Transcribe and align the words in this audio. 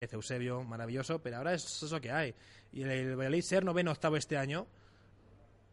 Eusebio, 0.00 0.64
maravilloso, 0.64 1.18
pero 1.18 1.36
ahora 1.36 1.52
es 1.52 1.82
eso 1.82 2.00
que 2.00 2.10
hay. 2.10 2.34
Y 2.72 2.82
el, 2.82 2.90
el 2.90 3.16
Valladolid 3.16 3.42
ser 3.42 3.64
noveno 3.64 3.90
octavo 3.90 4.16
este 4.16 4.38
año, 4.38 4.66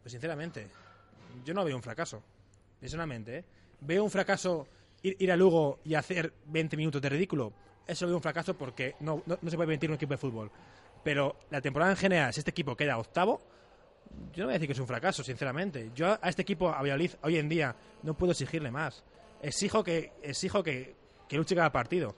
pues 0.02 0.12
sinceramente, 0.12 0.68
yo 1.46 1.54
no 1.54 1.64
veo 1.64 1.74
un 1.74 1.82
fracaso. 1.82 2.22
Personalmente, 2.78 3.38
¿eh? 3.38 3.44
Veo 3.80 4.04
un 4.04 4.10
fracaso 4.10 4.68
ir, 5.02 5.32
a 5.32 5.36
Lugo 5.36 5.80
y 5.82 5.94
hacer 5.94 6.34
20 6.44 6.76
minutos 6.76 7.00
de 7.00 7.08
ridículo. 7.08 7.54
Eso 7.86 8.04
lo 8.04 8.10
veo 8.10 8.16
un 8.18 8.22
fracaso 8.22 8.52
porque 8.52 8.96
no, 9.00 9.22
no, 9.24 9.38
no 9.40 9.50
se 9.50 9.56
puede 9.56 9.68
permitir 9.68 9.88
un 9.88 9.96
equipo 9.96 10.12
de 10.12 10.18
fútbol. 10.18 10.50
Pero 11.02 11.36
la 11.48 11.62
temporada 11.62 11.92
en 11.92 11.96
general, 11.96 12.34
si 12.34 12.40
este 12.40 12.50
equipo 12.50 12.76
queda 12.76 12.98
octavo, 12.98 13.40
yo 14.34 14.42
no 14.42 14.44
voy 14.44 14.52
a 14.52 14.58
decir 14.58 14.66
que 14.68 14.74
es 14.74 14.78
un 14.78 14.86
fracaso, 14.86 15.24
sinceramente. 15.24 15.90
Yo 15.94 16.18
a 16.20 16.28
este 16.28 16.42
equipo, 16.42 16.68
a 16.68 16.82
Valladolid, 16.82 17.12
hoy 17.22 17.38
en 17.38 17.48
día, 17.48 17.74
no 18.02 18.12
puedo 18.12 18.32
exigirle 18.32 18.70
más. 18.70 19.04
Exijo 19.40 19.82
que, 19.82 20.12
exijo 20.22 20.62
que, 20.62 20.96
que 21.28 21.36
luche 21.38 21.54
cada 21.54 21.72
partido. 21.72 22.14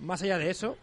Más 0.00 0.20
allá 0.20 0.36
de 0.36 0.50
eso, 0.50 0.76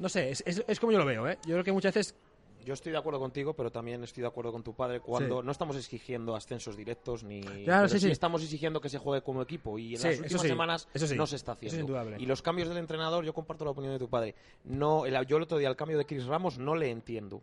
no 0.00 0.08
sé, 0.08 0.30
es, 0.30 0.42
es- 0.46 0.64
es 0.66 0.80
como 0.80 0.92
yo 0.92 0.98
lo 0.98 1.04
veo, 1.04 1.28
¿eh? 1.28 1.38
Yo 1.46 1.52
creo 1.52 1.64
que 1.64 1.72
muchas 1.72 1.94
veces 1.94 2.14
Yo 2.62 2.74
estoy 2.74 2.92
de 2.92 2.98
acuerdo 2.98 3.18
contigo, 3.18 3.54
pero 3.54 3.72
también 3.72 4.04
estoy 4.04 4.20
de 4.20 4.26
acuerdo 4.26 4.52
con 4.52 4.62
tu 4.62 4.74
padre 4.74 5.00
cuando 5.00 5.40
Sí. 5.40 5.46
no 5.46 5.50
estamos 5.50 5.76
exigiendo 5.76 6.36
ascensos 6.36 6.76
directos 6.76 7.24
ni. 7.24 7.40
Claro, 7.40 7.86
pero 7.86 7.88
sí, 7.88 8.00
sí. 8.00 8.10
estamos 8.10 8.42
exigiendo 8.42 8.82
que 8.82 8.90
se 8.90 8.98
juegue 8.98 9.22
como 9.24 9.40
equipo 9.40 9.78
y 9.78 9.94
en 9.94 10.02
las 10.02 10.18
últimas 10.20 10.42
semanas 10.42 10.88
no 11.16 11.26
se 11.26 11.36
está 11.36 11.52
es 11.52 11.56
haciendo. 11.56 11.80
indudable. 11.80 12.16
y 12.20 12.26
los 12.26 12.42
cambios 12.42 12.68
del 12.68 12.76
entrenador, 12.76 13.24
yo 13.24 13.32
comparto 13.32 13.64
la 13.64 13.70
opinión 13.70 13.94
de 13.94 13.98
tu 13.98 14.10
padre. 14.10 14.34
No, 14.64 15.06
el- 15.06 15.24
yo 15.26 15.38
el 15.38 15.44
otro 15.44 15.56
día 15.56 15.68
el 15.70 15.76
cambio 15.76 15.96
de 15.96 16.04
Chris 16.04 16.26
Ramos 16.26 16.58
no 16.58 16.74
le 16.74 16.90
entiendo. 16.90 17.40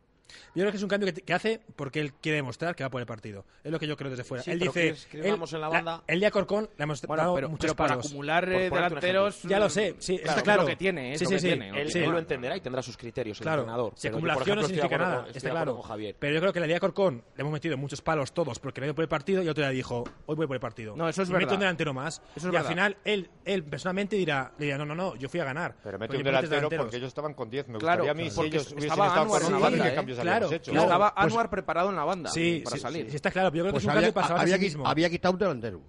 Yo 0.56 0.62
creo 0.64 0.72
que 0.72 0.78
es 0.78 0.84
un 0.84 0.90
cambio 0.90 1.14
que, 1.14 1.22
que 1.22 1.34
hace 1.34 1.62
porque 1.76 2.00
él 2.00 2.14
quiere 2.14 2.38
demostrar 2.38 2.76
que 2.76 2.84
va 2.84 2.90
por 2.90 3.02
el 3.02 3.08
partido. 3.08 3.46
Es 3.64 3.72
lo 3.72 3.80
que 3.80 3.88
yo 3.88 3.96
creo 3.98 4.10
desde 4.10 4.24
fuera. 4.24 4.44
Sí, 4.44 4.52
él 4.52 4.60
dice. 4.60 4.90
Chris- 4.90 5.08
Chris 5.10 5.26
él- 5.26 5.32
Ramos 5.32 5.54
en 5.54 5.62
la 5.62 5.70
banda- 5.70 6.04
el 6.08 6.20
día 6.20 6.32
Corcón 6.32 6.70
le 6.78 6.84
hemos 6.84 7.02
Bueno, 7.04 7.24
dado 7.24 7.36
pero, 7.36 7.50
muchos 7.50 7.62
pero 7.66 7.76
para 7.76 7.90
palos. 7.90 8.06
acumular 8.08 8.50
eh, 8.52 8.70
delanteros. 8.70 9.44
Ya 9.44 9.60
lo 9.60 9.70
sé, 9.70 9.96
sí, 10.00 10.18
claro, 10.18 10.30
está 10.32 10.44
claro. 10.44 10.62
Es 10.62 10.66
lo 10.66 10.70
que 10.70 10.76
tiene, 10.76 11.14
es 11.14 11.20
Sí, 11.20 11.26
lo 11.26 11.30
sí, 11.30 11.36
que 11.36 11.40
sí. 11.42 11.48
tiene. 11.48 11.72
¿no? 11.72 11.78
Él, 11.78 11.92
Sí. 11.92 12.00
él 12.00 12.10
lo 12.12 12.20
entenderá 12.20 12.58
y 12.58 12.62
tendrá 12.62 12.82
sus 12.82 12.98
criterios, 12.98 13.40
el 13.40 13.44
Claro, 13.44 13.62
entrenador. 13.62 13.94
si 13.96 14.08
Pero 14.08 14.18
yo, 14.18 14.20
por 14.22 14.30
acumulación 14.32 14.56
no 14.56 14.62
ejemplo, 14.62 14.76
significa 14.84 14.98
nada, 15.04 15.22
con- 15.26 15.36
está 15.36 15.50
claro. 15.50 15.82
Javier. 15.82 16.16
Pero 16.20 16.34
yo 16.34 16.40
creo 16.42 16.54
que 16.54 16.60
el 16.60 16.68
día 16.68 16.80
Corcón 16.80 17.24
le 17.36 17.42
hemos 17.42 17.54
metido 17.54 17.78
muchos 17.78 18.02
palos 18.02 18.34
todos 18.34 18.60
porque 18.60 18.82
le 18.82 18.88
dio 18.88 18.96
por 18.96 19.04
el 19.04 19.10
partido 19.10 19.42
y 19.44 19.48
otro 19.50 19.64
día 19.64 19.70
dijo, 19.72 20.04
hoy 20.26 20.36
voy 20.36 20.48
por 20.48 20.56
el 20.56 20.60
partido. 20.62 20.96
No, 20.96 21.08
eso 21.08 21.22
es 21.22 21.30
y 21.30 21.32
meto 21.32 21.40
verdad. 21.46 21.54
un 21.56 21.60
delantero 21.62 21.94
más. 21.94 22.22
Eso 22.36 22.48
es 22.50 22.54
y 22.54 22.58
al 22.58 22.66
final 22.66 22.98
él, 23.06 23.30
él 23.46 23.64
personalmente 23.64 24.16
dirá, 24.16 24.52
le 24.58 24.66
dirá, 24.66 24.78
no, 24.78 24.86
no, 24.86 24.96
no, 24.96 25.16
yo 25.16 25.30
fui 25.30 25.40
a 25.40 25.46
ganar. 25.46 25.76
Pero 25.84 25.98
mete 26.00 26.18
un 26.18 26.24
delantero 26.24 26.70
porque 26.70 26.98
ellos 26.98 27.08
estaban 27.08 27.34
con 27.34 27.50
10. 27.50 27.68
Me 27.68 27.78
Claro, 27.80 28.04
gustaría 28.04 28.12
a 28.12 28.14
mí 28.26 28.32
si 28.32 28.42
ellos 28.42 28.72
hubiesen 28.74 28.92
estado 28.92 29.28
con 29.28 29.42
11 29.44 29.52
banda, 29.54 29.96
cambios 30.18 30.24
Claro, 30.34 30.46
habíamos 30.48 30.54
hecho. 30.62 30.72
Y 30.72 30.74
claro. 30.74 30.88
estaba 30.88 31.14
pues- 31.16 31.26
Anwar 31.26 31.50
preparado 31.50 31.90
en 31.90 31.96
la 31.96 32.04
banda 32.06 32.30
Sí, 32.30 32.62
para 32.64 32.76
sí, 32.76 32.82
salir. 32.82 33.06
sí, 33.06 33.10
sí, 33.12 33.16
está 33.16 33.32
claro. 33.32 33.52
pero 33.52 33.58
Yo 33.58 33.64
creo 33.64 33.72
Pues 33.74 33.84
que 33.84 33.90
es 33.90 33.94
un 33.94 33.98
había, 34.22 34.42
había 34.42 34.58
mismo. 34.58 34.88
había 34.88 35.10
quitado 35.10 35.34
un 35.34 35.40
delantero. 35.40 35.82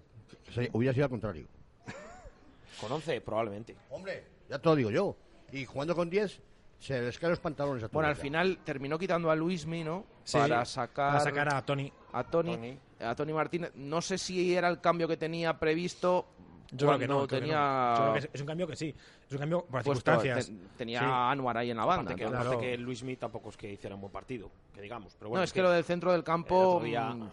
Se- 0.54 0.70
hubiera 0.72 0.92
sido 0.94 1.04
al 1.04 1.10
contrario. 1.10 1.46
Con 2.80 2.92
11, 2.92 3.20
probablemente. 3.20 3.76
Hombre, 3.90 4.24
ya 4.48 4.58
te 4.58 4.68
lo 4.68 4.76
digo 4.76 4.90
yo. 4.90 5.16
Y 5.52 5.64
jugando 5.64 5.94
con 5.96 6.08
10, 6.10 6.40
se 6.78 7.00
les 7.00 7.18
caen 7.18 7.30
los 7.30 7.40
pantalones 7.40 7.82
a 7.82 7.86
todos. 7.86 7.94
Bueno, 7.94 8.08
al 8.08 8.16
final 8.16 8.58
terminó 8.64 8.98
quitando 8.98 9.30
a 9.30 9.34
Luis 9.36 9.66
Mino 9.66 10.04
Sí, 10.24 10.36
para 10.38 10.64
sacar, 10.64 11.12
para 11.12 11.20
sacar 11.20 11.54
a 11.54 11.64
Tony. 11.64 11.90
a 12.12 12.22
Tony, 12.24 12.54
Tony. 12.54 12.78
a 13.00 13.14
Tony 13.14 13.32
Martínez. 13.32 13.72
No 13.74 14.00
sé 14.02 14.18
si 14.18 14.54
era 14.54 14.68
el 14.68 14.80
cambio 14.80 15.08
que 15.08 15.16
tenía 15.16 15.58
previsto 15.58 16.26
Yo 16.70 16.86
creo 16.86 16.98
que 16.98 17.08
no. 17.08 17.14
creo 17.16 17.28
que 17.28 17.36
tenía 17.40 17.56
no. 17.58 17.94
Yo 17.96 18.02
creo 18.02 18.12
que 18.12 18.30
es, 18.36 18.40
un 18.40 18.46
cambio 18.46 18.66
que 18.66 18.76
sí. 18.76 18.94
Es 19.26 19.32
un 19.32 19.38
cambio 19.38 19.60
por 19.62 19.82
puesto- 19.82 19.94
circunstancias. 20.12 20.46
te- 20.46 20.76
tenía 20.76 21.00
Sí. 21.00 21.04
a 21.08 21.30
Anwar 21.30 21.56
ahí 21.56 21.70
en 21.70 21.76
la 21.78 21.84
banda. 21.84 22.02
Aparte 22.02 22.16
que, 22.16 22.24
entonces- 22.24 22.46
aparte 22.46 22.64
Claro. 22.66 22.76
que 22.78 22.82
Luis 22.82 22.98
Smith 22.98 23.18
tampoco 23.18 23.48
es 23.50 23.56
que 23.56 23.72
hiciera 23.72 23.94
un 23.94 24.00
buen 24.02 24.12
partido, 24.12 24.50
que 24.74 24.80
digamos. 24.82 25.14
Pero 25.18 25.30
bueno, 25.30 25.40
no, 25.40 25.44
es 25.44 25.52
que 25.52 25.62
lo 25.62 25.70
del 25.70 25.84
centro 25.84 26.12
del 26.12 26.24
campo. 26.24 26.78
el 26.80 26.84
día- 26.86 27.10
mm, 27.10 27.30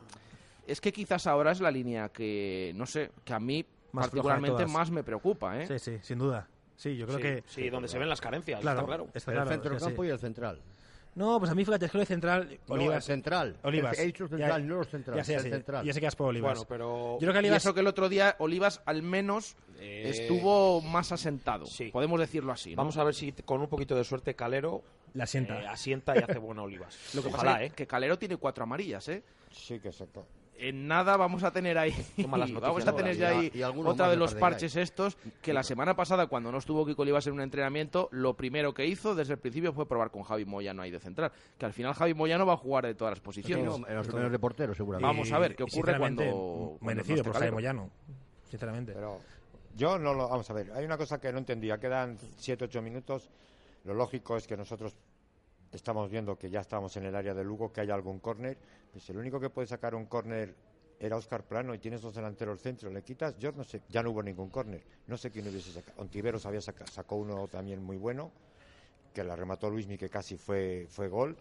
Es 0.68 0.82
que 0.82 0.92
quizás 0.92 1.28
ahora 1.28 1.52
es 1.52 1.62
la 1.62 1.70
línea 1.70 2.10
que, 2.10 2.72
no 2.76 2.86
sé, 2.88 3.12
que 3.24 3.34
a 3.34 3.40
mí 3.40 3.64
Más 3.92 4.06
particularmente 4.06 4.66
más 4.66 4.90
me 4.90 5.04
preocupa, 5.04 5.62
¿eh? 5.62 5.68
Sí, 5.68 5.78
sí, 5.78 6.00
sin 6.02 6.18
duda. 6.18 6.48
Sí, 6.76 6.98
yo 6.98 7.06
creo 7.06 7.18
sí, 7.18 7.24
que. 7.24 7.44
sí, 7.46 7.70
donde 7.70 7.88
se 7.88 8.00
ven 8.00 8.10
las 8.10 8.20
carencias, 8.20 8.60
Claro, 8.62 8.80
está 8.80 8.88
claro. 8.88 9.08
está 9.14 9.32
el 9.32 9.36
claro, 9.38 9.50
centro 9.52 9.70
del 9.72 9.80
campo 9.80 10.02
sí. 10.04 10.08
y 10.08 10.12
el 10.12 10.20
central. 10.20 10.62
No, 11.16 11.40
pues 11.40 11.50
a 11.50 11.56
mí 11.56 11.64
fíjate, 11.64 11.86
es 11.86 11.92
que 11.92 11.98
lo 11.98 12.02
de 12.02 12.06
central. 12.06 12.60
No, 12.68 12.76
el 12.76 12.82
Olivas. 12.82 13.06
central. 13.06 13.58
Olivas. 13.64 13.98
He 13.98 14.06
dicho 14.06 14.28
central, 14.28 14.68
no 14.68 14.76
los 14.76 14.88
centrales, 14.90 15.26
Ya 15.28 15.40
sé, 15.40 15.44
ya 15.46 15.50
central. 15.56 15.86
Ya 15.86 15.94
sé 15.94 16.00
que 16.02 16.08
has 16.08 16.16
por 16.16 16.28
Olivas. 16.28 16.54
Bueno, 16.58 16.68
pero 16.68 17.14
Yo 17.14 17.20
creo 17.20 17.32
que 17.34 17.38
Y 17.38 17.40
Olivas. 17.40 17.64
eso 17.64 17.74
que 17.74 17.80
el 17.80 17.88
otro 17.88 18.10
día 18.10 18.36
Olivas 18.40 18.82
al 18.86 19.02
menos 19.02 19.56
Eh, 19.80 20.04
estuvo 20.10 20.82
más 20.82 21.12
asentado. 21.12 21.66
sí. 21.66 21.90
Podemos 21.92 22.20
decirlo 22.20 22.52
así. 22.52 22.72
¿no? 22.72 22.78
vamos 22.78 22.98
a 22.98 23.04
ver 23.04 23.14
si 23.16 23.32
con 23.32 23.62
un 23.62 23.68
poquito 23.68 23.96
de 23.96 24.04
suerte 24.04 24.36
Calero 24.36 24.84
La 25.14 25.26
sienta. 25.26 25.62
eh, 25.62 25.68
asienta 25.68 26.16
y 26.18 26.20
hace 26.20 26.38
buena 26.38 26.64
Olivas. 26.64 26.98
Lo 27.14 27.22
que 27.22 27.30
Ojalá, 27.30 27.54
pasa 27.54 27.64
es 27.64 27.72
¿eh? 27.72 27.76
que 27.76 27.88
Calero 27.88 28.18
tiene 28.20 28.36
cuatro 28.38 28.64
amarillas, 28.64 29.08
¿eh? 29.10 29.24
Sí, 29.52 29.80
que 29.80 29.88
exacto. 29.90 30.26
En 30.58 30.88
nada 30.88 31.18
vamos 31.18 31.44
a 31.44 31.52
tener 31.52 31.78
ahí. 31.78 31.92
Noticias 32.18 32.62
vamos 32.62 32.88
a 32.88 32.96
tener 32.96 33.18
ya 33.18 33.30
ahí 33.30 33.52
Y- 33.54 33.60
y 33.60 33.62
algunos 33.62 33.94
otra 33.94 34.10
de 34.10 34.16
los 34.16 34.34
parches 34.36 34.76
estos. 34.78 35.18
Que 35.42 35.52
la 35.54 35.64
semana 35.64 35.96
pasada, 35.96 36.28
cuando 36.28 36.52
no 36.52 36.60
estuvo 36.60 36.86
Kiko 36.86 37.02
Olivas 37.02 37.28
en 37.28 37.34
un 37.34 37.42
entrenamiento, 37.42 38.08
lo 38.12 38.36
primero 38.36 38.74
que 38.74 38.86
hizo 38.86 39.16
desde 39.16 39.34
el 39.34 39.40
principio 39.40 39.74
fue 39.74 39.86
probar 39.88 40.12
con 40.12 40.24
Javi 40.24 40.46
Moyano 40.46 40.82
ahí 40.82 40.92
de 40.92 41.00
central. 41.00 41.32
Que 41.58 41.66
al 41.66 41.74
final 41.74 41.94
Javi 41.94 42.14
Moyano 42.14 42.46
va 42.46 42.54
a 42.54 42.58
jugar 42.58 42.86
de 42.86 42.96
todas 42.96 43.12
las 43.12 43.20
Sí, 43.20 43.24
posiciones. 43.26 43.66
no, 43.66 43.88
en 43.88 43.96
los 43.96 44.08
primeros 44.08 44.32
de 44.32 44.40
portero, 44.40 44.74
seguramente. 44.74 45.06
Vamos 45.08 45.32
a 45.32 45.40
ver 45.40 45.56
qué 45.56 45.64
ocurre 45.64 45.98
cuando- 45.98 46.24
cuando 46.24 46.78
Merecido 46.82 47.18
no 47.18 47.24
por 47.24 47.34
Calero. 47.34 47.54
Moyano. 47.54 47.90
Sinceramente. 48.50 48.94
Pero 48.94 49.20
yo 49.76 49.98
no 50.00 50.14
lo. 50.14 50.30
Vamos 50.30 50.50
a 50.50 50.54
ver, 50.54 50.72
hay 50.74 50.86
una 50.86 50.98
cosa 50.98 51.20
que 51.20 51.32
no 51.34 51.40
entendía. 51.40 51.78
Quedan 51.80 52.18
7-8 52.38 52.82
minutos. 52.82 53.30
Lo 53.84 53.94
lógico 53.94 54.38
es 54.38 54.48
que 54.48 54.56
nosotros 54.56 54.96
estamos 55.72 56.10
viendo 56.10 56.38
que 56.38 56.50
ya 56.50 56.62
estamos 56.62 56.96
en 56.96 57.06
el 57.06 57.16
área 57.16 57.34
de 57.34 57.44
Lugo, 57.44 57.74
que 57.74 57.82
hay 57.82 57.92
algún 57.92 58.20
córner. 58.20 58.58
Pues 58.96 59.10
el 59.10 59.18
único 59.18 59.42
que 59.42 59.50
puede 59.50 59.68
sacar 59.68 59.94
un 59.94 60.06
córner 60.06 60.56
era 61.02 61.18
Oscar 61.18 61.44
Plano 61.44 61.76
y 61.76 61.80
tienes 61.80 62.02
dos 62.02 62.16
delanteros 62.16 62.62
centro. 62.62 62.90
Le 62.90 63.02
quitas, 63.02 63.38
yo 63.38 63.52
no 63.52 63.66
sé, 63.66 63.82
ya 63.90 64.02
no 64.02 64.12
hubo 64.12 64.24
ningún 64.24 64.50
córner. 64.50 64.82
No 65.08 65.18
sé 65.18 65.32
quién 65.32 65.46
hubiese 65.50 65.74
sacado. 65.74 66.02
Ontiveros 66.02 66.46
había 66.46 66.62
saca- 66.62 66.88
sacó 66.88 67.18
uno 67.18 67.50
también 67.50 67.84
muy 67.84 67.98
bueno, 67.98 68.32
que 69.14 69.26
la 69.26 69.36
remató 69.36 69.70
Luismi, 69.70 69.98
que 69.98 70.10
casi 70.10 70.38
fue, 70.38 70.88
fue 70.90 71.10
gol. 71.10 71.36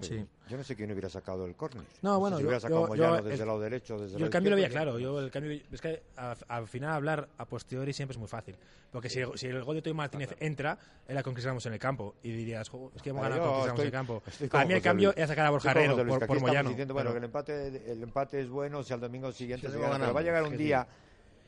Sí. 0.00 0.26
Yo 0.48 0.56
no 0.56 0.64
sé 0.64 0.76
quién 0.76 0.90
hubiera 0.90 1.08
sacado 1.08 1.46
el 1.46 1.54
córner. 1.54 1.84
No, 2.02 2.14
sé 2.14 2.18
bueno, 2.20 2.36
si 2.36 2.42
yo- 2.42 2.48
hubiera 2.48 2.60
sacado 2.60 2.88
yo- 2.88 2.94
yo 2.96 3.16
desde 3.16 3.34
el- 3.34 3.40
el 3.40 3.46
lado 3.46 3.60
derecho, 3.60 3.94
desde 3.94 4.12
Yo 4.12 4.18
lado 4.18 4.24
el 4.26 4.30
cambio 4.32 4.50
lo 4.50 4.56
veía 4.56 4.68
claro. 4.68 4.98
Yo 4.98 5.18
el 5.20 5.30
cambio, 5.30 5.60
es 5.72 5.80
que 5.80 6.02
al 6.48 6.68
final 6.68 6.90
hablar 6.92 7.28
a 7.38 7.44
posteriori 7.46 7.92
siempre 7.92 8.12
es 8.14 8.18
muy 8.18 8.28
fácil. 8.28 8.56
Porque 8.90 9.08
si, 9.08 9.20
si 9.36 9.46
el 9.48 9.62
gol 9.64 9.76
de 9.76 9.82
Toy 9.82 9.92
Martínez 9.94 10.36
entra, 10.38 10.78
era 11.08 11.22
con 11.22 11.32
Chris 11.34 11.46
Ramos 11.46 11.64
en 11.66 11.72
el 11.72 11.78
campo. 11.78 12.14
Y 12.22 12.30
dirías, 12.30 12.68
"Jo, 12.68 12.92
es 12.94 13.02
que 13.02 13.10
hemos 13.10 13.22
Vale, 13.22 13.36
ganado 13.36 13.52
con 13.58 13.66
Ramos 13.66 13.80
en 13.80 13.86
el 13.86 13.92
campo. 13.92 14.22
Para 14.50 14.64
mí 14.66 14.72
el 14.74 14.78
José 14.78 14.82
cambio 14.82 15.08
Luis. 15.08 15.16
era 15.18 15.26
sacar 15.26 15.46
a 15.46 15.50
Borja 15.50 15.70
Herrero 15.70 15.96
por, 16.06 16.26
por 16.26 16.40
Moyano. 16.40 16.68
diciendo, 16.70 16.94
bueno, 16.94 17.10
pero- 17.10 17.14
que 17.14 17.18
el 17.18 17.24
empate, 17.24 17.92
el 17.92 18.02
empate 18.02 18.40
es 18.40 18.48
bueno, 18.48 18.82
si 18.82 18.92
al 18.92 19.00
domingo 19.00 19.32
siguiente 19.32 19.66
Sí, 19.66 19.72
se 19.72 19.78
gana, 19.80 19.98
pero 19.98 20.12
va 20.14 20.20
a 20.20 20.22
llegar 20.22 20.42
un 20.44 20.50
sí. 20.50 20.56
día 20.58 20.86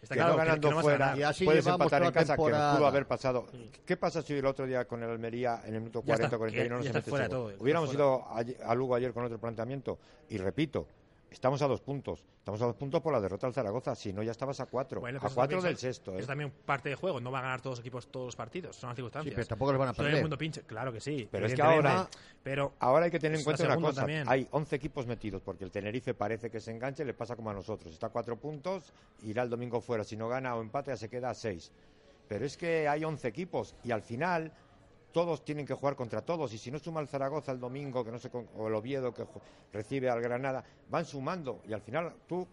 Está 0.03 0.15
que 0.15 0.19
claro 0.21 0.33
no 0.34 0.39
que- 0.39 0.45
ganando 0.47 0.69
que 0.69 0.75
no 0.75 0.81
fuera, 0.83 0.99
ganar. 0.99 1.19
Y 1.19 1.23
así 1.23 1.45
puedes 1.45 1.67
empatar 1.67 2.03
en 2.03 2.12
casa, 2.12 2.34
que 2.34 2.43
temporada. 2.43 2.77
pudo 2.77 2.87
haber 2.87 3.07
pasado. 3.07 3.47
¿Qué 3.84 3.97
pasa 3.97 4.23
si 4.23 4.34
el 4.34 4.47
otro 4.47 4.67
día 4.67 4.84
con 4.84 5.03
el 5.03 5.11
Almería 5.11 5.62
en 5.65 5.75
el 5.75 5.81
minuto 5.81 6.01
Ya 6.01 6.15
40 6.17 6.25
está, 6.27 6.39
41 6.39 6.75
no 6.79 6.84
está 6.84 6.99
mete 6.99 7.11
Hubiéramos 7.59 7.89
fuera. 7.91 8.05
ido 8.05 8.25
a, 8.65 8.71
a 8.71 8.75
Lugo 8.75 8.95
ayer 8.95 9.12
con 9.12 9.25
otro 9.25 9.39
planteamiento 9.39 9.99
y 10.29 10.39
repito, 10.39 10.87
estamos 11.31 11.60
a 11.62 11.66
dos 11.69 11.81
puntos. 11.81 12.25
Estamos 12.38 12.62
a 12.62 12.66
dos 12.66 12.76
puntos 12.76 13.00
por 13.03 13.12
la 13.12 13.20
derrota 13.20 13.47
al 13.47 13.53
Zaragoza, 13.54 13.94
si 13.94 14.12
no 14.12 14.22
ya 14.22 14.31
estabas 14.31 14.60
a 14.60 14.66
cuatro. 14.66 15.00
Bueno, 15.00 15.19
a 15.19 15.20
pues 15.22 15.34
cuatro 15.34 15.60
del 15.60 15.76
sexto. 15.76 16.12
¿eh? 16.14 16.20
Es 16.20 16.26
también 16.26 16.50
parte 16.64 16.88
del 16.88 16.97
juego. 16.97 17.20
No 17.20 17.31
van 17.31 17.41
a 17.41 17.47
ganar 17.48 17.60
todos 17.60 17.78
los 17.78 17.81
equipos 17.81 18.06
todos 18.09 18.26
los 18.26 18.37
partidos. 18.37 18.76
Son 18.76 18.88
las 18.88 18.97
circunstancias. 18.97 19.32
Sí, 19.32 19.34
pero 19.34 19.47
tampoco 19.47 19.72
los 19.72 19.78
van 19.81 19.88
a 19.88 19.92
Todo 19.92 20.06
el 20.06 20.12
perder. 20.12 20.22
mundo 20.25 20.38
pinche. 20.38 20.62
Claro 20.62 20.92
que 20.92 21.00
sí. 21.00 21.28
Pero 21.31 21.47
es 21.47 21.54
que 21.54 21.62
ahora- 21.62 22.09
Pero 22.42 22.75
Ahora 22.78 23.06
hay 23.06 23.10
que 23.10 23.19
tener 23.19 23.38
en 23.38 23.44
cuenta 23.44 23.65
una 23.65 23.76
cosa. 23.76 24.00
también. 24.03 24.25
Hay 24.28 24.47
11 24.53 24.76
equipos 24.76 25.06
metidos 25.06 25.42
porque 25.42 25.65
el 25.65 25.70
Tenerife 25.72 26.15
parece 26.15 26.48
que 26.50 26.60
se 26.60 26.70
enganche, 26.70 27.04
le 27.04 27.12
pasa 27.15 27.34
como 27.34 27.50
a 27.50 27.54
nosotros. 27.54 27.92
Está 27.92 28.06
a 28.06 28.10
cuatro 28.10 28.36
puntos, 28.38 28.92
irá 29.22 29.42
el 29.42 29.50
domingo 29.50 29.81
fuera. 29.81 30.04
Si 30.04 30.16
no 30.16 30.28
gana 30.28 30.54
o 30.54 30.60
empate, 30.62 30.92
ya 30.92 30.97
se 30.97 31.09
queda 31.09 31.31
a 31.31 31.34
seis. 31.34 31.72
Pero 32.28 32.44
es 32.44 32.56
que 32.56 32.86
hay 32.88 33.04
11 33.04 33.26
equipos 33.28 33.75
y 33.84 33.91
al 33.91 34.03
final 34.03 34.53
todos 35.16 35.43
tienen 35.47 35.65
que 35.65 35.72
jugar 35.72 35.97
contra 35.97 36.21
todos. 36.21 36.53
Y 36.53 36.59
si 36.59 36.71
no 36.71 36.78
suma 36.78 37.00
el 37.00 37.09
Zaragoza 37.09 37.50
el 37.50 37.59
domingo, 37.59 38.04
que 38.04 38.12
no 38.12 38.19
sé, 38.19 38.28
con- 38.28 38.47
o 38.54 38.69
el 38.69 38.75
Oviedo 38.75 39.15
que 39.15 39.25
recibe 39.72 40.10
al 40.10 40.21
Granada, 40.21 40.62
van 40.91 41.06
sumando. 41.06 41.62
Y 41.66 41.72
al 41.72 41.81
final 41.81 42.12
tú 42.28 42.47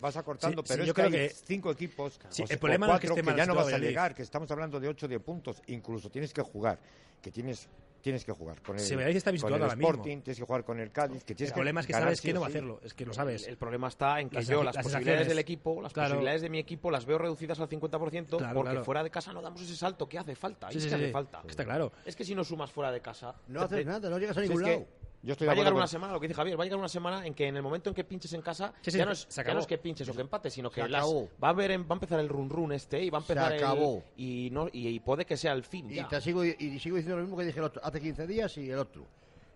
vas 0.00 0.16
acortando. 0.16 0.62
Sí, 0.62 0.68
pero 0.68 0.76
sí, 0.76 0.80
es 0.82 0.86
yo 0.86 0.94
que 0.94 1.02
creo 1.08 1.20
hay 1.22 1.28
que- 1.30 1.34
cinco 1.34 1.68
equipos 1.72 2.20
Sí, 2.28 2.42
o 2.42 2.46
el 2.48 2.56
o 2.58 2.60
problema 2.60 2.86
no 2.86 2.94
es 2.94 3.00
que 3.00 3.08
cuatro 3.08 3.24
mal 3.24 3.36
ya 3.36 3.44
no 3.46 3.56
vas 3.56 3.72
a 3.72 3.78
llegar, 3.78 4.14
que 4.14 4.22
estamos 4.22 4.48
hablando 4.52 4.78
de 4.78 4.86
8 4.86 5.06
o 5.06 5.08
10 5.08 5.20
puntos. 5.20 5.60
Incluso 5.66 6.08
tienes 6.08 6.32
que 6.32 6.42
jugar, 6.42 6.78
que 7.20 7.32
tienes 7.32 7.68
tienes 8.06 8.24
que 8.24 8.30
jugar 8.30 8.62
con 8.62 8.76
el, 8.76 8.80
está 8.80 9.32
con 9.36 9.52
el 9.52 9.62
ahora 9.62 9.74
mismo. 9.74 9.88
Sporting, 9.90 10.20
tienes 10.20 10.38
que 10.38 10.44
jugar 10.44 10.62
con 10.64 10.78
el 10.78 10.92
Cádiz, 10.92 11.24
que 11.24 11.32
el 11.32 11.36
tienes 11.38 11.52
problema 11.52 11.80
es 11.80 11.86
que 11.88 11.92
sabes 11.92 12.20
que 12.20 12.32
no 12.32 12.38
va 12.40 12.46
a 12.46 12.48
hacerlo. 12.50 12.78
Es 12.84 12.94
que 12.94 13.04
lo 13.04 13.12
sabes. 13.12 13.48
El 13.48 13.56
problema 13.56 13.88
está 13.88 14.20
en 14.20 14.30
que 14.30 14.36
Las 14.36 14.46
yo 14.46 14.62
las 14.62 14.76
las 14.76 14.84
posibilidades 14.84 15.26
del 15.26 15.38
equipo, 15.40 15.82
las 15.82 15.92
Claro. 15.92 16.10
posibilidades 16.10 16.42
de 16.42 16.50
mi 16.50 16.60
equipo 16.60 16.88
las 16.92 17.04
veo 17.04 17.18
reducidas 17.18 17.58
al 17.58 17.68
50% 17.68 18.38
Claro, 18.38 18.54
porque 18.54 18.70
claro. 18.70 18.84
fuera 18.84 19.02
de 19.02 19.10
casa 19.10 19.32
no 19.32 19.42
damos 19.42 19.60
ese 19.60 19.74
salto 19.74 20.08
que 20.08 20.20
hace 20.20 20.36
falta. 20.36 20.70
Sí, 20.70 20.78
es 20.78 20.84
sí, 20.84 20.88
que 20.90 20.96
sí, 20.96 21.02
hace 21.02 21.12
falta. 21.12 21.42
Está 21.48 21.64
claro. 21.64 21.90
Es 22.04 22.14
que 22.14 22.24
si 22.24 22.36
no 22.36 22.44
sumas 22.44 22.70
fuera 22.70 22.92
de 22.92 23.00
casa, 23.00 23.34
No 23.48 23.58
te- 23.60 23.64
haces 23.66 23.78
te- 23.78 23.84
nada, 23.86 24.08
no 24.08 24.18
llegas 24.20 24.36
a 24.36 24.40
ningún 24.42 24.62
que 24.62 24.70
lado. 24.70 24.86
Yo 25.26 25.32
estoy 25.32 25.44
de 25.44 25.48
va 25.48 25.52
a 25.52 25.56
llegar 25.56 25.72
con- 25.72 25.78
una 25.80 25.86
semana, 25.88 26.12
lo 26.12 26.20
que 26.20 26.28
dice 26.28 26.36
Javier, 26.36 26.58
va 26.58 26.62
a 26.62 26.66
llegar 26.66 26.78
una 26.78 26.88
semana 26.88 27.26
en 27.26 27.34
que 27.34 27.48
en 27.48 27.56
el 27.56 27.62
momento 27.62 27.90
en 27.90 27.94
que 27.94 28.04
pinches 28.04 28.32
en 28.32 28.40
casa, 28.42 28.72
Sí, 28.80 28.92
sí, 28.92 28.98
ya, 28.98 29.04
no 29.04 29.10
es, 29.12 29.26
se 29.28 29.34
ya 29.36 29.42
acabó. 29.42 29.54
no 29.56 29.60
es 29.60 29.66
que 29.66 29.76
pinches 29.78 30.08
o 30.08 30.14
que 30.14 30.20
empates, 30.20 30.54
sino 30.54 30.70
que 30.70 30.80
Se 30.82 30.88
las- 30.88 31.00
acabó. 31.02 31.28
va 31.42 31.48
a 31.48 31.50
haber 31.50 31.72
va 31.80 31.84
a 31.90 31.92
empezar 31.94 32.20
el 32.20 32.28
run 32.28 32.48
run 32.48 32.72
este 32.72 33.02
y 33.02 33.10
va 33.10 33.18
a 33.18 33.22
Se 33.22 33.32
empezar 33.32 33.52
el- 33.52 33.58
acabó. 33.58 34.04
y 34.16 34.48
no 34.52 34.68
y, 34.72 34.88
y 34.88 35.00
puede 35.00 35.24
que 35.26 35.36
sea 35.36 35.52
el 35.52 35.64
fin. 35.64 35.90
Y 35.90 35.96
ya. 35.96 36.08
te 36.08 36.20
sigo, 36.20 36.44
y 36.44 36.54
sigo 36.78 36.96
diciendo 36.96 37.16
lo 37.16 37.22
mismo 37.22 37.36
que 37.36 37.44
dije 37.44 37.58
el 37.58 37.64
otro- 37.64 37.84
hace 37.84 38.00
15 38.00 38.26
días 38.26 38.56
y 38.56 38.70
el 38.70 38.78
otro. 38.78 39.04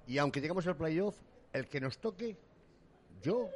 Y 0.08 0.18
aunque 0.18 0.40
llegamos 0.40 0.66
al 0.66 0.76
playoff, 0.76 1.14
el 1.52 1.68
que 1.68 1.80
nos 1.80 1.98
toque, 1.98 2.36
yo 3.22 3.48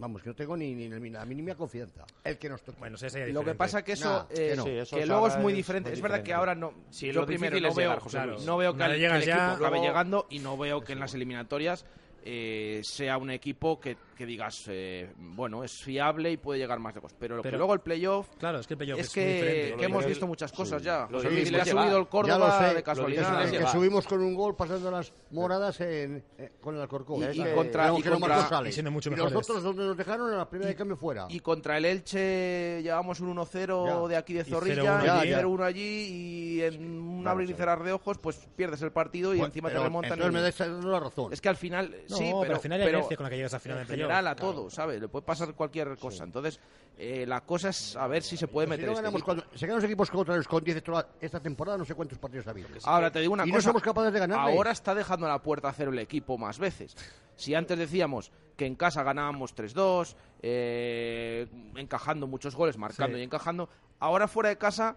Vamos, 0.00 0.22
que 0.22 0.30
no 0.30 0.34
tengo 0.34 0.56
ni, 0.56 0.74
ni 0.74 1.10
la 1.10 1.24
mínima 1.26 1.54
confianza. 1.54 2.04
El 2.24 2.38
que 2.38 2.48
nos 2.48 2.62
toque. 2.62 2.78
Bueno, 2.80 2.96
sí, 2.96 3.08
sería 3.10 3.32
Lo 3.34 3.44
que 3.44 3.54
pasa 3.54 3.84
que 3.84 3.92
eso, 3.92 4.08
Nah, 4.10 4.24
que 4.34 4.52
eh, 4.52 4.56
no. 4.56 4.62
Sí, 4.64 4.70
eso 4.70 4.96
que 4.96 5.04
luego 5.06 5.28
es 5.28 5.36
muy 5.36 5.52
es 5.52 5.56
diferente. 5.58 5.90
muy 5.90 5.94
es 5.96 6.00
verdad 6.02 6.22
que 6.22 6.32
ahora 6.32 6.54
no. 6.54 6.72
Sí, 6.90 7.06
yo 7.12 7.20
lo 7.20 7.26
primero 7.26 7.54
es 7.56 7.62
no 7.74 7.74
veo, 7.74 7.88
llegar, 7.88 7.98
José 8.02 8.16
claro, 8.16 8.32
Luis. 8.32 8.44
no 8.46 8.56
veo 8.56 8.72
que, 8.72 8.78
el, 8.82 9.20
que 9.20 9.26
ya- 9.26 9.34
equipo 9.36 9.56
acabe 9.66 9.76
Luego- 9.76 9.84
llegando 9.86 10.26
y 10.30 10.38
no 10.38 10.56
veo 10.56 10.80
que 10.80 10.92
en 10.94 11.00
las 11.00 11.12
eliminatorias 11.14 11.84
eh, 12.24 12.80
sea 12.82 13.18
un 13.18 13.30
equipo 13.30 13.78
que, 13.78 13.96
que 14.20 14.26
digas, 14.26 14.64
eh, 14.68 15.10
bueno, 15.16 15.64
es 15.64 15.72
fiable 15.82 16.30
y 16.30 16.36
puede 16.36 16.58
llegar 16.60 16.78
más 16.78 16.94
lejos. 16.94 17.14
Pero, 17.18 17.36
lo 17.36 17.42
que 17.42 17.46
Pero- 17.46 17.56
luego 17.56 17.72
el 17.72 17.80
playoff 17.80 18.28
Claro, 18.38 18.58
es 18.60 18.66
que 18.66 18.74
el 18.74 18.78
playoff 18.78 19.00
es 19.00 19.06
es, 19.06 19.12
que, 19.14 19.20
muy 19.24 19.32
diferente. 19.32 19.76
que 19.78 19.84
hemos 19.86 20.04
visto 20.06 20.26
muchas 20.26 20.52
cosas 20.52 20.82
sí. 20.82 20.86
ya. 20.86 21.06
Lo 21.10 21.16
O 21.18 21.20
sea, 21.22 21.30
difícil 21.30 21.46
si 21.48 21.54
le 21.54 21.60
ha 21.62 21.64
subido 21.64 21.96
el 21.98 22.06
Córdoba 22.08 22.68
sé, 22.68 22.74
de 22.74 22.82
casualidad. 22.82 23.44
es 23.44 23.50
que 23.58 23.66
subimos 23.68 24.06
con 24.06 24.20
un 24.20 24.34
gol 24.34 24.54
pasando 24.56 24.90
las 24.90 25.10
moradas 25.30 25.80
en, 25.80 26.22
eh, 26.36 26.52
con 26.60 26.74
el 26.76 26.82
Alcorcón. 26.82 27.22
Y- 27.32 27.42
que- 27.42 27.54
contra- 27.54 27.86
no, 27.88 27.98
y 27.98 28.02
no 28.02 28.20
contra- 28.20 28.68
y 28.68 28.72
siendo 28.72 28.90
mucho 28.90 29.10
mejores. 29.10 29.32
nosotros 29.32 29.62
donde 29.62 29.84
nos 29.86 29.96
dejaron 29.96 30.30
en 30.30 30.36
la 30.36 30.48
primera 30.50 30.68
de 30.68 30.76
cambio 30.76 30.96
fuera. 30.98 31.26
Y 31.30 31.40
contra 31.40 31.78
el 31.78 31.86
Elche 31.86 32.82
llevamos 32.82 33.20
un 33.20 33.28
1-0 33.30 33.86
Ya. 34.04 34.08
de 34.08 34.16
aquí 34.16 34.34
de 34.34 34.44
Zorrilla, 34.44 34.82
0-1 35.00 35.04
y 35.06 35.08
allí. 35.08 35.32
0-1 35.34 35.64
allí, 35.64 35.80
y 35.80 36.62
en 36.62 37.00
un 37.00 37.26
abrir 37.26 37.48
a 37.48 37.52
y 37.52 37.54
cerrar 37.54 37.82
de 37.82 37.92
ojos, 37.92 38.18
pues 38.18 38.36
pierdes 38.54 38.82
el 38.82 38.92
partido 38.92 39.34
y 39.34 39.40
encima 39.40 39.70
te 39.70 39.78
remontan. 39.78 40.18
y- 40.18 40.30
me 40.30 40.40
la 40.40 41.00
razón. 41.00 41.32
Es 41.32 41.40
que 41.40 41.48
al 41.48 41.56
final, 41.56 41.90
No, 42.08 42.16
sí, 42.16 42.24
pero, 42.24 42.40
pero, 42.42 42.54
al 42.56 42.60
final 42.60 42.80
hay 42.82 42.92
con 43.16 43.24
la 43.24 43.30
que 43.30 43.36
llegas 43.36 43.54
al 43.54 43.60
final 43.60 43.78
del 43.78 43.86
playoff. 43.86 44.09
General 44.10 44.26
a 44.28 44.36
todo, 44.36 44.70
¿sabes? 44.70 45.00
Le 45.00 45.08
puede 45.08 45.24
pasar 45.24 45.54
cualquier 45.54 45.96
cosa. 45.96 46.24
Entonces, 46.24 46.60
eh, 46.98 47.24
la 47.26 47.40
cosa 47.42 47.70
es 47.70 47.96
a 47.96 48.06
ver 48.06 48.22
si 48.22 48.36
se 48.36 48.46
puede 48.48 48.66
Si 48.66 48.70
meter 48.70 48.86
no 48.86 48.92
este 48.92 49.02
ganamos 49.02 49.22
cuando, 49.22 49.44
si 49.54 49.66
ganamos 49.66 49.84
equipos 49.84 50.10
contra 50.10 50.36
los 50.36 50.46
con 50.48 50.62
10 50.62 50.82
toda 50.82 51.08
esta 51.20 51.40
temporada, 51.40 51.78
no 51.78 51.84
sé 51.84 51.94
cuántos 51.94 52.18
partidos 52.18 52.46
ha 52.46 52.50
habido. 52.50 52.68
Ahora 52.84 53.10
te 53.10 53.20
digo 53.20 53.32
una 53.32 53.44
y 53.44 53.50
cosa. 53.50 53.56
no 53.58 53.62
somos 53.62 53.82
capaces 53.82 54.12
de 54.12 54.18
ganarle. 54.18 54.52
Ahora 54.52 54.70
está 54.72 54.94
dejando 54.94 55.26
la 55.26 55.40
puerta 55.40 55.68
a 55.68 55.72
cero 55.72 55.90
el 55.92 55.98
equipo 55.98 56.36
más 56.36 56.58
veces. 56.58 56.94
Si 57.36 57.54
antes 57.54 57.78
decíamos 57.78 58.30
que 58.56 58.66
en 58.66 58.74
casa 58.74 59.02
ganábamos 59.02 59.54
3-2, 59.56 60.14
eh, 60.42 61.46
encajando 61.76 62.26
muchos 62.26 62.54
goles, 62.54 62.76
marcando 62.76 63.16
Sí. 63.16 63.20
y 63.22 63.24
encajando, 63.24 63.70
ahora 63.98 64.28
fuera 64.28 64.50
de 64.50 64.58
casa, 64.58 64.96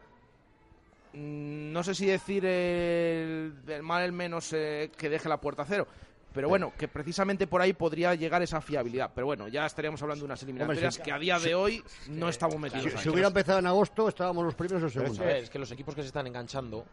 mm, 1.13 1.71
no 1.71 1.83
sé 1.83 1.95
si 1.95 2.05
decir 2.05 2.45
el, 2.45 3.53
el 3.67 3.83
mal, 3.83 4.03
el 4.03 4.11
menos 4.11 4.51
eh, 4.53 4.91
que 4.97 5.09
deje 5.09 5.29
la 5.29 5.37
puerta 5.39 5.61
a 5.61 5.65
cero. 5.65 5.87
Pero 6.33 6.49
bueno, 6.49 6.73
que 6.77 6.87
precisamente 6.87 7.45
por 7.47 7.61
ahí 7.61 7.73
podría 7.73 8.15
llegar 8.15 8.41
esa 8.41 8.59
fiabilidad. 8.59 9.11
Pero 9.13 9.27
bueno, 9.27 9.47
ya 9.47 9.65
estaríamos 9.65 10.01
hablando 10.01 10.21
de 10.21 10.25
unas 10.25 10.41
eliminatorias 10.43 10.95
si- 10.95 11.01
que 11.01 11.11
a 11.11 11.19
día 11.19 11.37
de 11.39 11.53
hoy 11.55 11.83
no 12.09 12.27
estamos 12.29 12.57
metidos 12.59 12.83
Si, 12.91 12.97
ahí. 12.97 13.03
si 13.03 13.09
hubiera 13.09 13.27
empezado 13.27 13.59
en 13.59 13.67
agosto, 13.67 14.07
estábamos 14.09 14.43
los 14.43 14.55
primeros 14.55 14.83
o 14.83 14.89
segundos. 14.89 15.19
que, 15.19 15.39
es 15.39 15.49
que 15.49 15.59
los 15.59 15.71
equipos 15.71 15.93
que 15.95 16.01
se 16.01 16.07
están 16.07 16.25
enganchando, 16.27 16.85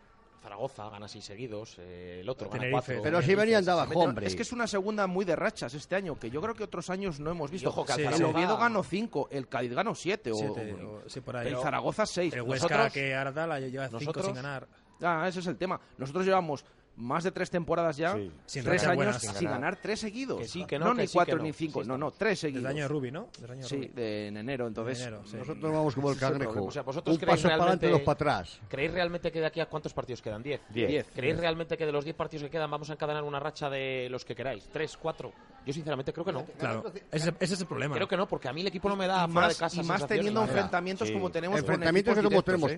Zaragoza 0.43 0.89
gana 0.89 1.07
seis 1.07 1.25
seguidos, 1.25 1.77
eh, 1.79 2.21
el 2.23 2.29
otro 2.29 2.49
gana 2.49 2.61
Tenerife. 2.61 2.95
cuatro. 2.95 3.03
Pero 3.03 3.21
si 3.23 3.35
venían 3.35 3.63
de 3.65 3.71
abajo, 3.73 3.99
hombre. 3.99 4.27
Es 4.27 4.35
que 4.35 4.43
es 4.43 4.53
una 4.53 4.67
segunda 4.67 5.07
muy 5.07 5.25
de 5.27 5.37
rachas 5.37 5.75
este 5.75 5.97
año, 5.97 6.19
que 6.19 6.31
yo 6.31 6.41
creo 6.41 6.55
que 6.55 6.65
otros 6.65 6.89
años 6.89 7.21
no 7.21 7.31
hemos 7.31 7.51
visto. 7.51 7.69
ojo 7.69 7.85
que 7.85 7.93
Sí, 7.93 8.01
el 8.03 8.09
Zaragoza- 8.15 8.27
Oviedo 8.37 8.57
ganó 8.57 8.83
5, 8.83 9.29
el 9.31 9.49
Cádiz 9.49 9.73
ganó 9.75 9.95
7, 9.95 10.33
Siete, 10.35 10.75
o- 10.83 11.03
sí, 11.09 11.21
por 11.21 11.37
ahí. 11.37 11.49
el 11.49 11.57
Zaragoza 11.59 12.07
6. 12.07 12.33
El 12.33 12.43
Huesca, 12.43 12.69
Nosotros, 12.69 12.93
que 12.95 13.15
ahora 13.15 13.33
tal, 13.35 13.71
lleva 13.71 13.87
cinco 13.89 13.99
nosotros- 14.01 14.27
sin 14.27 14.35
ganar. 14.35 14.67
ah, 15.03 15.27
ese 15.29 15.41
es 15.41 15.47
el 15.47 15.57
tema. 15.59 15.79
Nosotros 15.99 16.25
llevamos 16.25 16.65
más 16.97 17.25
de 17.25 17.31
tres 17.33 17.51
temporadas 17.51 17.97
ya, 17.97 18.15
Sí. 18.15 18.31
Sin 18.47 18.65
tres 18.65 18.85
años 18.85 18.97
buenas. 18.97 19.21
sin 19.23 19.35
Sin 19.35 19.49
ganar. 19.49 19.77
tres 19.77 20.01
seguidos. 20.01 20.39
Que 20.41 20.49
sí, 20.49 20.65
que 20.67 20.79
no, 20.79 20.95
que 20.95 21.03
ni 21.03 21.07
sí, 21.07 21.15
cuatro 21.15 21.37
no. 21.39 21.43
ni 21.45 21.53
cinco, 21.53 21.83
Sí, 21.83 21.89
no, 21.89 21.97
no, 21.97 22.11
tres 22.11 22.39
seguidos. 22.41 22.65
año 22.67 22.83
de 22.83 22.89
Rubi, 22.89 23.11
¿no? 23.11 23.29
Año 23.49 23.57
de 23.57 23.63
Sí, 23.63 23.77
Rubi. 23.77 23.89
de, 23.89 24.27
en 24.29 24.37
enero, 24.37 24.67
entonces. 24.67 24.99
De 24.99 25.05
enero, 25.05 25.23
sí. 25.25 25.37
Nosotros 25.37 25.73
vamos 25.73 25.95
como 25.95 26.11
el 26.11 26.19
cangrejo. 26.19 26.65
O 26.65 26.71
sea, 26.71 26.83
vosotros 26.83 27.15
un 27.17 27.21
creéis 27.21 27.37
paso 27.39 27.49
para 27.49 27.55
adelante, 27.63 27.87
realmente- 27.87 28.05
dos 28.05 28.15
para 28.17 28.33
atrás. 28.41 28.61
¿Creéis 28.69 28.93
realmente 28.93 29.33
que 29.33 29.41
de 29.41 29.47
aquí 29.47 29.61
a 29.61 29.67
cuántos 29.67 29.95
partidos 29.95 30.21
quedan? 30.21 30.43
¿Diez? 30.43 30.61
Diez. 30.69 30.89
Diez. 30.89 31.07
¿Creéis 31.15 31.39
realmente 31.39 31.79
que 31.79 31.87
de 31.87 31.93
los 31.93 32.05
10 32.05 32.17
partidos 32.17 32.45
que 32.45 32.51
quedan 32.51 32.71
vamos 32.71 32.91
a 32.91 32.93
encadenar 32.93 33.23
una 33.23 33.41
racha 33.41 33.71
de 33.71 34.09
los 34.11 34.25
que 34.25 34.35
queráis? 34.35 34.69
¿Tres, 34.71 34.97
cuatro? 34.97 35.33
Yo 35.65 35.73
sinceramente 35.73 36.13
creo 36.13 36.25
que 36.25 36.33
no. 36.33 36.45
Claro, 36.59 36.85
ese, 37.13 37.33
ese 37.41 37.55
es 37.55 37.61
el 37.61 37.67
problema. 37.67 37.95
Creo 37.95 38.09
que 38.09 38.17
no, 38.17 38.27
porque 38.29 38.49
a 38.49 38.53
mí 38.53 38.61
el 38.63 38.67
equipo 38.67 38.89
no 38.89 38.97
me 38.97 39.07
da 39.07 39.27
fuera 39.27 39.49
más, 39.49 39.49
de 39.57 39.61
casa 39.61 39.81
y 39.83 39.85
más 39.85 40.07
teniendo 40.07 40.43
enfrentamientos 40.43 41.11
como 41.11 41.31
tenemos 41.31 41.61
con 41.61 41.71
Enfrentamientos 41.71 42.15
que 42.17 42.23
como 42.23 42.43
tenemos. 42.43 42.73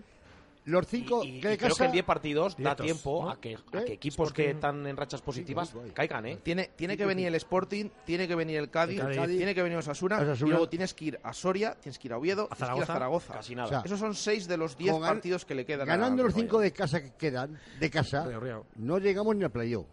Los 0.65 0.87
cinco 0.87 1.25
Y, 1.25 1.39
y 1.39 1.41
que 1.41 1.59
creo 1.59 1.75
que 1.75 1.85
en 1.87 1.91
10 1.93 2.05
partidos 2.05 2.55
da 2.57 2.77
tiempo 2.77 3.25
¿no? 3.25 3.31
a 3.31 3.41
que, 3.41 3.57
a 3.57 3.79
¿Eh? 3.81 3.85
que 3.85 3.93
equipos 3.95 4.33
que 4.33 4.51
están 4.51 4.87
en 4.87 4.97
rachas 4.97 5.21
positivas 5.21 5.71
Sí, 5.71 5.75
guay. 5.77 5.91
caigan, 5.91 6.25
¿eh? 6.27 6.39
Tiene, 6.41 6.71
tiene 6.77 6.97
que 6.97 7.05
venir 7.05 7.27
el 7.27 7.35
Sporting, 7.35 7.89
tiene 8.07 8.29
que 8.29 8.37
venir 8.37 8.59
el 8.59 8.71
Cádiz, 8.71 9.01
El 9.01 9.17
Cádiz. 9.17 9.37
tiene 9.39 9.55
que 9.57 9.63
venir 9.63 9.77
Osasuna, 9.79 10.21
Osasuna. 10.21 10.47
y 10.49 10.51
luego 10.51 10.69
tienes 10.69 10.95
que 10.95 11.05
ir 11.07 11.21
a 11.25 11.33
Soria, 11.33 11.75
tienes 11.81 11.99
que 11.99 12.07
ir 12.07 12.13
a 12.13 12.19
Oviedo, 12.19 12.49
A 12.51 12.55
tienes 12.55 12.59
que 12.75 12.77
ir 12.79 12.83
a 12.83 12.87
Zaragoza. 12.87 12.93
Zaragoza. 12.93 13.33
Casi 13.35 13.55
nada. 13.57 13.67
O 13.67 13.71
sea, 13.71 13.83
Esos 13.85 13.99
son 13.99 14.15
seis 14.15 14.47
de 14.47 14.57
los 14.57 14.77
diez 14.79 14.93
Con 14.93 15.03
gan- 15.03 15.07
partidos 15.09 15.45
que 15.45 15.55
le 15.57 15.65
quedan. 15.67 15.89
a 15.89 15.97
Ganando 15.97 16.23
los 16.23 16.33
cinco 16.35 16.61
de 16.61 16.73
casa 16.73 17.03
que 17.03 17.11
quedan, 17.11 17.59
de 17.81 17.91
casa, 17.91 18.25
Río, 18.27 18.39
Río. 18.39 18.67
no 18.77 18.99
llegamos 18.99 19.35
ni 19.35 19.43
al 19.43 19.51
playoff. 19.51 19.87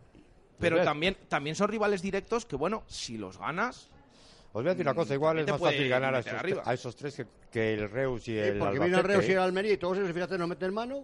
Pero 0.60 0.76
Pues 0.76 0.86
también, 0.86 1.18
también 1.30 1.56
son 1.56 1.70
rivales 1.70 2.02
directos 2.04 2.46
que, 2.46 2.56
bueno, 2.58 2.84
si 2.86 3.18
los 3.18 3.40
ganas, 3.40 3.90
Os 4.52 4.64
voy 4.64 4.68
a 4.68 4.70
decir 4.70 4.86
una 4.86 4.96
cosa, 4.96 5.14
igual 5.14 5.40
es 5.40 5.48
más 5.48 5.60
fácil 5.62 5.88
ganar 5.90 6.16
a 6.16 6.20
esos, 6.20 6.34
arriba. 6.34 6.64
a 6.66 6.74
esos 6.74 6.96
tres 6.96 7.16
que, 7.16 7.26
que 7.52 7.74
el 7.76 7.90
Reus 7.90 8.22
y 8.28 8.32
Sí, 8.34 8.38
el 8.40 8.58
porque 8.58 8.80
viene 8.80 8.98
el. 8.98 9.04
Reus 9.04 9.28
y 9.30 9.32
el 9.34 9.40
Almería 9.40 9.74
y 9.74 9.78
todos 9.78 9.98
ellos, 10.00 10.12
fíjate, 10.12 10.38
no 10.38 10.48
meten 10.48 10.74
mano. 10.74 11.04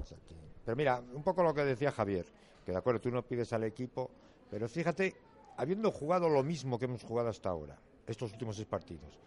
Pero 0.65 0.75
mira, 0.75 0.99
un 1.13 1.21
poco 1.23 1.43
lo 1.43 1.53
que 1.53 1.63
decía 1.63 1.91
Javier, 1.91 2.25
que 2.65 2.71
de 2.71 2.77
acuerdo, 2.77 2.99
tú 3.01 3.11
no 3.11 3.21
pides 3.21 3.53
al 3.53 3.63
equipo, 3.65 4.09
pero 4.49 4.67
fíjate, 4.67 5.13
habiendo 5.57 5.91
jugado 5.91 6.27
lo 6.27 6.41
mismo 6.41 6.79
que 6.79 6.85
hemos 6.85 7.03
jugado 7.03 7.29
hasta 7.29 7.49
ahora, 7.49 7.77
estos 8.07 8.31
últimos 8.31 8.55
seis 8.55 8.67
partidos, 8.67 9.19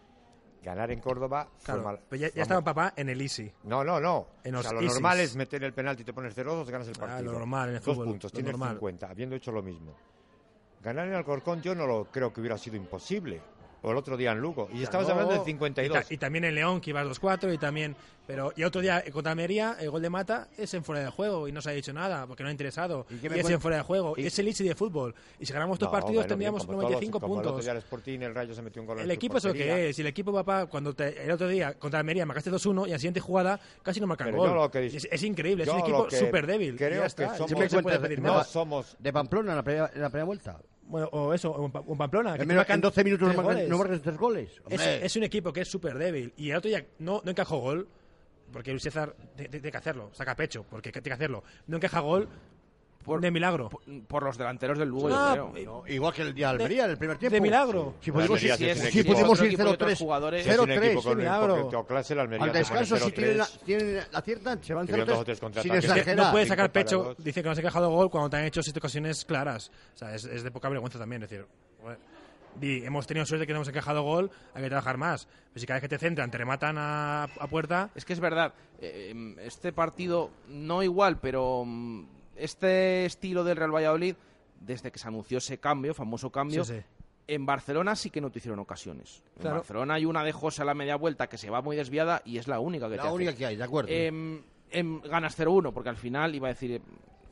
ganar 0.64 0.90
en 0.90 0.98
Córdoba 0.98 1.48
Claro, 1.62 1.82
mal- 1.84 2.00
pero 2.08 2.20
ya, 2.22 2.26
estaba 2.42 2.60
papá 2.60 2.92
en 2.96 3.08
el 3.10 3.20
Easy. 3.20 3.52
No, 3.62 3.84
no, 3.84 4.00
no. 4.00 4.26
En 4.42 4.56
o 4.56 4.62
sea, 4.62 4.72
los 4.72 4.82
lo 4.82 4.90
normal 4.94 5.20
es 5.20 5.36
meter 5.36 5.62
el 5.62 5.72
penalti 5.72 6.02
y 6.02 6.04
te 6.04 6.12
pones 6.12 6.36
0-2, 6.36 6.68
ganas 6.68 6.88
el 6.88 6.94
Ah, 6.96 7.00
partido. 7.06 7.32
lo 7.32 7.38
normal 7.38 7.68
en 7.68 7.74
el 7.76 7.80
Dos 7.82 7.94
fútbol, 7.94 8.06
puntos, 8.08 8.32
lo 8.32 8.36
tienes 8.36 8.50
normal. 8.52 8.70
50, 8.74 9.08
habiendo 9.10 9.36
hecho 9.36 9.52
lo 9.52 9.62
mismo. 9.62 9.94
Ganar 10.82 11.06
en 11.06 11.14
Alcorcón 11.14 11.62
yo 11.62 11.74
no 11.76 11.86
lo 11.86 12.06
creo 12.06 12.32
que 12.32 12.40
hubiera 12.40 12.58
sido 12.58 12.74
imposible. 12.76 13.40
O 13.82 13.90
el 13.92 13.96
otro 13.96 14.16
día 14.16 14.32
en 14.32 14.38
Lugo. 14.40 14.68
Y 14.72 14.82
estabas 14.82 15.06
No, 15.06 15.12
hablando 15.14 15.34
de 15.34 15.40
Y, 15.42 15.44
52. 15.52 15.98
ta- 16.08 16.14
y 16.14 16.16
también 16.18 16.44
en 16.44 16.54
León, 16.54 16.80
que 16.80 16.90
ibas 16.90 17.06
2-4, 17.06 17.52
y 17.54 17.58
también... 17.58 17.94
Pero, 18.26 18.52
y 18.56 18.62
otro 18.64 18.82
día, 18.82 19.02
contra 19.10 19.32
Almería, 19.32 19.76
el 19.80 19.88
gol 19.90 20.02
de 20.02 20.10
Mata 20.10 20.48
es 20.58 20.74
en 20.74 20.84
fuera 20.84 21.00
de 21.00 21.08
juego, 21.08 21.48
y 21.48 21.52
no 21.52 21.62
se 21.62 21.70
ha 21.70 21.72
dicho 21.72 21.94
nada, 21.94 22.26
porque 22.26 22.42
no 22.42 22.50
ha 22.50 22.52
interesado. 22.52 23.06
¿Y 23.08 23.14
Y, 23.26 23.38
es 23.38 23.48
en 23.48 23.58
fuera 23.58 23.78
de 23.78 23.82
juego. 23.84 24.12
y- 24.18 24.26
Es 24.26 24.38
el 24.38 24.48
Easy 24.48 24.64
de 24.68 24.74
fútbol. 24.74 25.14
Y 25.40 25.46
si 25.46 25.52
ganamos 25.54 25.76
estos 25.76 25.86
No, 25.88 25.92
partidos, 25.92 26.16
bueno, 26.16 26.28
tendríamos 26.28 26.66
como 26.66 26.72
todos, 26.80 26.90
95 26.90 27.20
como 27.20 27.34
El 27.34 27.38
otro 27.40 27.50
puntos. 27.52 27.64
día 27.64 27.72
el 27.72 27.78
Sporting, 27.78 28.20
el 28.20 28.34
Rayo 28.34 28.54
se 28.54 28.60
metió 28.60 28.82
un 28.82 28.86
gol 28.88 28.98
en 28.98 29.04
El 29.04 29.08
su 29.08 29.12
equipo 29.14 29.38
es 29.38 29.44
lo 29.44 29.54
que 29.54 29.88
es. 29.88 29.98
Y 29.98 30.02
el 30.02 30.08
equipo, 30.08 30.30
papá, 30.34 30.66
cuando 30.66 30.92
te- 30.92 31.24
el 31.24 31.30
otro 31.30 31.48
día 31.48 31.72
contra 31.78 32.00
Almería 32.00 32.26
marcaste 32.26 32.50
2-1 32.50 32.82
y 32.82 32.88
en 32.90 32.92
la 32.92 32.98
siguiente 32.98 33.20
jugada 33.20 33.58
casi 33.82 33.98
no 33.98 34.06
marcan 34.06 34.30
gol. 34.36 34.52
lo 34.54 34.70
que 34.70 34.84
es, 34.86 35.08
es 35.10 35.22
increíble, 35.22 35.62
es 35.64 35.70
un 35.70 35.78
equipo 35.80 36.10
súper 36.10 36.46
débil. 36.46 36.76
creo 36.76 36.98
y 36.98 37.00
que 37.00 37.06
está. 37.06 37.34
somos- 37.34 37.38
¿Qué 37.38 37.48
se 37.48 37.54
puede 37.54 37.68
cuentas 37.70 38.02
de- 38.02 38.08
pedir 38.08 38.20
no, 38.20 38.44
somos... 38.44 38.94
De 38.98 39.10
Pamplona 39.10 39.52
en 39.52 39.56
la 39.56 39.62
primera, 39.62 39.90
en 39.94 40.02
la 40.02 40.08
primera 40.10 40.24
vuelta. 40.26 40.60
Bueno, 40.88 41.08
o 41.12 41.32
eso, 41.34 41.50
o 41.50 41.64
en 41.92 41.98
Pamplona. 41.98 42.34
que 42.36 42.42
En, 42.42 42.48
menos- 42.48 42.68
en 42.68 42.80
12 42.80 43.04
minutos 43.04 43.28
no 43.28 43.42
marcan, 43.42 43.68
no 43.68 43.78
marcan 43.78 44.00
tres 44.02 44.16
goles. 44.16 44.50
Es, 44.70 44.80
es 44.80 45.16
un 45.16 45.22
equipo 45.24 45.52
que 45.52 45.60
es 45.60 45.68
súper 45.68 45.96
débil. 45.98 46.32
Y 46.36 46.50
el 46.50 46.56
otro 46.56 46.68
día 46.68 46.84
no, 46.98 47.20
no 47.24 47.30
encajó 47.30 47.58
gol, 47.58 47.86
porque 48.52 48.70
Luis 48.70 48.82
César 48.82 49.14
tiene 49.36 49.70
que 49.70 49.76
hacerlo, 49.76 50.10
saca 50.14 50.34
pecho, 50.34 50.64
porque 50.68 50.90
tiene 50.90 51.04
que 51.04 51.12
hacerlo. 51.12 51.44
No 51.66 51.76
encaja 51.76 52.00
gol 52.00 52.28
Por- 53.08 53.20
de 53.20 53.30
milagro. 53.30 53.68
por, 53.68 53.82
por 54.06 54.22
los 54.22 54.38
delanteros 54.38 54.78
del 54.78 54.88
Lugo, 54.88 55.08
Ah, 55.12 55.34
yo 55.36 55.50
creo. 55.52 55.56
eh, 55.56 55.64
No, 55.66 55.82
igual 55.94 56.12
que 56.14 56.22
el 56.22 56.34
día 56.34 56.46
de 56.48 56.52
Almería 56.52 56.84
en 56.84 56.90
el 56.92 56.98
primer 56.98 57.18
tiempo. 57.18 57.34
de 57.34 57.40
milagro. 57.40 57.94
Si 58.00 58.12
pudimos 58.12 58.42
ir, 58.42 58.54
sí 58.54 58.64
es 58.68 58.78
un 58.78 58.82
si 58.84 59.00
equipo- 59.00 59.12
pudimos 59.14 59.32
otro 59.32 59.44
ir 59.44 59.48
equipo 59.52 59.62
de 59.64 59.70
otros 59.70 59.90
0-3. 59.92 59.98
jugadores. 59.98 60.44
Si 60.44 60.50
es 60.50 60.58
un 60.58 60.70
equipo 60.70 60.84
0-3. 60.84 61.02
con, 61.02 61.12
sí, 61.12 61.16
milagro. 61.18 61.86
clase, 61.86 62.12
el 62.14 62.20
Almería 62.20 62.44
Al 62.46 62.52
descanso, 62.52 62.96
si 62.96 63.02
0-3. 63.04 63.14
tienen 63.14 63.38
la, 63.38 63.46
tienen, 63.64 63.94
la 64.12 64.18
aciertan, 64.18 64.62
se 64.62 64.74
van 64.74 64.86
Tuvieron 64.86 65.06
0-3 65.08 65.10
dos 65.10 65.18
o 65.20 65.24
tres 65.24 65.62
sin 65.62 65.74
exagerar. 65.74 66.26
no 66.26 66.32
puede 66.32 66.46
sacar 66.46 66.70
pecho, 66.70 67.14
dice 67.18 67.42
que 67.42 67.48
no 67.48 67.54
se 67.54 67.60
ha 67.60 67.62
encajado 67.62 67.90
gol 67.90 68.10
cuando 68.10 68.30
te 68.30 68.36
han 68.36 68.44
hecho 68.44 68.62
siete 68.62 68.78
ocasiones 68.78 69.24
claras. 69.24 69.70
O 69.94 69.96
sea, 69.98 70.14
es, 70.14 70.24
es 70.24 70.42
de 70.42 70.50
poca 70.50 70.68
vergüenza 70.68 70.98
también. 70.98 71.22
Es 71.22 71.30
decir. 71.30 71.46
Di, 72.58 72.84
hemos 72.84 73.06
tenido 73.06 73.24
suerte 73.24 73.46
que 73.46 73.52
no 73.52 73.58
hemos 73.58 73.68
encajado 73.68 74.02
gol, 74.02 74.30
hay 74.52 74.62
que 74.64 74.68
trabajar 74.68 74.96
más. 74.96 75.28
Pero 75.52 75.60
si 75.60 75.66
cada 75.66 75.76
vez 75.78 75.82
que 75.82 75.88
te 75.96 75.98
centran 75.98 76.28
te 76.30 76.38
rematan 76.38 76.76
a, 76.76 77.24
a 77.24 77.46
puerta, 77.46 77.90
Es 77.94 78.04
que 78.04 78.14
es 78.14 78.20
verdad, 78.20 78.52
eh, 78.80 79.08
em, 79.10 79.38
este 79.38 79.72
partido 79.72 80.30
no 80.48 80.82
igual, 80.82 81.20
pero 81.20 81.62
mm, 81.64 82.06
este 82.38 83.04
estilo 83.04 83.44
del 83.44 83.56
Real 83.56 83.74
Valladolid, 83.74 84.14
desde 84.60 84.90
que 84.90 84.98
se 84.98 85.08
anunció 85.08 85.38
ese 85.38 85.58
cambio, 85.58 85.94
famoso 85.94 86.30
cambio, 86.30 86.64
Sí, 86.64 86.74
sí. 86.74 86.82
en 87.28 87.46
Barcelona 87.46 87.94
sí 87.94 88.10
que 88.10 88.20
no 88.20 88.30
te 88.30 88.38
hicieron 88.38 88.58
ocasiones. 88.58 89.22
En 89.36 89.42
Claro. 89.42 89.56
Barcelona 89.58 89.94
hay 89.94 90.04
una 90.04 90.24
de 90.24 90.32
José 90.32 90.62
a 90.62 90.64
la 90.64 90.74
media 90.74 90.96
vuelta 90.96 91.28
que 91.28 91.38
se 91.38 91.50
va 91.50 91.60
muy 91.62 91.76
desviada 91.76 92.22
y 92.24 92.38
es 92.38 92.48
la 92.48 92.58
única 92.60 92.86
que 92.86 92.92
te 92.92 92.96
La 92.98 93.02
hace. 93.04 93.12
única 93.14 93.34
que 93.34 93.46
hay, 93.46 93.56
de 93.56 93.64
acuerdo. 93.64 93.90
Em, 93.92 94.42
em, 94.70 95.00
ganas 95.02 95.36
0-1, 95.36 95.72
porque 95.72 95.90
al 95.90 95.96
final 95.96 96.34
iba 96.34 96.48
a 96.48 96.52
decir 96.52 96.72
em, 96.72 96.82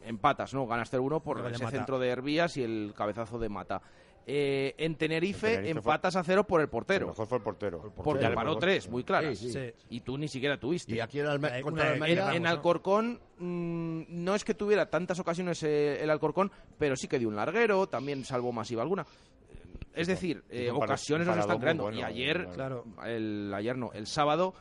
empatas, 0.05 0.55
¿no? 0.55 0.67
Ganas 0.67 0.91
0-1 0.91 1.21
por 1.21 1.39
ese 1.51 1.65
Mata. 1.65 1.77
centro 1.77 1.99
de 1.99 2.09
Herbías 2.09 2.57
y 2.57 2.63
el 2.63 2.93
cabezazo 2.97 3.39
de 3.39 3.49
Mata. 3.49 3.83
Eh, 4.29 4.75
en 4.79 4.97
Tenerife, 4.97 5.47
En 5.47 5.55
Tenerife 5.55 5.79
empatas 5.79 6.17
a 6.17 6.25
cero 6.25 6.45
por 6.45 6.61
el 6.61 6.65
El 6.65 6.71
portero. 6.71 7.07
mejor 7.07 7.29
fue 7.29 7.39
el 7.39 7.45
portero. 7.45 7.93
Porque 7.95 8.25
Ya 8.25 8.31
le 8.31 8.35
paró 8.35 8.57
tres, 8.59 8.89
muy 8.91 9.05
claras. 9.05 9.39
Sí, 9.39 9.53
sí. 9.53 9.53
Sí. 9.53 9.73
Y 9.91 10.01
tú 10.01 10.19
ni 10.19 10.27
siquiera 10.27 10.59
tuviste. 10.59 10.97
y 10.97 11.01
aquí 11.01 11.21
el 11.21 11.29
Alme- 11.29 11.53
Hay 11.53 11.63
contra 11.63 11.95
una- 11.95 12.07
el 12.07 12.13
En. 12.13 12.19
Vamos, 12.19 12.35
en 12.37 12.43
¿no? 12.43 12.49
Alcorcón 12.49 13.21
mm, 13.39 14.03
no 14.09 14.35
es 14.35 14.43
que 14.45 14.55
tuviera 14.55 14.91
tantas 14.91 15.21
ocasiones 15.21 15.63
eh, 15.63 16.03
el 16.03 16.11
Alcorcón, 16.11 16.51
pero 16.77 16.97
sí 16.97 17.07
que 17.07 17.21
dio 17.21 17.29
un 17.29 17.37
larguero, 17.37 17.87
también 17.87 18.25
salvó 18.25 18.51
masiva 18.51 18.83
alguna. 18.83 19.07
Es 19.95 20.09
decir, 20.09 20.43
eh, 20.51 20.71
ocasiones 20.73 21.27
nos 21.29 21.39
están 21.39 21.59
creando. 21.61 21.85
bueno, 21.85 21.99
y 21.99 22.03
ayer, 22.03 22.49
Claro. 22.53 22.85
el, 23.07 23.53
ayer 23.55 23.79
no, 23.79 23.93
el 23.93 24.07
sábado 24.09 24.55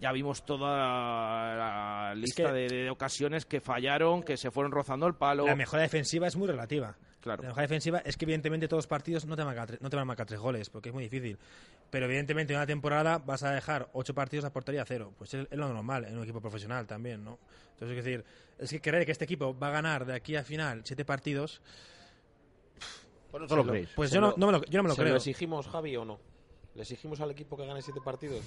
ya 0.00 0.12
vimos 0.12 0.46
toda 0.46 1.56
la 1.56 2.14
lista 2.14 2.44
que- 2.44 2.52
de, 2.52 2.68
de 2.68 2.90
ocasiones 2.90 3.44
que 3.46 3.60
fallaron, 3.60 4.22
que 4.22 4.36
se 4.36 4.50
fueron 4.50 4.72
rozando 4.72 5.06
el 5.06 5.14
palo. 5.14 5.44
la 5.44 5.56
mejora 5.56 5.82
defensiva 5.82 6.26
es 6.26 6.36
muy 6.36 6.46
relativa. 6.46 6.96
Claro. 7.22 7.42
La 7.42 7.48
ventaja 7.48 7.62
defensiva 7.62 7.98
es 8.04 8.16
que 8.16 8.24
evidentemente 8.24 8.66
todos 8.68 8.78
los 8.78 8.86
partidos 8.88 9.24
no 9.26 9.36
te, 9.36 9.42
van 9.44 9.52
a 9.52 9.56
marcar, 9.56 9.76
tre- 9.76 9.80
no 9.80 9.88
te 9.88 9.96
van 9.96 10.02
a 10.02 10.06
marcar 10.06 10.26
tres 10.26 10.40
goles, 10.40 10.68
porque 10.68 10.88
es 10.88 10.92
muy 10.94 11.04
difícil. 11.04 11.38
Pero 11.90 12.06
evidentemente 12.06 12.52
en 12.52 12.58
una 12.58 12.66
temporada 12.66 13.18
vas 13.18 13.42
a 13.44 13.52
dejar 13.52 13.88
ocho 13.92 14.12
partidos 14.12 14.44
a 14.44 14.52
portería 14.52 14.84
cero. 14.84 15.12
Pues 15.16 15.32
es, 15.34 15.46
es 15.50 15.58
lo 15.58 15.72
normal 15.72 16.04
en 16.04 16.16
un 16.16 16.24
equipo 16.24 16.40
profesional 16.40 16.86
también, 16.86 17.22
¿no? 17.24 17.38
Entonces 17.74 17.96
es 17.96 18.04
decir, 18.04 18.24
es 18.58 18.70
que 18.70 18.80
creer 18.80 19.06
que 19.06 19.12
este 19.12 19.24
equipo 19.24 19.56
va 19.58 19.68
a 19.68 19.70
ganar 19.70 20.04
de 20.04 20.14
aquí 20.14 20.34
a 20.36 20.42
final 20.42 20.82
siete 20.84 21.04
partidos, 21.04 21.60
Pues 23.30 23.40
no 23.42 23.46
te 23.46 23.56
lo 23.56 23.64
creéis. 23.66 23.88
pues 23.94 24.10
yo 24.10 24.20
no, 24.20 24.30
lo- 24.30 24.36
no 24.36 24.46
me 24.46 24.52
lo, 24.52 24.64
yo 24.64 24.78
no 24.78 24.82
me 24.82 24.88
lo 24.88 24.94
¿Se 24.94 25.00
creo. 25.02 25.12
lo 25.12 25.16
exigimos, 25.18 25.68
Javi, 25.68 25.96
o 25.96 26.04
no? 26.04 26.18
¿Le 26.74 26.82
exigimos 26.82 27.20
al 27.20 27.30
equipo 27.30 27.56
que 27.56 27.66
gane 27.66 27.82
siete 27.82 28.00
partidos? 28.04 28.42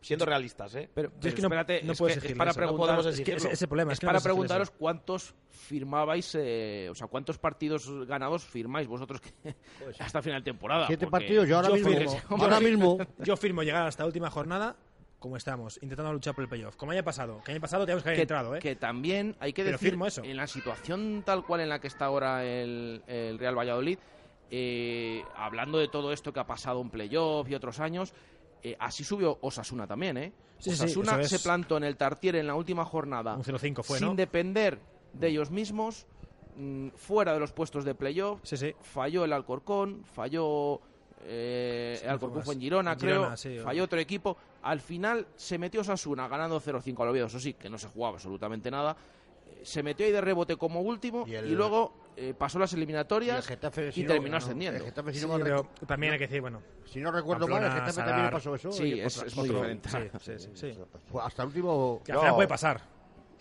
Siendo 0.00 0.24
realistas, 0.26 0.74
¿eh? 0.74 0.88
Pero, 0.92 1.10
es 1.22 1.34
que 1.34 1.42
no- 1.42 1.48
espérate, 1.48 1.82
no 1.82 1.92
es 1.92 1.98
puedes 1.98 2.18
que 2.18 2.28
es 2.28 2.34
para 2.34 2.50
eso, 2.50 2.60
no 2.60 3.08
es 3.08 3.20
que 3.20 3.66
problema, 3.66 3.92
es 3.92 3.96
es 3.96 4.00
que 4.00 4.06
para 4.06 4.20
preguntaros 4.20 4.68
eso. 4.68 4.78
cuántos 4.78 5.34
firmabais, 5.50 6.34
eh, 6.38 6.88
o 6.90 6.94
sea, 6.94 7.06
cuántos 7.06 7.38
partidos 7.38 7.88
ganados 8.06 8.44
firmáis 8.44 8.88
vosotros 8.88 9.20
que 9.20 9.54
hasta 9.98 10.22
final 10.22 10.42
de 10.42 10.50
temporada. 10.50 10.86
Siete 10.86 11.06
partidos, 11.06 11.48
yo 11.48 11.56
ahora 11.56 11.68
yo 11.68 11.74
mismo. 11.74 11.90
firmo. 11.90 12.12
yo 12.12 12.36
ahora 12.44 12.60
mismo. 12.60 12.98
Yo 13.24 13.36
firmo 13.36 13.62
llegar 13.62 13.86
hasta 13.86 14.02
la 14.02 14.06
última 14.08 14.30
jornada 14.30 14.76
como 15.18 15.36
estamos, 15.36 15.78
intentando 15.82 16.12
luchar 16.12 16.34
por 16.34 16.42
el 16.42 16.48
playoff. 16.48 16.76
Como 16.76 16.92
haya 16.92 17.04
pasado, 17.04 17.42
que 17.44 17.52
haya 17.52 17.60
pasado 17.60 17.84
tenemos 17.84 18.02
que 18.02 18.08
haber 18.08 18.16
que, 18.16 18.22
entrado, 18.22 18.56
¿eh? 18.56 18.58
que 18.58 18.74
también 18.74 19.36
hay 19.38 19.52
que 19.52 19.62
Pero 19.62 19.76
decir, 19.76 19.90
firmo 19.90 20.06
eso. 20.06 20.24
en 20.24 20.36
la 20.36 20.46
situación 20.46 21.22
tal 21.26 21.44
cual 21.44 21.60
en 21.60 21.68
la 21.68 21.78
que 21.78 21.88
está 21.88 22.06
ahora 22.06 22.42
el, 22.44 23.02
el 23.06 23.38
Real 23.38 23.56
Valladolid, 23.56 23.98
eh, 24.50 25.22
hablando 25.36 25.78
de 25.78 25.88
todo 25.88 26.12
esto 26.12 26.32
que 26.32 26.40
ha 26.40 26.46
pasado 26.46 26.80
en 26.80 26.88
playoff 26.90 27.48
y 27.50 27.54
otros 27.54 27.80
años, 27.80 28.14
eh, 28.62 28.76
así 28.78 29.04
subió 29.04 29.38
Osasuna 29.42 29.86
también, 29.86 30.16
¿eh? 30.16 30.32
Sí, 30.58 30.70
sí, 30.70 30.76
sí, 30.76 30.84
Osasuna 30.84 31.20
es. 31.20 31.28
se 31.30 31.38
plantó 31.38 31.76
en 31.78 31.84
el 31.84 31.96
Tartier 31.96 32.36
en 32.36 32.46
la 32.46 32.54
última 32.54 32.84
jornada 32.84 33.34
Un 33.34 33.42
0-5 33.44 33.82
fue, 33.82 33.98
sin 33.98 34.08
¿no? 34.08 34.14
depender 34.14 34.78
de 35.14 35.28
ellos 35.28 35.50
mismos, 35.50 36.06
mm, 36.56 36.88
fuera 36.96 37.32
de 37.32 37.40
los 37.40 37.52
puestos 37.52 37.84
de 37.84 37.94
playoff, 37.94 38.40
Sí, 38.42 38.56
sí. 38.56 38.74
falló 38.82 39.24
el 39.24 39.32
Alcorcón, 39.32 40.04
falló 40.04 40.80
eh, 41.24 41.96
Sí, 41.98 42.04
el 42.04 42.10
Alcorcón 42.10 42.42
fue 42.42 42.54
en. 42.54 42.60
Girona, 42.60 42.92
En 42.92 42.98
creo, 42.98 43.34
Girona, 43.36 43.62
falló 43.64 43.84
otro 43.84 43.98
equipo. 43.98 44.36
Al 44.62 44.80
final 44.80 45.26
se 45.36 45.58
metió 45.58 45.82
Sasuna 45.84 46.28
ganando 46.28 46.60
0-5 46.60 47.02
al 47.02 47.08
Oviedo, 47.08 47.26
eso 47.26 47.40
sí, 47.40 47.54
que 47.54 47.68
no 47.70 47.78
se 47.78 47.88
jugaba 47.88 48.14
absolutamente 48.16 48.70
nada. 48.70 48.96
Eh, 49.48 49.60
Se 49.64 49.82
metió 49.82 50.04
ahí 50.06 50.12
de 50.12 50.20
rebote 50.20 50.56
como 50.56 50.80
último 50.82 51.24
Y 51.26 51.38
luego 51.54 51.92
eh, 52.20 52.34
pasó 52.36 52.58
las 52.58 52.72
Y 52.72 52.76
el 52.76 52.82
eliminatorias 52.82 53.46
Getafe, 53.46 53.92
si 53.92 54.00
y 54.00 54.04
no- 54.04 54.12
terminó 54.12 54.32
no, 54.32 54.36
ascendiendo. 54.38 54.78
el 54.78 54.84
Getafe, 54.84 55.12
si 55.12 55.20
Sí, 55.20 55.26
no 55.26 55.38
pero 55.38 55.66
también 55.86 56.12
hay 56.12 56.18
que 56.18 56.26
decir, 56.26 56.40
bueno, 56.40 56.62
si 56.84 57.00
no 57.00 57.10
recuerdo 57.10 57.48
mal, 57.48 57.62
el 57.64 57.70
Getafe 57.72 57.92
también 57.92 58.16
Sadar. 58.16 58.24
le 58.26 58.30
pasó 58.30 58.54
eso. 58.54 58.72
Sí, 58.72 58.84
y 58.84 59.00
es- 59.00 59.16
otra- 59.16 59.28
es 59.28 59.36
muy 59.36 59.48
otro- 59.48 59.58
diferente. 59.68 60.18
sí, 60.20 60.32
sí, 60.38 60.48
sí, 60.54 60.72
sí. 60.74 60.78
Fue 61.10 61.22
Hasta 61.22 61.42
el 61.42 61.48
último. 61.48 62.02
Que 62.04 62.12
al 62.12 62.18
final 62.18 62.34
puede 62.34 62.48
pasar. 62.48 62.80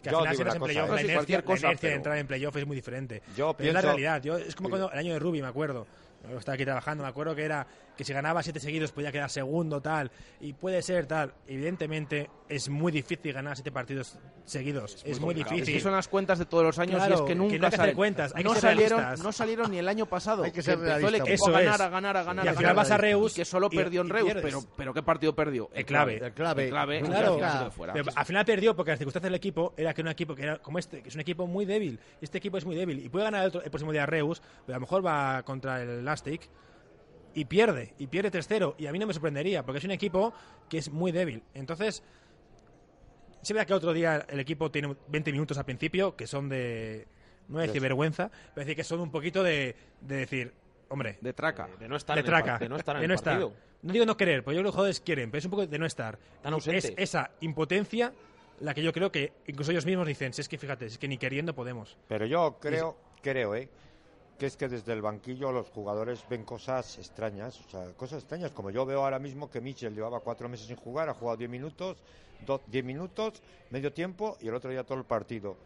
Que 0.02 0.10
al 0.10 0.16
final 0.16 0.32
digo 0.32 0.36
si 0.36 0.42
entras 0.42 0.42
una 0.42 0.54
en 0.54 0.60
cosa, 0.60 0.66
playoff, 0.66 0.90
la 0.90 0.94
inercia, 1.02 1.16
cualquier 1.16 1.40
la 1.40 1.46
cosa, 1.46 1.68
inercia 1.68 1.90
de 1.90 1.92
pero- 1.92 1.96
entrar 1.98 2.18
en 2.18 2.28
playoff 2.28 2.56
es 2.56 2.66
muy 2.68 2.76
diferente. 2.78 3.22
Yo 3.36 3.54
pero 3.54 3.68
es 3.70 3.74
la 3.74 3.82
pienso- 3.82 3.88
realidad. 3.98 4.22
Yo, 4.24 4.38
es 4.38 4.56
como 4.56 4.70
cuando 4.70 4.92
el 4.92 4.98
año 4.98 5.14
de 5.14 5.20
Rubi, 5.20 5.42
me 5.42 5.48
acuerdo. 5.50 5.86
Yo 6.30 6.38
estaba 6.38 6.56
aquí 6.56 6.64
trabajando, 6.66 7.04
me 7.04 7.10
acuerdo 7.10 7.36
que 7.36 7.44
era 7.44 7.68
que 8.00 8.06
si 8.06 8.14
ganaba 8.14 8.42
siete 8.42 8.62
seguidos 8.62 8.94
podía 8.94 9.12
quedar 9.12 9.30
segundo, 9.30 9.82
tal. 9.82 10.10
Y 10.40 10.54
puede 10.54 10.82
ser, 10.82 11.06
tal. 11.06 11.34
Evidentemente 11.48 12.30
es 12.48 12.70
muy 12.70 12.94
difícil 12.94 13.34
ganar 13.34 13.58
siete 13.58 13.74
partidos 13.74 14.18
seguidos. 14.46 15.02
Es, 15.06 15.20
muy, 15.20 15.34
Es 15.34 15.40
difícil. 15.50 15.74
que 15.76 15.82
son 15.82 15.92
las 15.92 16.08
cuentas 16.08 16.40
de 16.40 16.46
todos 16.46 16.64
los 16.64 16.80
años 16.80 16.96
Claro, 16.96 17.12
y 17.12 17.16
es 17.16 17.22
que 17.24 17.28
que 17.28 17.36
no 17.36 17.44
nunca 17.44 17.54
hay 17.56 17.60
que 17.60 17.66
hacer 17.68 17.78
salen. 17.80 17.96
cuentas, 17.96 18.32
hay 18.34 18.38
que 18.42 18.48
no 18.50 18.54
ser 18.54 18.62
salieron, 18.62 19.00
realistas. 19.02 19.26
no 19.26 19.32
salieron 19.34 19.72
ni 19.72 19.78
el 19.80 19.88
año 19.90 20.06
pasado. 20.06 20.44
Hay 20.44 20.52
que 20.54 20.62
ser 20.64 20.76
empezó 20.76 21.10
el 21.10 21.16
equipo 21.16 21.34
Eso 21.34 21.48
a 21.48 21.52
ganar, 21.60 21.76
es. 21.76 21.82
a 21.82 21.90
ganar, 21.90 22.18
a 22.18 22.24
ganar, 22.24 22.46
Y 22.46 22.48
al 22.48 22.56
final 22.56 22.76
vas 22.76 22.90
a 22.92 22.96
y 22.96 22.98
Reus 23.00 23.34
que 23.34 23.44
solo 23.44 23.68
y- 23.70 23.76
perdió 23.76 24.00
en 24.02 24.08
y 24.08 24.12
Reus, 24.12 24.32
pero, 24.42 24.64
pero 24.78 24.94
¿qué 24.94 25.04
partido 25.04 25.36
perdió? 25.36 25.70
El 25.74 25.86
clave. 25.86 26.16
El 26.24 26.32
clave. 26.32 26.64
El 26.64 26.70
clave. 26.70 27.02
Claro. 27.02 27.68
y 27.68 27.72
fuera. 27.72 27.92
Pero 27.92 28.06
al 28.16 28.26
final 28.26 28.46
perdió 28.46 28.76
porque 28.78 28.92
las 28.92 28.98
circunstancias 29.00 29.28
del 29.30 29.36
equipo 29.36 29.74
era 29.76 29.94
que 29.94 30.02
un 30.02 30.08
equipo 30.08 30.34
que 30.34 30.44
era 30.44 30.58
como 30.60 30.80
este, 30.80 31.02
que 31.04 31.10
es 31.10 31.16
un 31.16 31.22
equipo 31.22 31.46
muy 31.46 31.66
débil. 31.66 32.00
Este 32.22 32.38
equipo 32.38 32.58
es 32.58 32.64
muy 32.66 32.78
débil 32.78 33.06
y 33.06 33.10
puede 33.10 33.26
ganar 33.26 33.42
el, 33.44 33.50
otro- 33.50 33.62
el 33.62 33.70
próximo 33.70 33.92
día 33.92 34.06
Reus, 34.06 34.42
pero 34.66 34.78
a 34.78 34.80
lo 34.80 34.82
mejor 34.82 35.06
va 35.06 35.44
contra 35.44 35.82
el 35.84 35.90
Elastic 35.90 36.50
y 37.34 37.46
pierde, 37.46 37.94
y 37.98 38.08
pierde 38.08 38.32
3-0. 38.32 38.76
Y 38.78 38.88
a 38.88 38.92
mí 38.92 39.00
no 39.00 39.08
me 39.08 39.14
sorprendería 39.14 39.64
porque 39.66 39.80
es 39.80 39.84
un 39.86 39.92
equipo 39.92 40.34
que 40.70 40.78
es 40.80 40.90
muy 40.92 41.12
débil. 41.12 41.44
Entonces, 41.54 42.04
se 43.42 43.54
vea 43.54 43.66
que 43.66 43.74
otro 43.74 43.94
día 43.94 44.26
el 44.30 44.40
equipo 44.40 44.70
tiene 44.72 44.96
20 45.08 45.32
minutos 45.32 45.58
al 45.58 45.66
principio 45.66 46.16
que 46.16 46.28
son 46.28 46.50
de. 46.50 47.08
No 47.48 47.56
voy 47.56 47.64
a 47.64 47.68
decir 47.68 47.82
vergüenza, 47.82 48.30
pero 48.54 48.66
decir 48.66 48.76
que 48.76 48.84
son 48.84 49.00
un 49.00 49.10
poquito 49.12 49.42
de, 49.44 49.76
de 50.02 50.16
decir, 50.18 50.54
hombre, 50.90 51.18
De 51.22 51.34
traca. 51.34 51.68
De 51.80 51.88
no 51.88 51.96
estar 51.96 52.16
de 52.16 52.20
en 52.20 52.26
el 52.26 52.30
traca, 52.32 52.52
par- 52.54 52.60
de 52.60 52.70
no 52.70 52.76
estar 52.76 52.96
en 52.96 53.00
de 53.00 53.06
el 53.06 53.10
no 53.10 53.16
estar. 53.16 53.34
partido. 53.40 53.54
No 53.82 53.94
digo 53.94 54.06
no 54.06 54.18
querer, 54.18 54.44
porque 54.44 54.56
yo 54.56 54.60
creo 54.60 54.64
que 54.64 54.68
los 54.68 54.76
jugadores 54.76 55.00
quieren, 55.00 55.32
pero 55.32 55.40
es 55.40 55.46
un 55.46 55.52
poco 55.52 55.66
de 55.66 55.80
no 55.80 55.86
estar. 55.86 56.20
Es 56.68 56.94
esa 56.98 57.32
impotencia 57.40 58.14
la 58.60 58.74
que 58.74 58.84
yo 58.84 58.92
creo 58.92 59.10
que 59.12 59.32
incluso 59.48 59.72
ellos 59.72 59.86
mismos 59.86 60.06
dicen, 60.06 60.34
si 60.34 60.42
es 60.42 60.50
que 60.50 60.58
fíjate, 60.58 60.86
es 60.88 60.98
que 60.98 61.08
ni 61.08 61.18
queriendo 61.18 61.56
podemos. 61.56 61.98
Pero 62.10 62.26
yo 62.26 62.58
creo, 62.60 62.98
creo, 63.24 63.56
¿eh? 63.56 63.70
Que 64.40 64.46
es 64.46 64.56
que 64.56 64.70
desde 64.70 64.94
el 64.94 65.02
banquillo 65.02 65.52
los 65.52 65.70
jugadores 65.70 66.24
ven 66.30 66.46
cosas 66.46 66.98
extrañas, 66.98 67.60
o 67.60 67.70
sea, 67.70 67.92
cosas 67.94 68.20
extrañas, 68.20 68.52
como 68.52 68.70
yo 68.72 68.86
veo 68.86 69.04
ahora 69.04 69.20
mismo 69.20 69.50
que 69.50 69.60
Mitchell 69.60 69.94
llevaba 69.94 70.22
cuatro 70.22 70.48
meses 70.48 70.66
sin 70.68 70.78
jugar, 70.78 71.10
ha 71.10 71.14
jugado 71.14 71.36
10 71.38 71.50
minutos, 71.50 71.98
do- 72.48 72.62
10 72.68 72.86
minutos, 72.86 73.42
medio 73.70 73.92
tiempo 73.92 74.38
y 74.40 74.48
el 74.48 74.56
otro 74.56 74.72
día 74.72 74.84
todo 74.86 74.98
el 74.98 75.04
partido. 75.04 75.58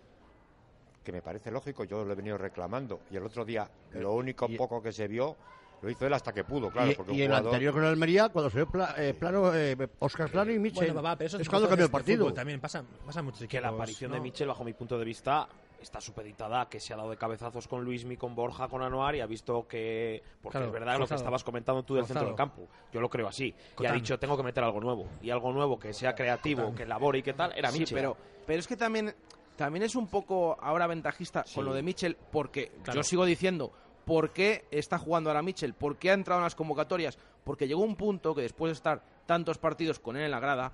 Que 1.04 1.12
me 1.12 1.22
parece 1.22 1.52
lógico, 1.52 1.84
yo 1.84 2.04
lo 2.04 2.14
he 2.14 2.16
venido 2.16 2.38
reclamando. 2.38 3.02
Y 3.12 3.18
el 3.18 3.24
otro 3.26 3.46
día, 3.46 3.70
lo 3.92 4.14
único 4.14 4.48
y- 4.50 4.58
poco 4.58 4.82
que 4.82 4.92
se 4.92 5.08
vio, 5.08 5.36
lo 5.82 5.90
hizo 5.90 6.08
él 6.08 6.14
hasta 6.14 6.34
que 6.34 6.44
pudo, 6.44 6.72
claro. 6.72 6.92
y, 6.92 6.96
porque 6.96 7.12
y 7.12 7.16
un 7.18 7.22
en 7.24 7.32
el 7.32 7.38
anterior 7.38 7.74
con 7.74 7.84
el 7.84 7.90
Almería, 7.90 8.30
cuando 8.30 8.50
se 8.50 8.66
pla- 8.66 8.96
eh, 8.98 9.14
plano, 9.14 9.54
eh, 9.54 9.76
Oscar 10.00 10.32
Plano 10.32 10.52
y 10.52 10.58
Michel. 10.58 10.88
Bueno, 10.88 10.96
papá, 10.96 11.16
pero 11.18 11.28
eso 11.28 11.38
es 11.38 11.48
cuando 11.48 11.68
cambió 11.68 11.86
el 11.86 11.92
partido. 11.92 12.20
fútbol 12.24 12.34
También 12.34 12.60
pasa, 12.60 12.84
pasa 13.06 13.22
muchos 13.22 13.48
que 13.48 13.60
la 13.62 13.68
equipos, 13.68 13.80
aparición 13.82 14.10
¿no? 14.12 14.16
de 14.16 14.22
Michel, 14.22 14.48
bajo 14.48 14.64
mi 14.64 14.74
punto 14.74 14.98
de 14.98 15.04
vista, 15.06 15.48
está 15.84 16.02
supeditada 16.02 16.62
a 16.62 16.70
que 16.70 16.80
se 16.80 16.94
ha 16.94 16.98
dado 16.98 17.10
de 17.12 17.18
cabezazos 17.18 17.68
con 17.68 17.84
Luismi, 17.84 18.18
con 18.18 18.34
Borja, 18.36 18.68
con 18.68 18.82
Anuar 18.82 19.16
y 19.16 19.22
ha 19.22 19.26
visto 19.26 19.68
que. 19.68 20.24
Porque 20.42 20.54
Claro, 20.58 20.66
es 20.68 20.72
verdad 20.74 20.98
lo 21.00 21.08
que 21.08 21.16
estabas 21.16 21.44
comentando 21.44 21.84
tú 21.84 21.96
del 21.96 22.06
centro 22.06 22.26
del 22.26 22.36
campo. 22.36 22.68
Yo 22.92 23.00
lo 23.02 23.10
creo 23.10 23.28
así. 23.28 23.46
Y 23.48 23.52
ha 23.72 23.76
Cotán. 23.76 23.96
dicho, 23.96 24.18
tengo 24.20 24.36
que 24.36 24.44
meter 24.44 24.64
algo 24.64 24.82
nuevo. 24.82 25.06
Y 25.22 25.30
algo 25.30 25.52
nuevo 25.54 25.78
que 25.80 25.94
sea 25.94 26.16
creativo, 26.16 26.74
que 26.74 26.84
elabore 26.84 27.20
y 27.20 27.24
que 27.24 27.34
tal, 27.34 27.54
era 27.56 27.70
Sí, 27.72 27.80
Michel. 27.80 27.96
pero, 27.96 28.18
pero 28.48 28.60
es 28.60 28.68
que 28.68 28.76
también, 28.78 29.14
también 29.56 29.84
es 29.84 29.96
un 29.96 30.08
poco 30.08 30.58
ahora 30.60 30.88
ventajista 30.88 31.46
con 31.54 31.66
lo 31.66 31.74
de 31.74 31.84
Mitchell, 31.84 32.18
porque 32.32 32.72
Claro. 32.84 33.00
yo 33.00 33.04
sigo 33.04 33.26
diciendo, 33.26 33.72
¿por 34.06 34.32
qué 34.32 34.66
está 34.72 34.98
jugando 34.98 35.30
ahora 35.30 35.42
Mitchell? 35.42 35.74
¿Por 35.74 35.98
qué 35.98 36.10
ha 36.12 36.14
entrado 36.14 36.40
en 36.40 36.44
las 36.46 36.56
convocatorias? 36.56 37.18
Porque 37.44 37.68
llegó 37.68 37.82
un 37.84 37.96
punto 37.96 38.34
que 38.34 38.42
después 38.42 38.70
de 38.70 38.74
estar 38.74 39.02
tantos 39.26 39.58
partidos 39.58 40.00
con 40.00 40.16
él 40.18 40.24
en 40.24 40.32
la 40.32 40.40
grada, 40.40 40.72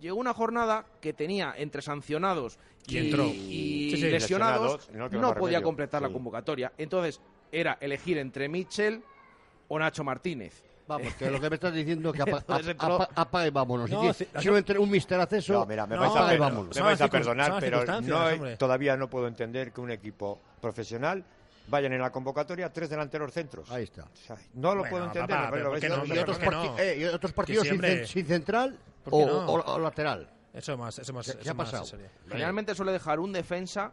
llegó 0.00 0.16
una 0.18 0.34
jornada 0.34 0.84
que 1.00 1.12
tenía 1.12 1.54
entre 1.56 1.82
sancionados 1.82 2.58
Y 2.86 2.98
entró. 2.98 3.24
y 3.24 3.90
Sí, 3.90 3.96
sí. 3.96 4.02
lesionados, 4.10 4.86
Lesionados, 4.86 5.12
no 5.12 5.34
podía 5.34 5.58
remedio. 5.58 5.62
completar 5.62 6.02
la 6.02 6.08
convocatoria. 6.10 6.72
Entonces, 6.78 7.20
era 7.52 7.78
elegir 7.80 8.18
entre 8.18 8.48
Mitchell 8.48 9.02
o 9.68 9.78
Nacho 9.78 10.04
Martínez. 10.04 10.64
Vamos, 10.86 11.12
que 11.14 11.30
lo 11.30 11.38
que 11.38 11.50
me 11.50 11.56
estás 11.56 11.74
diciendo 11.74 12.08
es 12.10 12.16
que 12.16 12.22
apa- 12.22 12.38
entró- 12.48 13.46
y 13.46 13.50
vámonos. 13.50 13.90
No, 13.90 14.10
si, 14.14 14.26
si 14.40 14.48
no 14.48 14.56
entre 14.56 14.78
un 14.78 14.90
mister 14.90 15.20
acceso, 15.20 15.52
No, 15.52 15.66
mira, 15.66 15.86
me 15.86 15.96
No, 15.96 16.00
vais 16.00 16.16
a, 16.16 16.24
y 16.24 16.28
per- 16.30 16.38
vámonos. 16.38 16.74
me 16.76 16.82
vais 16.82 17.00
a 17.02 17.08
perdonar, 17.08 17.56
pero 17.60 17.84
no 18.00 18.56
todavía 18.56 18.96
no 18.96 19.10
puedo 19.10 19.26
entender 19.28 19.70
que 19.72 19.82
un 19.82 19.90
equipo 19.90 20.40
profesional 20.62 21.22
vayan 21.66 21.92
en 21.92 22.00
la 22.00 22.10
convocatoria 22.10 22.72
tres 22.72 22.88
delanteros 22.88 23.30
centros. 23.34 23.70
ahí 23.70 23.84
está. 23.84 24.04
O 24.04 24.16
sea, 24.16 24.36
no 24.54 24.74
lo 24.74 24.80
Bueno, 24.80 24.90
puedo 24.90 25.04
entender. 25.04 25.28
papá, 25.36 25.50
pero 25.52 25.74
Y 25.74 26.18
otros, 26.18 26.38
eh, 26.78 26.96
y 26.98 27.32
partidos 27.34 27.62
sin, 27.64 27.70
siempre- 27.72 28.02
cen- 28.04 28.06
sin 28.06 28.26
central 28.26 28.70
¿Por 28.70 28.76
qué 28.78 28.78
o, 29.12 29.26
no? 29.26 29.46
o- 29.52 29.74
o 29.74 29.78
lateral. 29.78 30.28
Eso 30.52 30.76
más, 30.76 30.98
eso 30.98 31.12
más, 31.12 31.26
¿Qué- 31.26 31.34
qué 31.34 31.40
eso 31.42 31.50
ha 31.50 31.54
más 31.54 31.66
pasado? 31.70 31.84
sería. 31.84 32.10
Generalmente 32.28 32.74
suele 32.74 32.92
dejar 32.92 33.20
un 33.20 33.32
defensa 33.32 33.92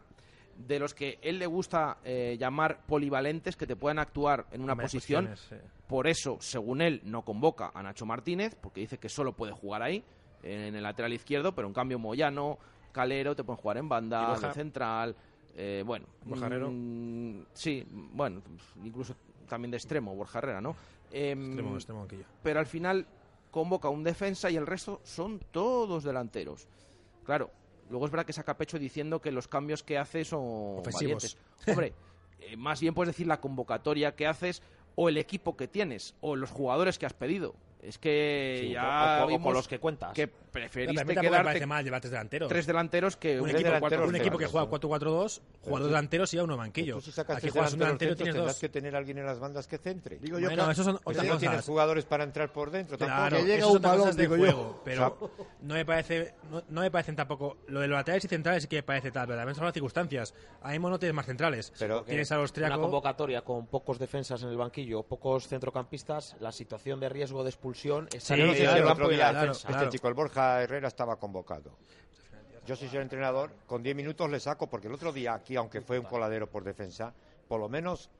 de 0.56 0.78
los 0.78 0.94
que 0.94 1.18
él 1.22 1.38
le 1.38 1.46
gusta 1.46 1.98
eh, 2.02 2.36
llamar 2.40 2.80
polivalentes 2.86 3.56
que 3.56 3.66
te 3.66 3.76
puedan 3.76 3.98
actuar 3.98 4.46
en 4.50 4.62
una 4.62 4.74
posición. 4.74 5.28
sí. 5.36 5.56
Por 5.86 6.06
eso, 6.08 6.38
según 6.40 6.80
él, 6.80 7.00
no 7.04 7.22
convoca 7.22 7.70
a 7.74 7.82
Nacho 7.82 8.06
Martínez, 8.06 8.56
porque 8.60 8.80
dice 8.80 8.98
que 8.98 9.08
solo 9.08 9.32
puede 9.34 9.52
jugar 9.52 9.82
ahí, 9.82 10.02
en 10.42 10.74
el 10.74 10.82
lateral 10.82 11.12
izquierdo, 11.12 11.54
pero 11.54 11.68
en 11.68 11.74
cambio 11.74 11.98
Moyano, 11.98 12.58
Calero 12.92 13.36
te 13.36 13.44
pueden 13.44 13.60
jugar 13.60 13.76
en 13.76 13.84
¿Y 13.84 13.88
banda, 13.88 14.38
de 14.40 14.52
central, 14.54 15.14
eh, 15.54 15.82
bueno. 15.86 16.06
¿Borja 16.24 16.46
Herrero? 16.46 16.70
mm, 16.72 17.40
sí, 17.52 17.86
bueno, 17.90 18.42
incluso 18.82 19.14
también 19.48 19.70
de 19.70 19.76
extremo, 19.76 20.14
Borja 20.16 20.38
Herrera, 20.38 20.60
¿no? 20.60 20.74
Em, 21.12 21.46
Extremo, 21.46 21.74
extremo 21.76 22.00
banquillo. 22.00 22.24
pero 22.42 22.58
al 22.60 22.66
final 22.66 23.06
convoca 23.50 23.88
un 23.88 24.04
defensa 24.04 24.50
y 24.50 24.56
el 24.56 24.66
resto 24.66 25.00
son 25.04 25.38
todos 25.50 26.04
delanteros. 26.04 26.68
Claro, 27.24 27.50
luego 27.90 28.06
es 28.06 28.10
verdad 28.12 28.26
que 28.26 28.32
saca 28.32 28.56
pecho 28.56 28.78
diciendo 28.78 29.20
que 29.20 29.32
los 29.32 29.48
cambios 29.48 29.82
que 29.82 29.98
hace 29.98 30.24
son 30.24 30.78
Ofensivos. 30.78 30.92
valientes. 30.94 31.36
Hombre, 31.66 31.94
eh, 32.40 32.56
más 32.56 32.80
bien 32.80 32.94
puedes 32.94 33.14
decir 33.14 33.26
la 33.26 33.40
convocatoria 33.40 34.14
que 34.14 34.26
haces 34.26 34.62
o 34.94 35.08
el 35.08 35.16
equipo 35.18 35.56
que 35.56 35.68
tienes 35.68 36.14
o 36.20 36.36
los 36.36 36.50
jugadores 36.50 36.98
que 36.98 37.06
has 37.06 37.14
pedido. 37.14 37.54
Es 37.82 37.98
que 37.98 38.58
Sí, 38.62 38.70
ya 38.72 39.18
o, 39.18 39.22
o- 39.22 39.24
o 39.24 39.28
vimos 39.28 39.44
con 39.44 39.54
los 39.54 39.68
que 39.68 39.78
cuentas. 39.78 40.12
que 40.14 40.28
preferiste 40.60 40.92
mí 40.92 40.96
tampoco 40.96 41.14
me 41.22 41.28
quedarte 41.28 41.44
parece 41.44 41.66
mal 41.66 41.84
llevar 41.84 42.00
tres 42.00 42.10
delanteros. 42.10 42.48
tres 42.48 42.66
delanteros 42.66 43.16
que 43.16 43.40
un 43.40 43.48
un 43.48 43.56
equipo, 43.56 43.70
un 44.04 44.12
que 44.12 44.18
equipo 44.18 44.38
que 44.38 44.46
juega 44.46 44.66
eso. 44.66 44.70
4-4-2, 44.88 45.40
juega 45.62 45.78
dos 45.78 45.80
sí. 45.80 45.84
delanteros 45.86 46.34
y 46.34 46.38
a 46.38 46.44
uno 46.44 46.56
banquillo. 46.56 46.94
Tú 46.96 47.00
si 47.02 47.12
sacas 47.12 47.36
Aquí 47.38 47.48
juegas 47.50 47.72
un 47.72 47.78
delantero 47.80 48.16
tienes 48.16 48.34
tendrás 48.34 48.54
dos. 48.54 48.60
que 48.60 48.68
tener 48.68 48.96
alguien 48.96 49.18
en 49.18 49.26
las 49.26 49.38
bandas 49.38 49.66
que 49.66 49.78
centre. 49.78 50.18
Digo 50.18 50.38
yo 50.38 50.48
Bueno, 50.48 50.66
que- 50.66 50.72
eso 50.72 50.84
son 50.84 50.96
otras 51.04 51.24
no 51.26 51.38
tienes 51.38 51.56
cosas. 51.58 51.66
jugadores 51.66 52.04
para 52.04 52.24
entrar 52.24 52.52
por 52.52 52.70
dentro 52.70 52.96
tampoco. 52.98 53.20
Claro, 53.28 53.36
Que 53.36 53.44
llega 53.44 53.66
un 53.66 53.82
balón, 53.82 53.98
cosas 54.00 54.16
de 54.16 54.22
digo 54.22 54.36
yo. 54.36 54.42
juego, 54.42 54.82
pero 54.84 55.30
no 55.62 55.74
me 55.74 55.84
parece 55.84 56.34
no, 56.50 56.62
no 56.68 56.80
me 56.80 56.90
parecen 56.90 57.16
tampoco 57.16 57.58
lo 57.68 57.80
de 57.80 57.88
los 57.88 57.96
laterales 57.96 58.24
y 58.24 58.28
centrales 58.28 58.62
sí 58.62 58.68
que 58.68 58.76
me 58.76 58.82
parece 58.82 59.10
tal, 59.10 59.26
pero 59.26 59.38
también 59.38 59.54
son 59.54 59.64
las 59.64 59.74
circunstancias. 59.74 60.34
Ahí 60.62 60.74
mismo 60.78 60.90
no 60.90 60.98
tienes 60.98 61.14
más 61.14 61.26
centrales. 61.26 61.72
Pero- 61.78 62.02
tienes 62.04 62.30
al 62.32 62.38
Una 62.38 62.42
austriaco 62.44 62.80
convocatoria 62.80 63.42
con 63.42 63.66
pocos 63.66 63.98
defensas 63.98 64.42
en 64.42 64.48
el 64.50 64.56
banquillo, 64.56 65.02
pocos 65.02 65.48
centrocampistas, 65.48 66.36
la 66.40 66.52
situación 66.52 67.00
de 67.00 67.08
riesgo 67.08 67.42
de 67.42 67.50
expulsión 67.50 68.08
está 68.12 68.34
Sí, 68.34 68.40
en 68.40 68.40
Yo 68.40 68.46
no 68.46 68.76
el 68.76 68.84
campo 68.84 69.10
y 69.12 69.16
la 69.16 69.32
defensa. 69.32 69.68
este 69.70 69.88
chico, 69.90 70.08
el 70.08 70.14
Borja 70.14 70.45
Herrera, 70.62 70.88
estaba 70.88 71.16
convocado. 71.16 71.72
Yo 72.66 72.74
soy 72.74 72.88
el 72.88 73.02
entrenador, 73.02 73.52
con 73.66 73.82
10 73.82 73.94
minutos 73.94 74.28
le 74.28 74.40
saco, 74.40 74.66
porque 74.68 74.88
el 74.88 74.94
otro 74.94 75.12
día 75.12 75.34
aquí, 75.34 75.54
aunque 75.56 75.80
fue 75.80 75.98
un 75.98 76.04
coladero 76.06 76.50
por 76.50 76.64
defensa, 76.64 77.12
por 77.46 77.60
lo 77.60 77.68
menos 77.68 78.10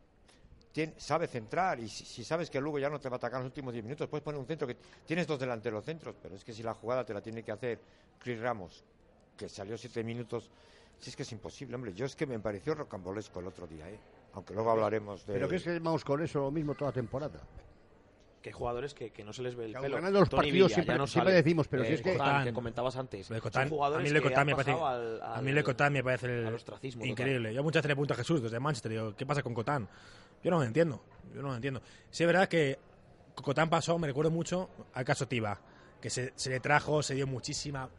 tien- 0.72 0.94
sabe 0.98 1.26
centrar 1.26 1.80
y 1.80 1.88
si, 1.88 2.22
sabes 2.22 2.48
que 2.48 2.60
luego 2.60 2.78
ya 2.78 2.88
no 2.88 3.00
te 3.00 3.08
va 3.08 3.16
a 3.16 3.18
atacar 3.18 3.38
en 3.40 3.44
los 3.44 3.50
últimos 3.50 3.72
10 3.72 3.84
minutos, 3.84 4.08
puedes 4.08 4.22
poner 4.22 4.38
un 4.40 4.46
centro 4.46 4.68
que 4.68 4.76
tienes 5.04 5.26
dos 5.26 5.38
delanteros 5.40 5.84
centros, 5.84 6.14
pero 6.22 6.36
es 6.36 6.44
que 6.44 6.52
si 6.52 6.62
la 6.62 6.74
jugada 6.74 7.04
te 7.04 7.12
la 7.12 7.20
tiene 7.20 7.42
que 7.42 7.50
hacer 7.50 7.80
Chris 8.20 8.38
Ramos, 8.40 8.84
que 9.36 9.48
salió 9.48 9.76
7 9.76 10.04
minutos, 10.04 10.48
si 11.00 11.10
es 11.10 11.16
que 11.16 11.24
es 11.24 11.32
imposible, 11.32 11.74
hombre. 11.74 11.92
Yo 11.92 12.06
es 12.06 12.14
que 12.14 12.24
me 12.26 12.38
pareció 12.38 12.74
rocambolesco 12.74 13.40
el 13.40 13.48
otro 13.48 13.66
día, 13.66 13.90
¿eh? 13.90 13.98
aunque 14.34 14.54
luego 14.54 14.70
hablaremos 14.70 15.26
de... 15.26 15.32
Pero 15.34 15.48
que 15.48 15.56
es 15.56 15.62
que 15.64 15.78
vamos 15.80 16.04
con 16.04 16.22
eso 16.22 16.38
lo 16.40 16.50
mismo 16.52 16.74
toda 16.74 16.92
temporada. 16.92 17.40
Que 18.46 18.50
hay 18.50 18.54
jugadores 18.54 18.94
que, 18.94 19.10
que 19.10 19.24
no 19.24 19.32
se 19.32 19.42
les 19.42 19.56
ve 19.56 19.64
el 19.64 19.74
Que 19.74 19.80
pelo. 19.80 19.96
ganando 19.96 20.20
los 20.20 20.28
Tony 20.28 20.38
partidos 20.42 20.68
Villa, 20.68 20.74
siempre- 20.76 20.94
ya 20.94 20.98
no 20.98 21.06
siempre 21.08 21.34
decimos, 21.34 21.66
pero 21.66 21.82
si 21.84 21.90
Eh, 21.90 21.94
es 21.94 22.00
que- 22.02 22.12
Cotán, 22.12 22.26
Cotán. 22.28 22.44
que 22.44 22.52
comentabas 22.52 22.96
antes. 22.96 23.28
Lo 23.28 23.34
de 23.34 23.40
Cotán, 23.42 23.66
a 23.66 23.70
jugadores 23.70 24.12
mí 24.12 24.14
que 24.16 24.22
Cotán 24.22 24.38
han 24.38 24.46
me 24.46 24.52
parece, 24.52 24.70
pasado 24.70 24.86
al- 24.86 25.22
a 25.22 25.42
mí 25.42 25.50
lo 25.50 25.56
de 25.56 25.64
Cotán 25.64 25.92
me 25.92 26.04
parece 26.04 26.26
el- 26.26 26.46
al 26.46 26.54
ostracismo 26.54 27.00
total. 27.00 27.10
increíble. 27.10 27.52
Yo 27.54 27.62
muchas 27.64 27.80
veces 27.80 27.88
le 27.88 27.94
pregunto 27.96 28.14
a 28.14 28.16
Jesús 28.18 28.40
desde 28.42 28.60
Manchester, 28.60 28.92
digo, 28.92 29.16
¿qué 29.16 29.26
pasa 29.26 29.42
con 29.42 29.52
Cotán? 29.52 29.88
Yo 30.44 30.50
no 30.52 30.58
lo 30.58 30.62
entiendo, 30.62 31.02
yo 31.34 31.42
no 31.42 31.48
lo 31.48 31.54
entiendo. 31.56 31.82
Sí 32.08 32.22
es 32.22 32.26
verdad 32.28 32.46
que 32.48 32.78
Cotán 33.34 33.68
pasó, 33.68 33.98
me 33.98 34.06
recuerdo 34.06 34.30
mucho 34.30 34.70
al 34.94 35.04
caso 35.04 35.26
Tiba, 35.26 35.60
que 36.00 36.08
se, 36.08 36.32
se 36.36 36.50
le 36.50 36.60
trajo, 36.60 37.02
se 37.02 37.16
dio 37.16 37.26
muchísima 37.26 37.90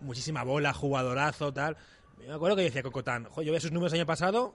muchísima 0.00 0.44
bola, 0.44 0.72
jugadorazo, 0.72 1.52
tal. 1.52 1.76
Me 2.18 2.32
acuerdo 2.32 2.54
que 2.56 2.62
decía 2.62 2.82
con 2.84 2.92
Cotán, 2.92 3.24
"Jo, 3.24 3.42
yo 3.42 3.50
veía 3.50 3.60
sus 3.60 3.72
números 3.72 3.92
el 3.92 3.98
año 4.00 4.06
pasado 4.06 4.54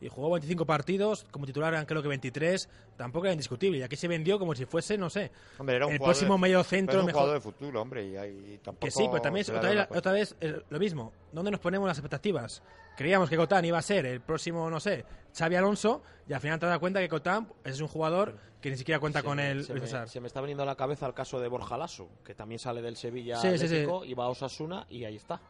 y 0.00 0.08
jugó 0.08 0.30
25 0.30 0.66
partidos, 0.66 1.26
como 1.30 1.46
titular 1.46 1.72
eran 1.72 1.86
creo 1.86 2.02
que 2.02 2.08
23, 2.08 2.68
tampoco 2.96 3.26
era 3.26 3.32
indiscutible. 3.32 3.78
Y 3.78 3.82
aquí 3.82 3.96
se 3.96 4.08
vendió 4.08 4.38
como 4.38 4.54
si 4.54 4.66
fuese, 4.66 4.98
no 4.98 5.08
sé, 5.08 5.30
Hombre, 5.58 5.76
era 5.76 5.86
un 5.86 5.92
el 5.94 5.98
próximo 6.00 6.34
de- 6.34 6.40
medio 6.40 6.62
centro 6.64 7.00
un 7.00 7.06
mejor. 7.06 7.22
jugador 7.22 7.38
de 7.42 7.42
futuro, 7.42 7.80
hombre, 7.82 8.06
y, 8.06 8.16
ahí 8.16 8.60
tampoco 8.62 8.84
Que 8.86 8.90
sí, 8.90 9.06
pero 9.10 9.22
también 9.22 9.42
es 9.42 9.48
otra 9.50 9.70
vez, 9.70 9.88
otra 9.90 10.12
vez 10.12 10.36
eh, 10.40 10.60
lo 10.68 10.78
mismo. 10.78 11.12
¿Dónde 11.32 11.50
nos 11.50 11.60
ponemos 11.60 11.88
las 11.88 11.96
expectativas? 11.98 12.62
Creíamos 12.96 13.28
que 13.28 13.36
Cotán 13.36 13.64
iba 13.64 13.76
a 13.78 13.82
ser 13.82 14.06
el 14.06 14.20
próximo, 14.20 14.68
no 14.70 14.80
sé, 14.80 15.04
Xavi 15.36 15.54
Alonso, 15.56 16.02
y 16.28 16.32
al 16.32 16.40
final 16.40 16.58
te 16.58 16.66
das 16.66 16.78
cuenta 16.78 17.00
que 17.00 17.08
Cotán 17.08 17.48
es 17.64 17.80
un 17.80 17.88
jugador 17.88 18.36
que 18.60 18.70
ni 18.70 18.76
siquiera 18.76 18.98
cuenta 18.98 19.20
Se 19.20 19.24
con 19.26 19.36
me- 19.36 19.50
el 19.50 19.64
se 19.64 19.74
me, 19.74 20.06
se 20.08 20.20
me 20.20 20.26
está 20.26 20.40
viniendo 20.40 20.62
a 20.62 20.66
la 20.66 20.76
cabeza 20.76 21.06
el 21.06 21.12
caso 21.14 21.38
de 21.40 21.48
Borja 21.48 21.76
Lasso, 21.76 22.08
que 22.24 22.34
también 22.34 22.58
sale 22.58 22.80
del 22.82 22.96
Sevilla 22.96 23.36
Sí, 23.36 23.50
sí, 23.52 23.58
sí. 23.58 23.64
Atlético 23.64 24.04
y 24.04 24.14
va 24.14 24.24
a 24.24 24.28
Osasuna 24.28 24.86
y 24.90 25.04
ahí 25.04 25.16
está. 25.16 25.40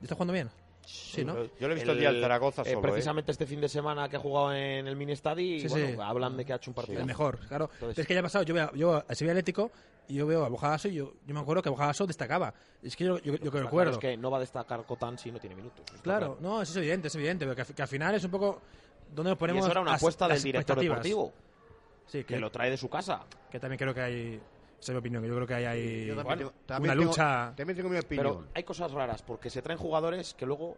¿Está 0.00 0.14
jugando 0.14 0.32
bien? 0.32 0.48
Sí, 0.86 1.24
¿no? 1.24 1.34
Yo 1.58 1.66
lo 1.66 1.72
he 1.72 1.74
visto 1.74 1.90
el, 1.92 1.98
día 1.98 2.12
del 2.12 2.22
Zaragoza 2.22 2.62
eh, 2.62 2.66
solo, 2.66 2.78
¿eh? 2.78 2.82
precisamente 2.82 3.32
este 3.32 3.44
fin 3.44 3.60
de 3.60 3.68
semana 3.68 4.08
que 4.08 4.16
ha 4.16 4.20
jugado 4.20 4.52
en 4.54 4.86
el 4.86 4.94
mini 4.96 5.12
y 5.14 5.16
Sí, 5.16 5.66
bueno, 5.68 5.86
sí. 5.88 5.96
hablan 6.00 6.36
de 6.36 6.44
que 6.44 6.52
ha 6.52 6.56
hecho 6.56 6.70
un 6.70 6.74
partido. 6.74 7.00
El 7.00 7.06
mejor, 7.06 7.38
claro. 7.48 7.68
Entonces- 7.74 7.98
es 7.98 8.06
que 8.06 8.14
ya 8.14 8.20
ha 8.20 8.22
pasado, 8.22 8.44
yo 8.44 8.54
veo, 8.54 8.72
yo 8.74 8.94
a 8.96 9.14
Sevilla 9.14 9.32
Atlético 9.32 9.72
y 10.08 10.14
yo 10.14 10.26
veo 10.26 10.44
a 10.44 10.48
Bojadaso 10.48 10.86
y 10.88 10.94
yo, 10.94 11.14
yo 11.26 11.34
me 11.34 11.40
acuerdo 11.40 11.62
que 11.62 11.70
Bojadaso 11.70 12.06
destacaba. 12.06 12.54
Es 12.82 12.94
que 12.94 13.04
yo, 13.04 13.18
yo, 13.18 13.24
yo 13.24 13.30
que 13.32 13.34
Está 13.34 13.50
claro, 13.50 13.64
recuerdo. 13.66 13.92
es 13.94 13.98
que 13.98 14.16
no 14.16 14.30
va 14.30 14.36
a 14.36 14.40
destacar 14.40 14.84
Cotán 14.86 15.18
si 15.18 15.32
no 15.32 15.40
tiene 15.40 15.56
minutos. 15.56 15.80
está 15.86 16.00
Claro, 16.02 16.38
no, 16.40 16.62
eso 16.62 16.70
es 16.70 16.76
evidente, 16.76 17.08
es 17.08 17.14
evidente, 17.16 17.44
pero 17.44 17.56
que, 17.56 17.62
al- 17.62 17.74
que 17.74 17.82
al 17.82 17.88
final 17.88 18.14
es 18.14 18.22
un 18.24 18.30
poco 18.30 18.62
donde 19.12 19.30
nos 19.30 19.36
Y 19.36 19.40
ponemos 19.40 19.64
eso 19.64 19.72
era 19.72 19.80
una 19.80 19.94
apuesta 19.94 20.28
las 20.28 20.38
del 20.42 20.52
director 20.52 20.78
deportivo, 20.80 21.32
Sí, 22.06 22.18
que 22.18 22.34
que, 22.34 22.38
lo 22.38 22.50
trae 22.52 22.70
de 22.70 22.76
su 22.76 22.88
casa. 22.88 23.24
que 23.50 23.58
también 23.58 23.78
creo 23.78 23.92
que 23.92 24.00
hay, 24.00 24.40
esa 24.86 24.92
es 24.92 24.94
mi 24.94 24.98
opinión, 25.00 25.22
que 25.22 25.28
yo 25.28 25.34
creo 25.34 25.46
que 25.48 25.54
hay, 25.54 25.64
hay 25.64 26.06
también 26.06 26.24
bueno, 26.24 26.36
tengo- 26.38 26.52
también 26.64 26.90
una 26.92 27.00
tengo- 27.00 27.10
lucha... 27.10 27.52
También 27.56 27.76
tengo 27.76 27.88
mi 27.90 27.98
opinión. 27.98 28.24
Pero 28.26 28.44
hay 28.54 28.62
cosas 28.62 28.92
raras, 28.92 29.22
porque 29.22 29.50
se 29.50 29.60
traen 29.62 29.78
jugadores 29.80 30.32
que 30.34 30.46
luego, 30.46 30.76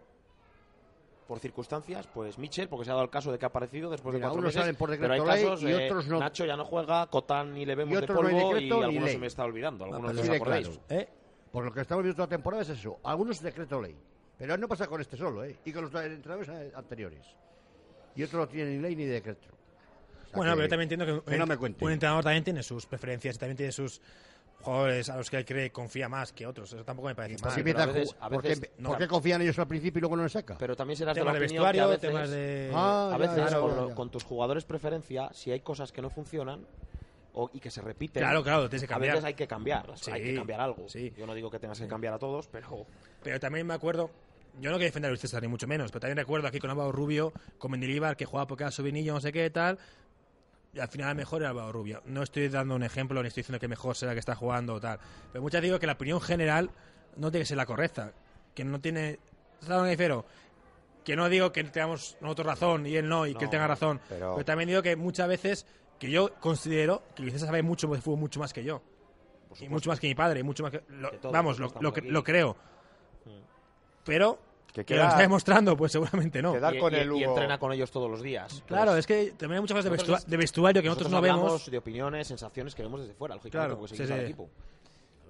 por 1.27 1.39
circunstancias, 1.41 2.09
pues 2.15 2.39
Michel, 2.39 2.69
porque 2.71 2.87
se 2.87 2.91
ha 2.91 2.95
dado 2.95 3.05
el 3.05 3.11
caso 3.11 3.31
de 3.31 3.39
que 3.39 3.45
ha 3.45 3.49
aparecido 3.49 3.91
después 3.91 4.15
Mira, 4.15 4.27
de 4.29 4.31
cuatro 4.31 4.41
unos 4.41 4.49
meses, 4.55 4.61
salen 4.63 4.77
por 4.77 4.89
pero 4.89 5.13
hay 5.13 5.21
decreto 5.21 5.35
ley 5.35 5.45
casos, 5.45 5.63
y 5.63 5.67
eh, 5.73 5.87
otros 5.87 6.09
no. 6.09 6.19
Nacho 6.21 6.47
ya 6.47 6.57
no 6.57 6.65
juega, 6.65 7.07
Cotán 7.09 7.53
ni 7.53 7.67
le 7.67 7.75
vemos 7.75 7.93
de 7.99 8.05
otros 8.05 8.23
no 8.23 8.29
hay 8.29 8.35
polvo 8.35 8.49
decreto 8.55 8.65
y 8.77 8.79
ni 8.79 8.85
algunos 8.85 9.05
ley. 9.05 9.13
se 9.13 9.19
me 9.19 9.27
está 9.27 9.45
olvidando, 9.45 9.85
algunos 9.85 10.05
Así 10.11 10.17
no 10.17 10.23
os 10.23 10.29
de 10.31 10.37
acordáis. 10.37 10.69
claro. 10.69 11.03
¿Eh? 11.03 11.09
Por 11.53 11.65
lo 11.67 11.73
que 11.73 11.81
estamos 11.83 12.03
viendo 12.05 12.17
toda 12.17 12.29
temporada 12.29 12.63
es 12.63 12.69
eso. 12.71 12.99
Algunos 13.05 13.43
decreto 13.43 13.81
ley. 13.83 13.95
Pero 14.39 14.57
no 14.57 14.69
pasa 14.69 14.87
con 14.87 15.01
este 15.03 15.17
solo, 15.19 15.45
¿eh? 15.45 15.57
Y 15.67 15.73
con 15.73 15.83
los 15.91 15.95
entrenadores 16.03 16.75
anteriores. 16.75 17.27
Y 18.17 18.23
otros 18.23 18.41
no 18.41 18.49
tienen 18.49 18.77
ni 18.77 18.83
ley 18.83 18.97
ni 18.97 19.05
decreto. 19.05 19.49
O 20.29 20.31
sea 20.31 20.37
Bueno, 20.37 20.53
que- 20.53 20.57
pero 20.57 20.67
yo 20.67 20.71
también 20.71 20.93
entiendo 20.93 21.07
que, 21.25 21.31
que 21.31 21.37
no 21.39 21.45
un- 21.45 21.49
me 21.49 21.85
un 21.87 21.93
entrenador 21.93 22.23
también 22.25 22.45
tiene 22.45 22.63
sus 22.63 22.87
preferencias 22.87 23.37
y 23.37 23.39
también 23.39 23.57
tiene 23.57 23.73
sus 23.73 24.01
jugadores 24.61 25.09
a 25.09 25.17
los 25.17 25.31
que 25.31 25.37
él 25.39 25.45
cree 25.45 25.71
confía 25.71 26.09
más 26.09 26.33
que 26.33 26.47
otros. 26.47 26.73
Eso 26.73 26.85
tampoco 26.85 27.09
me 27.09 27.15
parece 27.15 27.37
¿Por 27.41 27.49
mal. 27.49 27.57
a 27.57 27.59
empieza 27.61 27.83
a 27.83 27.87
veces- 27.87 28.17
a 28.21 28.29
¿Por 28.29 28.43
qué- 28.43 28.49
veces- 28.49 28.69
por 28.71 28.81
no. 28.93 28.99
qué 28.99 29.09
confían 29.09 29.41
ellos 29.43 29.59
al 29.59 29.69
principio 29.69 29.99
y 29.99 30.01
luego 30.03 30.17
no 30.17 30.25
les 30.25 30.33
saca? 30.33 30.57
Pero 30.59 30.77
también 30.77 30.97
serás 30.97 31.15
de 31.17 31.25
la 31.25 31.31
opinión 31.31 31.49
que 31.49 31.57
a 31.59 31.61
vestuario, 31.63 31.89
veces, 31.89 32.01
temas 32.01 32.31
de... 32.31 32.71
Ah, 32.75 33.11
a 33.15 33.19
veces 33.19 33.37
ya, 33.37 33.43
con, 33.61 33.71
ya, 33.71 33.77
lo- 33.77 33.89
ya. 33.91 33.95
con 33.95 34.11
tus 34.11 34.25
jugadores 34.25 34.65
preferencia, 34.65 35.31
si 35.33 35.53
hay 35.53 35.61
cosas 35.61 35.93
que 35.93 36.03
no 36.03 36.11
funcionan 36.11 36.67
o, 37.35 37.51
y 37.55 37.61
que 37.61 37.71
se 37.71 37.81
repiten, 37.81 38.21
Claro, 38.21 38.43
claro, 38.43 38.69
tienes 38.69 38.83
que 38.83 38.93
a 38.93 38.97
cambiar. 38.97 39.15
veces 39.15 39.25
hay 39.27 39.35
que 39.35 39.47
cambiar, 39.47 39.93
Sí, 39.97 40.11
hay 40.11 40.23
que 40.25 40.35
cambiar 40.35 40.61
algo. 40.61 40.89
sí. 40.89 41.13
Yo 41.17 41.25
no 41.27 41.35
digo 41.35 41.51
que 41.51 41.61
tengas 41.61 41.79
que 41.79 41.87
cambiar 41.87 42.15
a 42.15 42.19
todos, 42.19 42.49
pero 42.49 42.85
Pero 43.23 43.39
también 43.39 43.65
me 43.65 43.75
acuerdo, 43.75 44.11
yo 44.61 44.71
no 44.71 44.77
quiero 44.77 44.89
defender 44.89 45.09
a 45.09 45.13
Luis 45.13 45.21
César 45.21 45.41
ni 45.41 45.47
mucho 45.49 45.69
menos, 45.69 45.93
pero 45.93 46.01
también 46.01 46.17
recuerdo 46.17 46.49
aquí 46.49 46.59
con 46.59 46.69
Álvaro 46.71 46.91
Rubio, 46.91 47.33
con 47.59 47.71
Mendilibar, 47.71 48.17
que 48.17 48.25
jugaba 48.25 48.49
porque 48.49 48.65
era 48.65 48.73
subinillo, 48.73 49.13
no 49.15 49.21
sé 49.21 49.31
qué 49.33 49.49
tal, 49.51 49.79
al 50.81 50.89
final 50.89 51.15
mejor 51.15 51.43
era 51.43 51.51
Álvaro 51.51 51.73
Rubio. 51.73 52.03
No 52.07 52.23
estoy 52.23 52.49
dando 52.49 52.75
un 52.75 52.83
ejemplo 52.83 53.21
ni 53.23 53.29
estoy 53.29 53.43
diciendo 53.43 53.61
que 53.61 53.69
mejor 53.69 53.97
será 53.97 54.13
que 54.13 54.21
está 54.21 54.35
jugando 54.35 54.75
o 54.75 54.81
tal, 54.81 54.99
pero 55.33 55.43
muchas 55.43 55.63
digo 55.63 55.79
que 55.79 55.87
la 55.87 55.93
opinión 55.95 56.21
general 56.21 56.71
no 57.17 57.31
tiene 57.31 57.43
que 57.43 57.47
ser 57.49 57.57
la 57.57 57.67
correcta, 57.67 58.13
que 58.55 58.65
no 58.65 58.81
tiene... 58.81 59.19
¿Sabes 59.61 59.99
lo 60.09 60.25
que 61.05 61.17
no 61.17 61.29
digo 61.29 61.53
que 61.53 61.65
tengamos 61.65 62.17
nosotros 62.21 62.47
razón 62.47 62.87
y 62.87 62.97
él 62.97 63.09
no, 63.09 63.27
y 63.27 63.35
que 63.35 63.45
él 63.45 63.51
tenga 63.51 63.67
razón, 63.67 63.99
pero- 64.09 64.35
pero... 64.35 64.45
también 64.45 64.69
digo 64.69 64.83
que 64.83 64.95
muchas 64.95 65.27
veces 65.27 65.67
que 65.99 66.11
yo 66.11 66.35
considero 66.41 67.03
que 67.15 67.31
César 67.31 67.47
sabe 67.49 67.63
mucho 67.63 67.89
de 67.89 68.01
fútbol, 68.01 68.21
mucho 68.21 68.39
más 68.41 68.53
que 68.53 68.63
yo. 68.63 68.83
Y 69.61 69.69
mucho 69.69 69.89
más 69.91 69.99
que 69.99 70.07
mi 70.07 70.15
padre, 70.15 70.41
y 70.41 70.43
mucho 70.43 70.63
más 70.63 70.71
que... 70.73 70.83
lo- 70.91 71.11
Que 71.11 71.19
vamos, 71.29 71.59
lo, 71.59 71.73
lo, 71.81 71.93
creo. 72.23 72.57
Pero 74.05 74.39
Que 74.73 74.85
que 74.85 74.95
lo 74.95 75.01
queda- 75.01 75.09
está 75.09 75.21
demostrando, 75.23 75.77
pues 75.77 75.93
seguramente 75.93 76.41
no. 76.43 76.53
Quedar 76.53 76.77
y, 76.77 76.79
con 76.79 76.93
y- 76.93 76.97
el 76.97 77.03
y 77.03 77.07
Lugo- 77.09 77.25
entrena 77.31 77.59
con 77.59 77.73
ellos 77.73 77.91
todos 77.91 78.11
los 78.11 78.23
días. 78.23 78.63
Claro, 78.67 78.97
es 78.97 79.07
que 79.07 79.31
también 79.33 79.55
hay 79.55 79.61
muchas 79.61 79.75
cosas 79.77 79.85
de, 79.85 79.91
Nosotros- 79.91 80.19
vestua- 80.21 80.31
de 80.31 80.37
vestuario 80.37 80.83
que 80.83 80.89
nosotros, 80.89 81.11
no 81.11 81.17
hablamos 81.19 81.45
vemos. 81.47 81.71
de 81.71 81.79
opiniones, 81.79 82.27
sensaciones 82.29 82.75
que 82.75 82.83
vemos 82.83 83.01
desde 83.01 83.15
fuera, 83.15 83.35
lógicamente, 83.37 83.59
Claro, 83.67 83.79
porque 83.81 83.97
sí, 83.97 83.97
seguimos 83.97 84.13
al 84.19 84.27
sí. 84.27 84.33
equipo. 84.33 84.51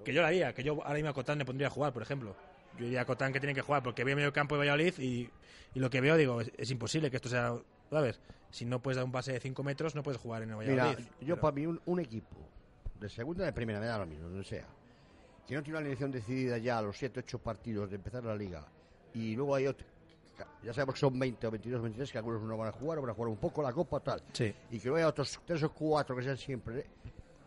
Que 0.03 0.13
yo 0.13 0.21
lo 0.21 0.27
haría, 0.27 0.53
que 0.53 0.63
yo 0.63 0.73
ahora 0.83 0.93
mismo 0.95 1.09
a 1.09 1.13
Cotán 1.13 1.37
le 1.37 1.45
pondría 1.45 1.67
a 1.67 1.71
jugar, 1.71 1.93
por 1.93 2.01
ejemplo. 2.03 2.35
Yo 2.77 2.85
diría 2.85 3.01
a 3.01 3.05
Cotán 3.05 3.33
que 3.33 3.39
tiene 3.39 3.53
que 3.55 3.61
jugar 3.61 3.81
porque 3.83 4.03
veo 4.03 4.15
medio 4.15 4.31
campo 4.31 4.55
de 4.55 4.59
Valladolid 4.59 4.93
y, 4.99 5.29
y 5.73 5.79
lo 5.79 5.89
que 5.89 5.99
veo, 6.01 6.15
digo, 6.17 6.41
es, 6.41 6.51
es 6.57 6.69
imposible 6.71 7.09
que 7.09 7.17
esto 7.17 7.29
sea. 7.29 7.53
A 7.91 8.01
ver, 8.01 8.17
si 8.51 8.65
no 8.65 8.79
puedes 8.81 8.95
dar 8.97 9.05
un 9.05 9.11
pase 9.11 9.33
de 9.33 9.39
5 9.39 9.63
metros, 9.63 9.95
no 9.95 10.03
puedes 10.03 10.19
jugar 10.21 10.43
en 10.43 10.51
el 10.51 10.57
Mira, 10.57 10.83
Valladolid. 10.85 11.05
yo 11.21 11.35
Pero- 11.35 11.39
para 11.41 11.55
mí 11.55 11.65
un, 11.65 11.81
un 11.85 11.99
equipo 11.99 12.37
de 12.99 13.09
segunda 13.09 13.45
de 13.45 13.53
primera, 13.53 13.79
me 13.79 13.85
da 13.87 13.97
lo 13.97 14.05
mismo, 14.05 14.27
donde 14.29 14.43
sea, 14.43 14.65
que 15.47 15.55
no 15.55 15.63
tiene 15.63 15.79
una 15.79 15.87
elección 15.87 16.11
decidida 16.11 16.57
ya 16.59 16.77
a 16.77 16.81
los 16.81 16.97
7, 16.97 17.19
8 17.21 17.39
partidos 17.39 17.89
de 17.89 17.95
empezar 17.95 18.23
la 18.23 18.35
liga 18.35 18.65
y 19.13 19.35
luego 19.35 19.55
hay 19.55 19.67
otro, 19.67 19.85
ya 20.63 20.73
sabemos 20.73 20.95
que 20.95 20.99
son 21.01 21.17
20 21.19 21.47
o 21.47 21.51
22, 21.51 21.81
23, 21.81 22.11
que 22.11 22.17
algunos 22.17 22.41
no 22.43 22.57
van 22.57 22.69
a 22.69 22.71
jugar 22.71 22.97
o 22.99 23.01
van 23.01 23.11
a 23.11 23.13
jugar 23.13 23.29
un 23.29 23.37
poco 23.37 23.61
la 23.61 23.73
copa 23.73 23.99
tal, 23.99 24.21
Sí. 24.33 24.53
y 24.71 24.79
que 24.79 24.87
luego 24.87 24.97
hay 24.97 25.09
otros 25.09 25.39
3 25.45 25.63
o 25.63 25.71
4 25.71 26.15
que 26.15 26.23
sean 26.23 26.37
siempre, 26.37 26.85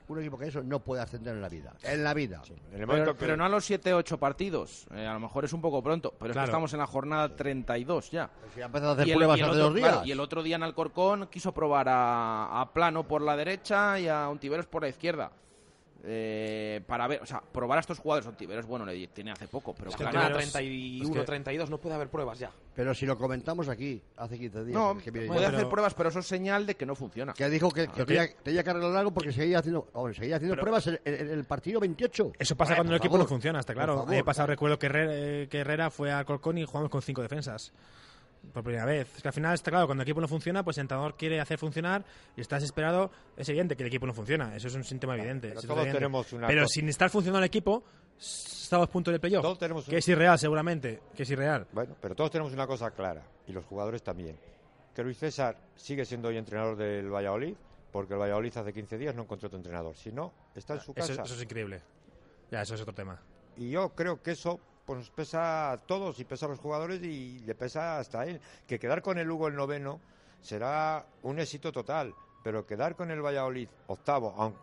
un 0.09 0.19
equipo 0.21 0.37
que 0.37 0.49
eso 0.49 0.63
no 0.63 0.81
puede 0.81 1.01
ascender 1.01 1.35
en 1.35 1.41
la 1.41 1.49
vida, 1.49 1.73
en 1.85 2.05
la 2.05 2.13
vida. 2.13 2.43
En 2.73 2.81
el 2.83 2.87
momento 2.87 3.05
Pero, 3.05 3.13
que- 3.15 3.19
pero 3.21 3.37
no 3.39 3.47
a 3.47 3.49
los 3.49 3.65
7-8 3.65 4.19
partidos. 4.19 4.87
Eh, 4.95 5.07
a 5.07 5.15
lo 5.15 5.21
mejor 5.21 5.47
es 5.47 5.53
un 5.55 5.63
poco 5.63 5.83
pronto. 5.83 6.13
Pero 6.19 6.33
es 6.33 6.37
que 6.37 6.45
estamos 6.45 6.71
en 6.75 6.81
la 6.81 6.87
jornada 6.87 7.35
32 7.35 8.11
ya. 8.11 8.29
Si 8.55 8.61
ha 8.61 8.67
empezado 8.67 8.91
a 8.91 8.95
hacer 8.95 9.09
Y 9.09 9.13
el, 9.13 9.17
pruebas 9.17 9.39
y 9.39 9.41
el 9.41 9.47
hace 9.47 9.53
otro, 9.55 9.65
dos 9.69 9.75
días. 9.75 9.89
claro, 9.89 10.07
y 10.07 10.13
el 10.13 10.21
otro 10.21 10.43
día 10.43 10.57
en 10.57 10.65
Alcorcón 10.65 11.29
quiso 11.29 11.53
probar 11.53 11.89
a, 11.89 12.61
a 12.61 12.73
Plano 12.75 13.09
por 13.09 13.23
la 13.23 13.37
derecha 13.39 13.99
y 14.01 14.09
a 14.09 14.29
Ontiveros 14.29 14.67
por 14.67 14.83
la 14.83 14.89
izquierda. 14.89 15.31
Eh, 16.05 16.81
para 16.87 17.07
ver, 17.07 17.23
o 17.23 17.27
sea, 17.27 17.41
probar 17.41 17.79
a 17.79 17.81
estos 17.81 17.99
jugadores. 18.01 18.27
Ontiveros, 18.27 18.67
bueno, 18.67 18.85
le 18.85 19.07
tiene 19.09 19.31
hace 19.31 19.47
poco, 19.47 19.73
pero 19.73 19.91
Es 19.91 19.97
que 19.97 20.05
Ontiveros- 20.05 20.33
31, 20.33 21.05
es 21.15 21.19
que- 21.21 21.25
32, 21.25 21.71
no 21.71 21.79
puede 21.79 21.95
haber 21.95 22.09
pruebas 22.09 22.41
ya. 22.41 22.51
Pero 22.75 22.93
si 22.95 23.07
lo 23.07 23.17
comentamos 23.17 23.69
aquí 23.69 24.03
hace 24.17 24.37
15 24.39 24.65
días. 24.65 24.75
no, 24.75 24.99
que 24.99 25.11
viene 25.13 25.29
puede 25.29 25.41
ya. 25.43 25.47
pero- 25.47 25.59
hacer 25.59 25.69
pruebas, 25.71 25.95
pero 25.95 26.09
eso 26.09 26.19
es 26.19 26.27
señal 26.27 26.67
de 26.67 26.75
que 26.75 26.87
no 26.87 26.97
funciona. 26.97 27.35
que 27.35 27.49
dijo 27.49 27.71
que, 27.71 27.83
que 27.87 28.01
Lo 28.01 28.07
que- 28.07 28.15
tenía, 28.17 28.37
tenía 28.43 28.65
que 28.65 28.71
arreglar 28.71 28.97
algo 28.97 29.13
porque 29.13 29.33
seguía 29.33 29.61
haciendo, 29.61 29.89
hombre, 29.93 30.15
seguía 30.15 30.37
haciendo 30.37 30.55
Pero- 30.55 30.63
pruebas 30.63 30.87
en, 30.89 31.01
en- 31.05 31.15
en 31.15 31.31
el 31.31 31.45
partido 31.45 31.79
28. 31.79 32.33
Eso 32.39 32.57
pasa 32.57 32.75
cuando 32.75 32.93
el 32.95 32.99
equipo 32.99 33.17
no 33.17 33.27
funciona, 33.27 33.61
está 33.61 33.73
claro. 33.73 33.99
favor. 33.99 34.15
He 34.15 34.25
pasado, 34.25 34.49
recuerdo 34.49 34.79
que 34.81 34.87
Herrera, 34.87 35.13
eh, 35.15 35.49
que 35.49 35.59
Herrera 35.59 35.91
fue 35.91 36.11
a 36.13 36.25
Corcón 36.25 36.59
y 36.59 36.65
jugamos 36.65 36.91
con 36.91 37.01
cinco 37.03 37.23
defensas. 37.23 37.73
Por 38.53 38.63
primera 38.65 38.85
vez. 38.85 39.09
Es 39.17 39.23
que 39.23 39.29
al 39.29 39.35
final 39.35 39.55
está 39.55 39.71
claro, 39.71 39.87
cuando 39.87 40.03
el 40.03 40.09
equipo 40.09 40.21
no 40.21 40.29
funciona, 40.29 40.63
pues 40.63 40.77
el 40.79 40.83
entrenador 40.83 41.17
quiere 41.17 41.41
hacer 41.41 41.59
funcionar 41.59 42.05
y 42.37 42.41
estás 42.41 42.61
desesperado. 42.63 43.11
Es 43.37 43.49
evidente 43.49 43.77
que 43.77 43.83
el 43.83 43.87
equipo 43.89 44.07
no 44.07 44.15
funciona. 44.15 44.55
Eso 44.57 44.69
es 44.69 44.75
un 44.75 44.85
síntoma 44.85 45.17
evidente. 45.17 45.49
pero 45.49 45.61
todos 45.63 45.73
evidente. 45.79 45.99
tenemos 45.99 46.33
una 46.33 46.47
Pero 46.49 46.67
sin 46.69 46.89
estar 46.89 47.09
funcionando 47.11 47.39
el 47.39 47.45
equipo, 47.47 47.85
está 48.19 48.77
a 48.77 48.79
dos 48.81 48.89
puntos 48.89 49.13
del 49.13 49.21
playoff. 49.21 49.43
Todos 49.43 49.59
tenemos 49.59 49.85
Que 49.85 49.93
un- 49.93 49.97
es 49.99 50.09
irreal, 50.09 50.39
seguramente. 50.39 51.01
Que 51.15 51.23
es 51.25 51.31
irreal. 51.31 51.67
Bueno, 51.73 51.95
pero 52.01 52.15
todos 52.15 52.31
tenemos 52.31 52.53
una 52.53 52.67
cosa 52.67 52.91
clara, 52.91 53.23
y 53.47 53.53
los 53.53 53.65
jugadores 53.65 54.03
también. 54.03 54.37
Que 54.95 55.03
Luis 55.03 55.19
César 55.19 55.57
sigue 55.75 56.05
siendo 56.05 56.29
hoy 56.29 56.37
entrenador 56.37 56.77
del 56.77 57.09
Valladolid, 57.11 57.55
porque 57.91 58.15
el 58.15 58.21
Valladolid 58.21 58.57
hace 58.57 58.73
15 58.73 58.99
días 58.99 59.15
no 59.15 59.23
encontró 59.23 59.47
otro 59.47 59.59
entrenador. 59.59 59.97
Si 59.97 60.13
no, 60.13 60.33
está 60.55 60.75
en 60.75 60.81
su 60.81 60.93
Eso, 60.97 61.09
casa. 61.09 61.23
eso 61.23 61.35
es 61.35 61.43
increíble. 61.43 61.81
Ya, 62.51 62.61
eso 62.63 62.75
es 62.75 62.81
otro 62.83 62.93
tema. 62.95 63.19
Y 63.57 63.71
yo 63.71 63.91
creo 63.91 64.23
que 64.23 64.33
eso 64.33 64.61
pues 64.85 64.99
nos 64.99 65.11
pesa 65.11 65.73
a 65.73 65.77
todos 65.79 66.19
y 66.21 66.25
pesa 66.25 66.47
a 66.47 66.49
los 66.51 66.59
jugadores 66.59 67.03
y 67.03 67.39
le 67.41 67.55
pesa 67.55 67.99
hasta 67.99 68.21
a 68.21 68.27
él. 68.27 68.41
Que 68.67 68.79
quedar 68.79 69.03
con 69.03 69.19
el 69.19 69.27
Lugo 69.27 69.49
el 69.49 69.55
noveno 69.55 70.01
será 70.41 71.07
un 71.23 71.39
éxito 71.39 71.71
total, 71.73 72.15
pero 72.43 72.67
quedar 72.67 72.97
con 72.97 73.11
el 73.11 73.23
Valladolid 73.25 73.69
octavo, 73.87 74.35
aun- 74.37 74.57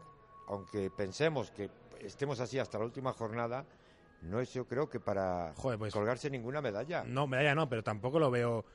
aunque 0.47 0.89
pensemos 0.89 1.51
que 1.51 1.69
estemos 2.01 2.39
así 2.39 2.59
hasta 2.59 2.77
la 2.79 2.85
última 2.85 3.13
jornada, 3.13 3.65
no 4.23 4.41
es 4.41 4.53
yo 4.53 4.65
creo 4.65 4.89
que 4.89 4.99
para 4.99 5.53
Joder, 5.55 5.79
pues- 5.79 5.93
colgarse 5.93 6.29
ninguna 6.29 6.61
medalla. 6.61 7.03
No, 7.05 7.27
medalla 7.27 7.55
no, 7.55 7.69
pero 7.69 7.83
tampoco 7.83 8.19
lo 8.19 8.29
veo. 8.29 8.65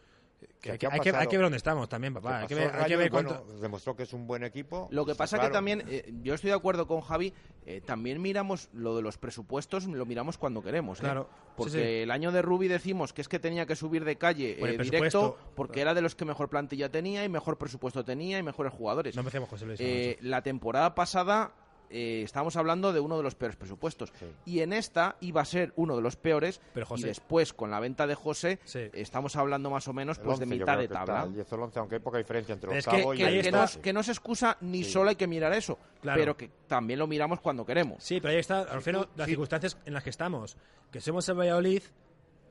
que 0.40 0.48
¿Qué 0.61 0.72
hay, 0.72 0.78
que, 0.78 0.87
ha 0.87 0.90
hay, 0.92 1.00
que, 1.00 1.11
hay 1.11 1.26
que 1.26 1.37
ver 1.37 1.44
dónde 1.44 1.57
estamos 1.59 1.88
también, 1.88 2.12
¿Qué 2.14 2.20
papá. 2.20 2.38
Hay 2.40 2.46
que 2.46 2.54
ver, 2.54 2.74
hay 2.74 2.87
que 2.87 2.96
ver 2.96 3.11
bueno, 3.11 3.30
cuánto. 3.30 3.59
demostró 3.61 3.94
que 3.96 4.02
es 4.04 4.12
un 4.12 4.26
buen 4.26 4.44
equipo. 4.44 4.88
Lo 4.90 5.04
que 5.07 5.14
pasa 5.14 5.37
que 5.37 5.40
claro. 5.40 5.54
también, 5.54 5.85
eh, 5.88 6.12
yo 6.22 6.35
estoy 6.35 6.50
de 6.50 6.57
acuerdo 6.57 6.87
con 6.87 7.00
Javi, 7.02 7.33
eh, 7.66 7.81
también 7.81 8.20
miramos 8.20 8.68
lo 8.72 8.94
de 8.94 9.03
los 9.03 9.16
presupuestos, 9.16 9.87
lo 9.87 10.07
miramos 10.07 10.37
cuando 10.37 10.62
queremos. 10.62 10.98
¿eh? 10.98 11.03
Claro, 11.03 11.29
Porque 11.57 11.72
sí. 11.72 11.79
el 11.79 12.11
año 12.11 12.31
de 12.31 12.42
Rubi 12.42 12.68
decimos 12.68 13.12
que 13.12 13.22
es 13.22 13.29
que 13.29 13.38
tenía 13.38 13.64
que 13.64 13.74
subir 13.74 14.05
de 14.05 14.16
calle 14.16 14.57
Por 14.61 14.68
eh, 14.68 14.79
directo 14.79 15.38
porque 15.55 15.81
era 15.81 15.94
de 15.94 16.03
los 16.03 16.14
que 16.14 16.24
mejor 16.24 16.50
plantilla 16.50 16.90
tenía 16.90 17.24
y 17.24 17.29
mejor 17.29 17.57
presupuesto 17.57 18.05
tenía 18.05 18.38
y 18.38 18.42
mejores 18.42 18.72
jugadores. 18.72 19.14
No 19.14 19.22
empecemos, 19.22 19.48
José 19.48 19.66
Luis. 19.66 19.81
Eh, 19.81 20.18
la 20.20 20.42
temporada 20.42 20.94
pasada 20.94 21.53
eh, 21.96 22.22
estábamos 22.24 22.57
hablando 22.57 22.92
de 22.92 22.98
uno 23.00 23.16
de 23.16 23.22
los 23.22 23.35
peores 23.37 23.57
presupuestos. 23.57 24.12
Sí. 24.18 24.26
Y 24.46 24.61
en 24.61 24.72
esta 24.72 25.16
iba 25.20 25.40
a 25.40 25.44
ser 25.44 25.72
uno 25.76 25.94
de 25.94 26.02
los 26.02 26.16
peores. 26.16 26.61
Pero, 26.74 26.87
José- 26.87 27.02
y 27.07 27.09
después, 27.09 27.52
con 27.52 27.70
la 27.70 27.78
venta 27.78 28.07
de 28.09 28.16
José, 28.16 28.59
Sí. 28.64 28.80
estamos 28.92 29.37
hablando 29.37 29.70
más 29.70 29.87
o 29.87 29.92
menos 29.92 30.18
pues, 30.18 30.38
de 30.40 30.44
11 30.44 30.57
yo 30.59 30.64
mitad 30.64 30.78
de 30.78 30.85
está, 30.85 31.04
tabla. 31.04 31.22
el 31.24 31.35
10 31.35 31.52
o 31.52 31.54
el 31.54 31.62
11, 31.62 31.78
aunque 31.78 31.94
hay 31.94 32.00
poca 32.00 32.18
diferencia 32.18 32.52
entre 32.52 32.76
es 32.76 32.85
que- 32.85 32.90
octavo 32.90 33.14
y 33.14 33.18
Que, 33.18 33.50
no, 33.52 33.62
es- 33.64 33.76
que 33.76 33.92
no 33.92 34.02
se 34.02 34.11
excusa 34.11 34.57
ni 34.61 34.83
Sí. 34.83 34.90
solo 34.90 35.11
hay 35.11 35.16
que 35.16 35.26
mirar 35.28 35.52
eso, 35.52 35.78
Claro. 36.00 36.18
pero 36.20 36.37
que 36.37 36.50
también 36.66 36.98
lo 36.98 37.07
miramos 37.07 37.40
cuando 37.40 37.64
queremos. 37.64 38.02
Sí, 38.02 38.20
pero 38.20 38.33
ahí 38.35 38.40
está, 38.40 38.62
al 38.62 38.83
final, 38.83 39.09
las 39.16 39.28
circunstancias 39.28 39.76
en 39.87 39.94
las 39.94 40.02
que 40.02 40.11
estamos. 40.11 40.57
Que 40.90 41.00
somos 41.00 41.28
el 41.28 41.37
Valladolid, 41.38 41.83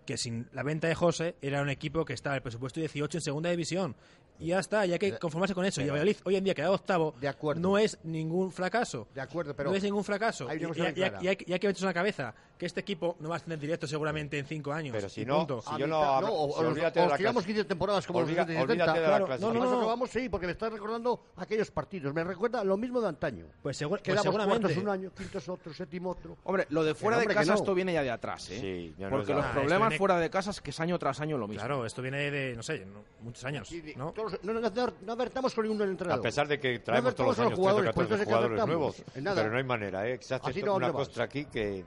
que 0.05 0.17
sin 0.17 0.47
la 0.51 0.63
venta 0.63 0.87
de 0.87 0.95
José 0.95 1.35
era 1.41 1.61
un 1.61 1.69
equipo 1.69 2.05
que 2.05 2.13
estaba 2.13 2.35
en 2.35 2.37
el 2.37 2.43
presupuesto 2.43 2.79
18 2.79 3.17
en 3.17 3.21
segunda 3.21 3.49
división. 3.49 3.95
Y 4.39 4.47
ya 4.47 4.59
está, 4.59 4.85
y 4.85 4.91
hay 4.91 4.99
que 4.99 5.17
conformarse 5.19 5.53
con 5.53 5.63
eso. 5.63 5.79
Y 5.79 5.85
el 5.85 5.91
Valladolid 5.91 6.17
hoy 6.25 6.35
en 6.35 6.43
día 6.43 6.55
quedado 6.55 6.73
octavo 6.73 7.13
De 7.21 7.27
acuerdo. 7.27 7.61
no 7.61 7.77
es 7.77 7.99
ningún 8.03 8.51
fracaso. 8.51 9.07
De 9.13 9.21
acuerdo, 9.21 9.55
pero 9.55 9.69
no 9.69 9.75
es 9.75 9.83
ningún 9.83 10.03
fracaso. 10.03 10.49
hay 10.49 10.57
Y, 10.57 10.63
y- 10.63 10.65
y- 10.65 11.25
y 11.25 11.27
hay, 11.27 11.37
y 11.45 11.53
hay 11.53 11.59
que 11.59 11.67
meterse 11.67 11.83
en 11.83 11.87
la 11.87 11.93
cabeza 11.93 12.33
que 12.57 12.65
este 12.65 12.79
equipo 12.81 13.15
no 13.19 13.29
va 13.29 13.35
a 13.37 13.39
tener 13.39 13.59
directo 13.59 13.85
seguramente 13.87 14.37
en 14.39 14.45
cinco 14.45 14.73
años. 14.73 14.93
Pero 14.95 15.07
si 15.07 15.21
Y 15.21 15.25
no, 15.25 15.37
punto. 15.39 15.61
si 15.61 15.77
yo 15.77 15.85
no 15.87 16.01
hablo- 16.03 16.29
o, 16.33 16.57
si 16.57 16.63
o 16.63 16.67
olvídate 16.67 16.99
de 16.99 17.07
la 17.07 17.17
tiramos 17.17 17.43
clase- 17.43 17.47
15 17.53 17.65
temporadas 17.65 18.07
como 18.07 18.19
Olvida- 18.19 18.41
los 18.41 18.47
70 18.47 18.53
y 18.53 18.63
olvídate 18.63 18.91
70. 18.91 18.93
de 18.93 19.01
la 19.21 19.25
Claro, 19.37 19.53
no, 19.53 19.59
no, 19.65 19.81
no. 19.81 19.87
vamos, 19.87 20.09
sí, 20.09 20.29
porque 20.29 20.45
me 20.47 20.51
estás 20.53 20.73
recordando 20.73 21.23
aquellos 21.35 21.69
partidos. 21.71 22.13
Me 22.13 22.23
recuerda 22.23 22.63
lo 22.63 22.75
mismo 22.75 23.01
de 23.01 23.09
antaño. 23.09 23.45
Pues, 23.61 23.77
seguro, 23.77 24.01
pues 24.03 24.19
seguramente. 24.21 24.79
un 24.79 24.89
año, 24.89 25.11
quintos 25.15 25.47
otro, 25.47 25.73
séptimo 25.73 26.09
otro. 26.11 26.37
Hombre, 26.43 26.65
lo 26.69 26.83
de 26.83 26.95
fuera 26.95 27.17
no, 27.17 27.21
de 27.27 27.33
casa 27.33 27.51
no. 27.53 27.59
esto 27.59 27.73
viene 27.75 27.93
ya 27.93 28.01
de 28.01 28.11
atrás, 28.11 28.49
¿eh? 28.49 28.59
Sí, 28.59 28.95
ya 28.97 29.09
no 29.09 29.17
Porque 29.17 29.33
los 29.33 29.45
problemas 29.47 29.92
esto 29.92 29.92
viene- 29.93 29.97
fuera 29.97 30.19
de 30.19 30.29
casa 30.29 30.51
es 30.51 30.61
que 30.61 30.69
es 30.71 30.79
año 30.79 30.97
tras 30.99 31.19
año 31.21 31.37
lo 31.37 31.47
mismo. 31.47 31.61
Claro, 31.61 31.85
esto 31.85 32.01
viene 32.01 32.29
de, 32.31 32.55
no 32.55 32.63
sé, 32.63 32.85
no- 32.85 33.03
muchos 33.21 33.43
años. 33.45 33.69
De- 33.69 33.93
¿no? 33.95 34.11
todos- 34.11 34.37
no, 34.43 34.53
no, 34.53 35.11
avertamos 35.13 35.53
con 35.53 35.67
ningún 35.67 35.81
entrenador. 35.87 36.19
A 36.19 36.23
pesar 36.23 36.47
de 36.47 36.59
que 36.59 36.79
traemos 36.79 37.11
No 37.11 37.15
todos 37.15 37.29
los 37.29 37.39
años 37.39 37.49
13 37.49 37.53
o 37.53 37.63
jugadores, 37.63 37.89
14 37.91 37.95
pues 37.95 38.05
entonces, 38.05 38.27
¿qué 38.27 38.33
jugadores 38.33 38.65
nuevos, 38.65 39.03
nada. 39.23 39.35
pero 39.41 39.51
no 39.51 39.57
hay 39.57 39.63
manera, 39.63 40.07
¿eh? 40.09 40.17
Se 40.21 40.35
hace 40.35 40.69
una 40.69 40.91
costra 40.91 41.23
aquí 41.25 41.45
que, 41.45 41.83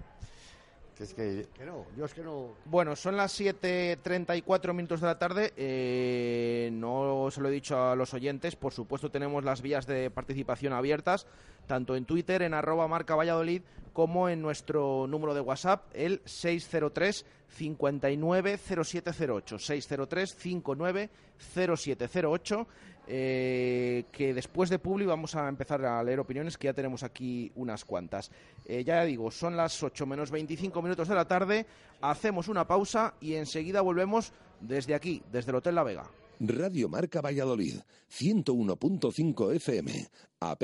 que 0.96 1.04
es 1.04 1.14
que 1.14 1.46
Que 1.54 1.64
no, 1.64 1.84
yo 1.96 2.04
es 2.06 2.14
que 2.14 2.22
no. 2.22 2.54
Bueno, 2.64 2.96
son 2.96 3.16
las 3.16 3.38
7.34 3.38 4.72
minutos 4.72 5.00
de 5.00 5.06
la 5.06 5.18
tarde. 5.18 5.52
eh, 5.56 6.70
no 6.72 7.28
se 7.30 7.40
lo 7.40 7.48
he 7.48 7.52
dicho 7.52 7.78
a 7.80 7.94
los 7.94 8.12
oyentes. 8.14 8.56
Por 8.56 8.72
supuesto, 8.72 9.10
tenemos 9.10 9.44
las 9.44 9.62
vías 9.62 9.86
de 9.86 10.10
participación 10.10 10.72
abiertas, 10.72 11.26
tanto 11.66 11.94
en 11.96 12.04
Twitter, 12.06 12.42
en 12.42 12.54
arroba 12.54 12.88
marca 12.88 13.14
Valladolid, 13.14 13.62
como 13.92 14.28
en 14.28 14.42
nuestro 14.42 15.06
número 15.06 15.34
de 15.34 15.40
WhatsApp, 15.40 15.84
el 15.94 16.20
603 16.24 17.24
590708. 17.48 19.58
603 19.58 20.34
590708. 20.34 22.66
Eh, 23.06 24.04
que 24.12 24.34
después 24.34 24.70
de 24.70 24.78
Publi 24.78 25.06
vamos 25.06 25.34
a 25.34 25.48
empezar 25.48 25.84
a 25.84 26.02
leer 26.02 26.20
opiniones, 26.20 26.58
que 26.58 26.66
ya 26.66 26.74
tenemos 26.74 27.02
aquí 27.02 27.50
unas 27.54 27.84
cuantas. 27.84 28.30
Eh, 28.64 28.84
ya 28.84 29.04
digo, 29.04 29.30
son 29.30 29.56
las 29.56 29.82
8 29.82 30.06
menos 30.06 30.30
25 30.30 30.82
minutos 30.82 31.08
de 31.08 31.14
la 31.14 31.26
tarde, 31.26 31.66
hacemos 32.00 32.48
una 32.48 32.66
pausa 32.66 33.14
y 33.20 33.34
enseguida 33.34 33.80
volvemos 33.80 34.32
desde 34.60 34.94
aquí, 34.94 35.22
desde 35.32 35.50
el 35.50 35.56
Hotel 35.56 35.74
La 35.74 35.84
Vega. 35.84 36.10
Radio 36.38 36.88
Marca 36.88 37.20
Valladolid, 37.20 37.80
101.5 38.10 39.54
FM, 39.54 40.08
app 40.40 40.62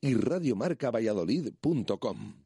y 0.00 0.14
radiomarcavalladolid.com. 0.14 2.45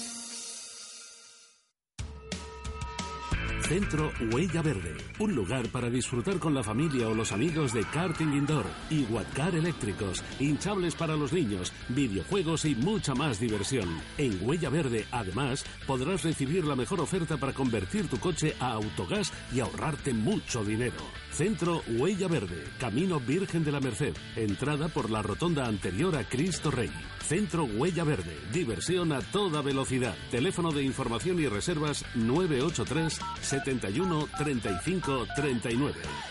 Centro 3.71 4.11
Huella 4.33 4.61
Verde, 4.61 4.97
un 5.19 5.33
lugar 5.33 5.65
para 5.69 5.89
disfrutar 5.89 6.39
con 6.39 6.53
la 6.53 6.61
familia 6.61 7.07
o 7.07 7.13
los 7.13 7.31
amigos 7.31 7.71
de 7.71 7.85
karting 7.85 8.33
indoor 8.33 8.65
y 8.89 9.03
Watcar 9.03 9.55
eléctricos, 9.55 10.21
hinchables 10.41 10.93
para 10.93 11.15
los 11.15 11.31
niños, 11.31 11.71
videojuegos 11.87 12.65
y 12.65 12.75
mucha 12.75 13.15
más 13.15 13.39
diversión. 13.39 13.87
En 14.17 14.37
Huella 14.45 14.69
Verde, 14.69 15.05
además, 15.09 15.63
podrás 15.87 16.25
recibir 16.25 16.65
la 16.65 16.75
mejor 16.75 16.99
oferta 16.99 17.37
para 17.37 17.53
convertir 17.53 18.09
tu 18.09 18.19
coche 18.19 18.57
a 18.59 18.73
autogás 18.73 19.31
y 19.53 19.61
ahorrarte 19.61 20.13
mucho 20.13 20.65
dinero. 20.65 20.99
Centro 21.31 21.81
Huella 21.87 22.27
Verde, 22.27 22.63
Camino 22.79 23.19
Virgen 23.19 23.63
de 23.63 23.71
la 23.71 23.79
Merced, 23.79 24.13
entrada 24.35 24.89
por 24.89 25.09
la 25.09 25.21
rotonda 25.21 25.65
anterior 25.65 26.15
a 26.17 26.27
Cristo 26.27 26.71
Rey. 26.71 26.91
Centro 27.21 27.63
Huella 27.63 28.03
Verde, 28.03 28.37
diversión 28.51 29.13
a 29.13 29.21
toda 29.21 29.61
velocidad. 29.61 30.15
Teléfono 30.29 30.71
de 30.71 30.83
información 30.83 31.39
y 31.39 31.47
reservas 31.47 32.03
983 32.15 33.19
71 33.41 34.27
35 34.37 35.27
39. 35.35 36.30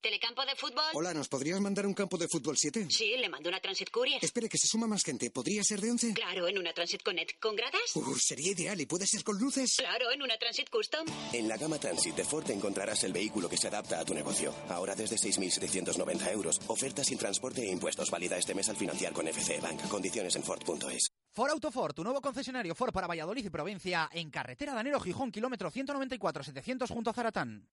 ¿Telecampo 0.00 0.44
de 0.44 0.54
fútbol? 0.54 0.84
Hola, 0.94 1.12
¿nos 1.14 1.28
podrías 1.28 1.60
mandar 1.60 1.84
un 1.84 1.94
campo 1.94 2.16
de 2.16 2.28
fútbol 2.28 2.56
7? 2.56 2.86
Sí, 2.90 3.16
le 3.18 3.28
mando 3.28 3.48
una 3.48 3.58
Transit 3.60 3.90
Courier. 3.90 4.24
Espere, 4.24 4.48
que 4.48 4.56
se 4.56 4.68
suma 4.68 4.86
más 4.86 5.02
gente. 5.02 5.30
¿Podría 5.30 5.64
ser 5.64 5.80
de 5.80 5.90
11? 5.90 6.14
Claro, 6.14 6.46
en 6.46 6.58
una 6.58 6.72
Transit 6.72 7.02
Connect. 7.02 7.40
¿Con 7.40 7.56
gradas? 7.56 7.80
Uh, 7.96 8.14
sería 8.16 8.52
ideal. 8.52 8.80
¿Y 8.80 8.86
puede 8.86 9.06
ser 9.06 9.24
con 9.24 9.36
luces? 9.38 9.74
Claro, 9.78 10.12
en 10.12 10.22
una 10.22 10.36
Transit 10.38 10.70
Custom. 10.70 11.06
En 11.32 11.48
la 11.48 11.56
gama 11.56 11.78
Transit 11.78 12.14
de 12.14 12.24
Ford 12.24 12.48
encontrarás 12.50 13.02
el 13.02 13.12
vehículo 13.12 13.48
que 13.48 13.56
se 13.56 13.66
adapta 13.66 13.98
a 13.98 14.04
tu 14.04 14.14
negocio. 14.14 14.54
Ahora 14.68 14.94
desde 14.94 15.16
6.790 15.16 16.30
euros. 16.32 16.60
Oferta 16.68 17.02
sin 17.02 17.18
transporte 17.18 17.62
e 17.62 17.72
impuestos. 17.72 18.08
Válida 18.08 18.38
este 18.38 18.54
mes 18.54 18.68
al 18.68 18.76
financiar 18.76 19.12
con 19.12 19.26
FC 19.26 19.58
Bank. 19.60 19.88
Condiciones 19.88 20.36
en 20.36 20.44
Ford.es. 20.44 21.10
Ford 21.32 21.50
Autoford, 21.50 21.94
tu 21.94 22.04
nuevo 22.04 22.20
concesionario 22.20 22.74
Ford 22.74 22.92
para 22.92 23.06
Valladolid 23.08 23.44
y 23.44 23.50
provincia, 23.50 24.08
en 24.12 24.30
carretera 24.30 24.72
Danero 24.72 25.00
Gijón, 25.00 25.30
kilómetro 25.30 25.70
194-700 25.70 26.88
junto 26.88 27.10
a 27.10 27.12
Zaratán. 27.12 27.68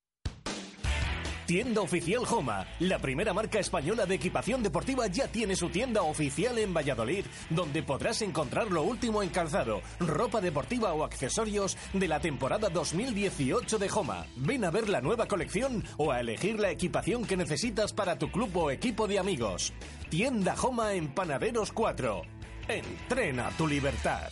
Tienda 1.46 1.82
oficial 1.82 2.26
Joma, 2.26 2.66
la 2.80 3.00
primera 3.00 3.34
marca 3.34 3.60
española 3.60 4.06
de 4.06 4.16
equipación 4.16 4.64
deportiva, 4.64 5.08
ya 5.08 5.28
tiene 5.28 5.58
su 5.58 5.70
tienda 5.70 6.02
oficial 6.02 6.58
en 6.58 6.74
Valladolid, 6.74 7.26
donde 7.50 7.84
podrás 7.84 8.22
encontrar 8.22 8.72
lo 8.72 8.84
último 8.84 9.22
en 9.22 9.28
calzado, 9.28 9.82
ropa 10.00 10.40
deportiva 10.40 10.94
o 10.94 11.04
accesorios 11.04 11.78
de 11.92 12.08
la 12.08 12.22
temporada 12.22 12.70
2018 12.70 13.78
de 13.78 13.90
Joma. 13.90 14.26
Ven 14.38 14.64
a 14.64 14.72
ver 14.72 14.88
la 14.88 15.02
nueva 15.02 15.28
colección 15.28 15.84
o 15.98 16.14
a 16.14 16.22
elegir 16.22 16.60
la 16.62 16.72
equipación 16.72 17.26
que 17.26 17.36
necesitas 17.36 17.92
para 17.92 18.18
tu 18.18 18.32
club 18.32 18.56
o 18.56 18.72
equipo 18.72 19.06
de 19.08 19.20
amigos. 19.20 19.74
Tienda 20.10 20.56
Joma 20.56 20.94
en 20.94 21.14
Panaderos 21.14 21.74
4. 21.74 22.22
Entrena 22.70 23.50
tu 23.58 23.68
libertad. 23.68 24.32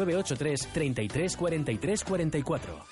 983 0.05 0.67
33 0.73 1.37
43 1.37 2.03
44. 2.03 2.85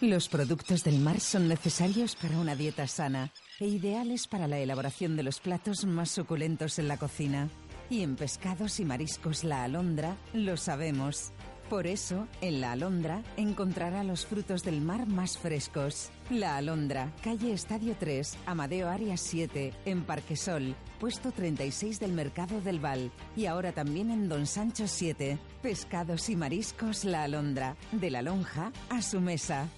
Los 0.00 0.28
productos 0.28 0.84
del 0.84 0.98
mar 0.98 1.20
son 1.20 1.48
necesarios 1.48 2.14
para 2.16 2.36
una 2.38 2.56
dieta 2.56 2.86
sana 2.86 3.32
e 3.58 3.66
ideales 3.66 4.26
para 4.26 4.48
la 4.48 4.58
elaboración 4.58 5.16
de 5.16 5.22
los 5.22 5.40
platos 5.40 5.84
más 5.86 6.10
suculentos 6.10 6.78
en 6.78 6.88
la 6.88 6.96
cocina. 6.98 7.48
Y 7.88 8.02
en 8.02 8.16
pescados 8.16 8.80
y 8.80 8.84
mariscos 8.84 9.44
La 9.44 9.64
Alondra 9.64 10.16
lo 10.32 10.56
sabemos. 10.56 11.32
Por 11.68 11.86
eso, 11.86 12.28
en 12.42 12.60
La 12.60 12.72
Alondra 12.72 13.22
encontrará 13.38 14.04
los 14.04 14.26
frutos 14.26 14.64
del 14.64 14.82
mar 14.82 15.06
más 15.06 15.38
frescos. 15.38 16.10
La 16.28 16.58
Alondra, 16.58 17.10
calle 17.22 17.52
Estadio 17.52 17.96
3, 17.98 18.36
Amadeo 18.44 18.88
Arias 18.88 19.22
7, 19.22 19.72
en 19.86 20.04
Parquesol, 20.04 20.74
puesto 21.00 21.32
36 21.32 22.00
del 22.00 22.12
Mercado 22.12 22.60
del 22.60 22.80
Val. 22.80 23.10
Y 23.34 23.46
ahora 23.46 23.72
también 23.72 24.10
en 24.10 24.28
Don 24.28 24.46
Sancho 24.46 24.86
7. 24.86 25.38
Pescados 25.62 26.28
y 26.28 26.36
mariscos 26.36 27.04
La 27.04 27.22
Alondra, 27.24 27.76
de 27.92 28.10
la 28.10 28.20
lonja 28.20 28.70
a 28.90 29.00
su 29.00 29.20
mesa. 29.20 29.70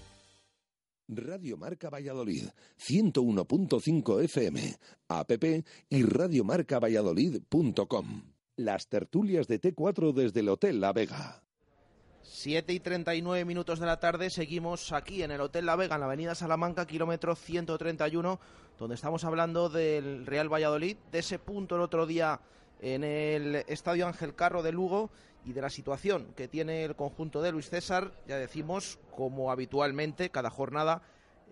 Radio 1.09 1.57
Marca 1.57 1.89
Valladolid, 1.89 2.49
101.5 2.81 4.25
FM, 4.25 4.77
app 5.07 5.31
y 5.89 6.03
radiomarcavalladolid.com. 6.03 8.23
Las 8.57 8.89
tertulias 8.89 9.47
de 9.47 9.61
T4 9.61 10.13
desde 10.13 10.41
el 10.41 10.49
Hotel 10.49 10.81
La 10.81 10.93
Vega. 10.93 11.46
7 12.29 12.73
y 12.73 12.81
39 12.81 13.45
minutos 13.45 13.79
de 13.79 13.87
la 13.87 14.01
tarde, 14.01 14.31
seguimos 14.31 14.93
aquí 14.93 15.23
en 15.23 15.31
el 15.31 15.41
Hotel 15.41 15.65
La 15.65 15.77
Vega, 15.77 15.95
en 15.95 16.01
la 16.01 16.07
avenida 16.07 16.35
Salamanca, 16.35 16.87
kilómetro 16.87 17.35
131, 17.35 18.41
donde 18.79 18.95
estamos 18.95 19.25
hablando 19.25 19.69
del 19.69 20.27
Real 20.27 20.53
Valladolid, 20.53 20.97
de 21.13 21.21
ese 21.21 21.39
punto 21.39 21.77
el 21.77 21.83
otro 21.83 22.07
día 22.07 22.41
en 22.81 23.05
el 23.05 23.57
Estadio 23.69 24.07
Ángel 24.07 24.35
Carro 24.35 24.63
de 24.63 24.73
Lugo 24.73 25.11
y 25.45 25.53
de 25.53 25.63
la 25.63 25.71
situación 25.71 26.27
que 26.37 26.49
tiene 26.49 26.85
el 26.85 26.97
conjunto 26.97 27.41
de 27.41 27.53
Luis 27.53 27.71
César, 27.71 28.13
ya 28.27 28.37
decimos, 28.37 28.99
como 29.17 29.51
habitualmente, 29.51 30.31
cada 30.31 30.51
jornada 30.51 31.03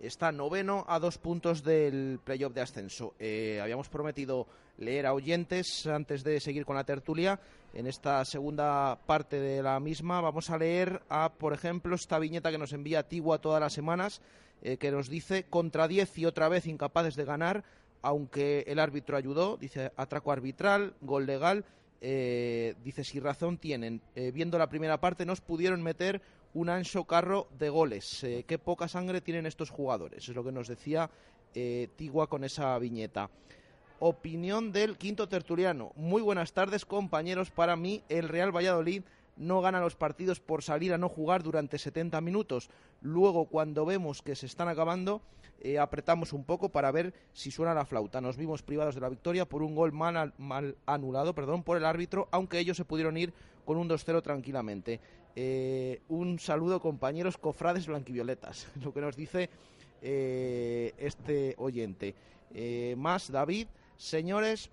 está 0.01 0.31
noveno 0.31 0.85
a 0.87 0.99
dos 0.99 1.17
puntos 1.17 1.63
del 1.63 2.19
playoff 2.23 2.53
de 2.53 2.61
ascenso. 2.61 3.13
Eh, 3.19 3.59
habíamos 3.61 3.89
prometido 3.89 4.47
leer 4.77 5.05
a 5.05 5.13
oyentes 5.13 5.87
antes 5.87 6.23
de 6.23 6.39
seguir 6.39 6.65
con 6.65 6.75
la 6.75 6.83
tertulia. 6.83 7.39
En 7.73 7.87
esta 7.87 8.23
segunda 8.25 8.97
parte 9.05 9.39
de 9.39 9.63
la 9.63 9.79
misma 9.79 10.21
vamos 10.21 10.49
a 10.49 10.57
leer 10.57 11.01
a, 11.09 11.33
por 11.33 11.53
ejemplo, 11.53 11.95
esta 11.95 12.19
viñeta 12.19 12.51
que 12.51 12.57
nos 12.57 12.73
envía 12.73 13.07
Tigua 13.07 13.39
todas 13.39 13.61
las 13.61 13.73
semanas, 13.73 14.21
eh, 14.61 14.77
que 14.77 14.91
nos 14.91 15.09
dice 15.09 15.43
contra 15.43 15.87
10 15.87 16.17
y 16.17 16.25
otra 16.25 16.49
vez 16.49 16.67
incapaces 16.67 17.15
de 17.15 17.25
ganar, 17.25 17.63
aunque 18.01 18.63
el 18.67 18.79
árbitro 18.79 19.17
ayudó, 19.17 19.57
dice 19.57 19.91
atraco 19.95 20.31
arbitral, 20.31 20.93
gol 21.01 21.25
legal. 21.25 21.65
eh, 22.01 22.75
dice 22.83 23.03
si 23.03 23.19
razón 23.19 23.57
tienen. 23.57 24.01
Viendo 24.13 24.59
la 24.59 24.69
primera 24.69 24.99
parte 24.99 25.25
nos 25.25 25.41
pudieron 25.41 25.81
meter 25.81 26.21
un 26.55 26.69
ancho 26.69 27.03
carro 27.05 27.47
de 27.59 27.69
goles. 27.69 28.23
Eh, 28.23 28.43
qué 28.47 28.57
poca 28.57 28.87
sangre 28.87 29.21
tienen 29.21 29.45
estos 29.45 29.69
jugadores. 29.69 30.27
Es 30.27 30.35
lo 30.35 30.43
que 30.43 30.51
nos 30.51 30.67
decía 30.67 31.09
eh, 31.53 31.87
Tigua 31.95 32.27
con 32.27 32.43
esa 32.43 32.77
viñeta. 32.79 33.29
Opinión 33.99 34.71
del 34.71 34.97
quinto 34.97 35.29
tertuliano. 35.29 35.91
Muy 35.95 36.21
buenas 36.21 36.51
tardes, 36.53 36.85
compañeros. 36.85 37.49
Para 37.51 37.75
mí, 37.75 38.03
el 38.09 38.27
Real 38.27 38.53
Valladolid 38.55 39.03
no 39.37 39.61
gana 39.61 39.79
los 39.79 39.95
partidos 39.95 40.39
por 40.39 40.63
salir 40.63 40.93
a 40.93 40.97
no 40.97 41.07
jugar 41.09 41.43
durante 41.43 41.77
70 41.77 42.19
minutos. 42.21 42.69
Luego, 43.01 43.45
cuando 43.45 43.85
vemos 43.85 44.21
que 44.21 44.35
se 44.35 44.45
están 44.47 44.67
acabando, 44.67 45.21
eh, 45.61 45.79
apretamos 45.79 46.33
un 46.33 46.43
poco 46.43 46.69
para 46.69 46.91
ver 46.91 47.13
si 47.33 47.51
suena 47.51 47.73
la 47.73 47.85
flauta. 47.85 48.19
Nos 48.21 48.37
vimos 48.37 48.63
privados 48.63 48.95
de 48.95 49.01
la 49.01 49.09
victoria 49.09 49.45
por 49.45 49.61
un 49.61 49.75
gol 49.75 49.91
mal, 49.93 50.17
al- 50.17 50.33
mal 50.37 50.75
anulado 50.85 51.33
perdón, 51.35 51.63
por 51.63 51.77
el 51.77 51.85
árbitro, 51.85 52.27
aunque 52.31 52.59
ellos 52.59 52.77
se 52.77 52.85
pudieron 52.85 53.17
ir 53.17 53.33
con 53.65 53.77
un 53.77 53.87
2-0 53.89 54.21
tranquilamente. 54.21 54.99
Eh, 55.35 56.01
un 56.07 56.39
saludo, 56.39 56.79
compañeros 56.79 57.37
cofrades 57.37 57.87
blanquivioletas, 57.87 58.67
lo 58.83 58.93
que 58.93 59.01
nos 59.01 59.15
dice 59.15 59.49
eh, 60.01 60.93
este 60.97 61.55
oyente. 61.57 62.15
Eh, 62.53 62.95
más, 62.97 63.31
David, 63.31 63.67
señores, 63.97 64.69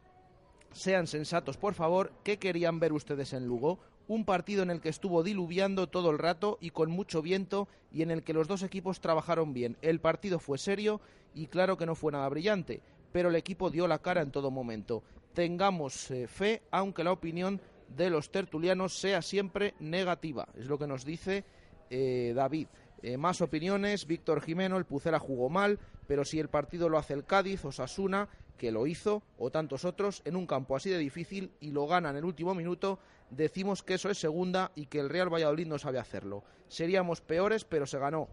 sean 0.72 1.06
sensatos, 1.06 1.56
por 1.56 1.74
favor. 1.74 2.12
¿Qué 2.22 2.38
querían 2.38 2.78
ver 2.78 2.92
ustedes 2.92 3.32
en 3.32 3.46
Lugo? 3.46 3.80
Un 4.06 4.24
partido 4.24 4.62
en 4.62 4.70
el 4.70 4.80
que 4.80 4.88
estuvo 4.88 5.22
diluviando 5.22 5.88
todo 5.88 6.10
el 6.10 6.18
rato 6.18 6.58
y 6.60 6.70
con 6.70 6.90
mucho 6.90 7.22
viento 7.22 7.66
y 7.90 8.02
en 8.02 8.10
el 8.10 8.22
que 8.22 8.34
los 8.34 8.46
dos 8.46 8.62
equipos 8.62 9.00
trabajaron 9.00 9.52
bien. 9.52 9.76
El 9.82 10.00
partido 10.00 10.38
fue 10.38 10.58
serio 10.58 11.00
y 11.34 11.46
claro 11.46 11.76
que 11.76 11.86
no 11.86 11.94
fue 11.94 12.12
nada 12.12 12.28
brillante, 12.28 12.82
pero 13.10 13.30
el 13.30 13.36
equipo 13.36 13.70
dio 13.70 13.88
la 13.88 14.00
cara 14.00 14.22
en 14.22 14.30
todo 14.30 14.50
momento. 14.50 15.02
Tengamos 15.34 16.12
fe, 16.26 16.62
aunque 16.70 17.04
la 17.04 17.12
opinión 17.12 17.60
de 17.96 18.10
los 18.10 18.30
tertulianos 18.30 18.98
sea 18.98 19.22
siempre 19.22 19.74
negativa. 19.80 20.48
Es 20.56 20.66
lo 20.66 20.78
que 20.78 20.86
nos 20.86 21.04
dice 21.04 21.44
eh, 21.90 22.32
David. 22.34 22.68
Eh, 23.02 23.16
más 23.16 23.40
opiniones, 23.40 24.06
Víctor 24.06 24.40
Jimeno, 24.40 24.78
el 24.78 24.84
Pucela 24.84 25.18
jugó 25.18 25.48
mal, 25.48 25.78
pero 26.06 26.24
si 26.24 26.38
el 26.38 26.48
partido 26.48 26.88
lo 26.88 26.98
hace 26.98 27.14
el 27.14 27.24
Cádiz 27.24 27.64
o 27.64 27.72
Sasuna, 27.72 28.28
que 28.56 28.70
lo 28.70 28.86
hizo, 28.86 29.22
o 29.38 29.50
tantos 29.50 29.84
otros, 29.84 30.22
en 30.24 30.36
un 30.36 30.46
campo 30.46 30.76
así 30.76 30.88
de 30.88 30.98
difícil 30.98 31.52
y 31.60 31.72
lo 31.72 31.86
gana 31.86 32.10
en 32.10 32.16
el 32.16 32.24
último 32.24 32.54
minuto, 32.54 33.00
decimos 33.30 33.82
que 33.82 33.94
eso 33.94 34.08
es 34.08 34.18
segunda 34.18 34.70
y 34.76 34.86
que 34.86 35.00
el 35.00 35.08
Real 35.08 35.32
Valladolid 35.32 35.66
no 35.66 35.78
sabe 35.78 35.98
hacerlo. 35.98 36.44
Seríamos 36.68 37.20
peores, 37.20 37.64
pero 37.64 37.86
se 37.86 37.98
ganó. 37.98 38.28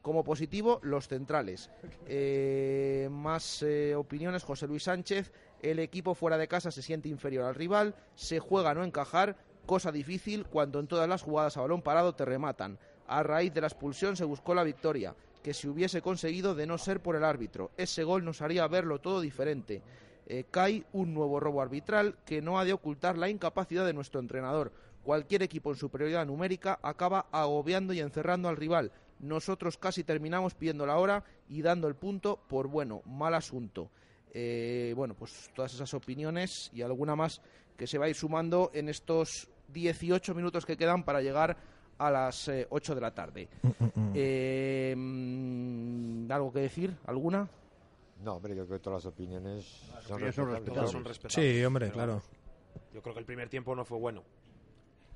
Como 0.00 0.24
positivo, 0.24 0.80
los 0.82 1.08
centrales. 1.08 1.70
Eh, 2.06 3.08
más 3.10 3.64
opiniones, 3.96 4.44
José 4.44 4.66
Luis 4.66 4.84
Sánchez. 4.84 5.32
El 5.62 5.78
equipo 5.78 6.14
fuera 6.14 6.38
de 6.38 6.48
casa 6.48 6.70
se 6.70 6.82
siente 6.82 7.08
inferior 7.08 7.44
al 7.44 7.54
rival, 7.54 7.94
se 8.14 8.38
juega 8.38 8.70
a 8.70 8.74
no 8.74 8.84
encajar, 8.84 9.36
cosa 9.64 9.90
difícil 9.90 10.46
cuando 10.46 10.78
en 10.80 10.86
todas 10.86 11.08
las 11.08 11.22
jugadas 11.22 11.56
a 11.56 11.62
balón 11.62 11.82
parado 11.82 12.14
te 12.14 12.24
rematan. 12.24 12.78
A 13.06 13.22
raíz 13.22 13.54
de 13.54 13.60
la 13.60 13.66
expulsión 13.66 14.16
se 14.16 14.24
buscó 14.24 14.54
la 14.54 14.64
victoria, 14.64 15.14
que 15.42 15.54
se 15.54 15.68
hubiese 15.68 16.02
conseguido 16.02 16.54
de 16.54 16.66
no 16.66 16.76
ser 16.76 17.00
por 17.00 17.16
el 17.16 17.24
árbitro. 17.24 17.70
Ese 17.76 18.04
gol 18.04 18.24
nos 18.24 18.42
haría 18.42 18.66
verlo 18.66 19.00
todo 19.00 19.20
diferente. 19.20 19.82
Eh, 20.26 20.44
cae 20.50 20.84
un 20.92 21.14
nuevo 21.14 21.38
robo 21.38 21.62
arbitral 21.62 22.16
que 22.24 22.42
no 22.42 22.58
ha 22.58 22.64
de 22.64 22.72
ocultar 22.72 23.16
la 23.16 23.28
incapacidad 23.28 23.86
de 23.86 23.92
nuestro 23.92 24.20
entrenador. 24.20 24.72
Cualquier 25.04 25.44
equipo 25.44 25.70
en 25.70 25.76
superioridad 25.76 26.26
numérica 26.26 26.80
acaba 26.82 27.26
agobiando 27.30 27.92
y 27.92 28.00
encerrando 28.00 28.48
al 28.48 28.56
rival. 28.56 28.90
Nosotros 29.20 29.78
casi 29.78 30.02
terminamos 30.02 30.54
pidiendo 30.54 30.84
la 30.84 30.96
hora 30.96 31.22
y 31.48 31.62
dando 31.62 31.86
el 31.86 31.94
punto 31.94 32.40
por 32.48 32.66
bueno, 32.66 33.02
mal 33.06 33.34
asunto. 33.34 33.88
Eh, 34.38 34.92
bueno, 34.94 35.14
pues 35.14 35.50
todas 35.54 35.72
esas 35.72 35.94
opiniones 35.94 36.70
y 36.74 36.82
alguna 36.82 37.16
más 37.16 37.40
que 37.74 37.86
se 37.86 37.96
va 37.96 38.04
a 38.04 38.10
ir 38.10 38.14
sumando 38.14 38.70
en 38.74 38.90
estos 38.90 39.48
18 39.68 40.34
minutos 40.34 40.66
que 40.66 40.76
quedan 40.76 41.04
para 41.04 41.22
llegar 41.22 41.56
a 41.96 42.10
las 42.10 42.46
eh, 42.48 42.66
8 42.68 42.94
de 42.94 43.00
la 43.00 43.14
tarde. 43.14 43.48
Eh, 44.12 44.94
mm, 44.94 46.30
¿Algo 46.30 46.52
que 46.52 46.60
decir? 46.60 46.94
¿Alguna? 47.06 47.48
No, 48.22 48.34
hombre, 48.34 48.54
yo 48.54 48.66
creo 48.66 48.76
que 48.76 48.84
todas 48.84 49.02
las 49.02 49.10
opiniones 49.10 49.64
son 50.06 50.16
opiniones 50.16 50.34
son 50.34 50.50
respetables. 50.50 50.90
Son 50.90 51.04
respetables. 51.06 51.56
Sí, 51.56 51.64
hombre, 51.64 51.86
Pero 51.86 51.94
claro. 51.94 52.22
Yo 52.92 53.00
creo 53.00 53.14
que 53.14 53.20
el 53.20 53.26
primer 53.26 53.48
tiempo 53.48 53.74
no 53.74 53.86
fue 53.86 53.98
bueno. 53.98 54.22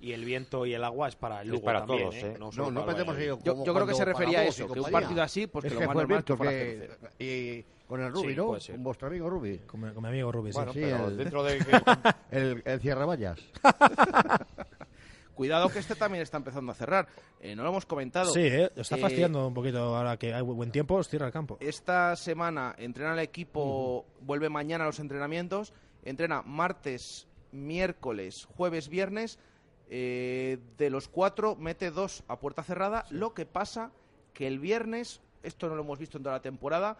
Y 0.00 0.12
el 0.12 0.24
viento 0.24 0.64
y 0.64 0.72
el 0.72 0.82
agua 0.82 1.08
es 1.08 1.16
para 1.16 1.42
el 1.42 1.48
Es 1.48 1.52
Lugo 1.52 1.64
para 1.66 1.80
también, 1.80 2.08
todos, 2.08 2.14
¿eh? 2.14 2.32
¿eh? 2.32 2.36
No, 2.38 2.50
solo 2.50 2.70
no 2.70 2.86
para 2.86 3.04
que 3.04 3.26
Yo, 3.26 3.38
yo 3.44 3.74
creo 3.74 3.86
que 3.86 3.94
se 3.94 4.04
refería 4.06 4.38
a 4.40 4.44
eso, 4.44 4.66
que 4.66 4.80
un 4.80 4.90
partido 4.90 5.22
así, 5.22 5.46
pues 5.46 5.66
es 5.66 5.72
que 5.72 5.76
que 5.76 5.84
lo 5.84 5.88
más 5.88 5.96
normal 5.96 6.24
que 6.24 6.36
fuera 6.36 6.52
que, 6.52 6.88
0-0. 6.88 7.10
y 7.18 7.79
con 7.90 8.00
el 8.02 8.12
Rubi, 8.12 8.28
Sí, 8.30 8.36
¿no? 8.36 8.46
Con 8.46 8.82
vuestro 8.84 9.08
amigo 9.08 9.28
Rubi. 9.28 9.58
Con, 9.66 9.80
mi- 9.80 9.92
con 9.92 10.02
mi 10.02 10.08
amigo. 10.08 10.30
Bueno, 10.32 10.72
Sí, 10.72 10.80
pero 10.80 11.08
el- 11.08 11.16
dentro 11.16 11.42
de 11.42 11.58
que... 11.64 11.82
El, 12.30 12.62
el 12.64 12.80
cierravallas. 12.80 13.38
cuidado 15.34 15.68
que 15.70 15.78
este 15.78 15.94
también 15.94 16.22
está 16.22 16.36
empezando 16.36 16.72
a 16.72 16.74
cerrar. 16.74 17.08
Eh, 17.40 17.56
no 17.56 17.62
lo 17.62 17.70
hemos 17.70 17.86
comentado. 17.86 18.30
Sí, 18.32 18.40
eh, 18.42 18.70
está 18.76 18.96
Eh, 18.96 19.00
fastidiando 19.00 19.46
un 19.46 19.54
poquito 19.54 19.78
ahora 19.96 20.16
que 20.18 20.34
hay 20.34 20.42
bu- 20.42 20.54
buen 20.54 20.70
tiempo, 20.70 20.96
os 20.96 21.08
cierra 21.08 21.26
el 21.26 21.32
campo. 21.32 21.56
Esta 21.60 22.14
semana 22.16 22.74
entrena 22.78 23.12
el 23.14 23.20
equipo, 23.20 24.06
vuelve 24.20 24.48
mañana 24.50 24.84
a 24.84 24.86
los 24.86 24.98
entrenamientos, 25.00 25.72
entrena 26.04 26.42
martes, 26.42 27.26
miércoles, 27.52 28.46
jueves, 28.56 28.88
viernes. 28.88 29.38
eh, 29.92 30.58
de 30.78 30.88
los 30.88 31.08
cuatro 31.08 31.56
mete 31.56 31.90
dos 31.90 32.22
a 32.28 32.38
puerta 32.38 32.62
cerrada. 32.62 33.04
Lo 33.10 33.34
que 33.34 33.44
pasa 33.44 33.90
que 34.34 34.46
el 34.46 34.60
viernes, 34.60 35.20
esto 35.42 35.68
no 35.68 35.74
lo 35.74 35.82
hemos 35.82 35.98
visto 35.98 36.16
en 36.16 36.22
toda 36.22 36.36
la 36.36 36.42
temporada, 36.42 36.96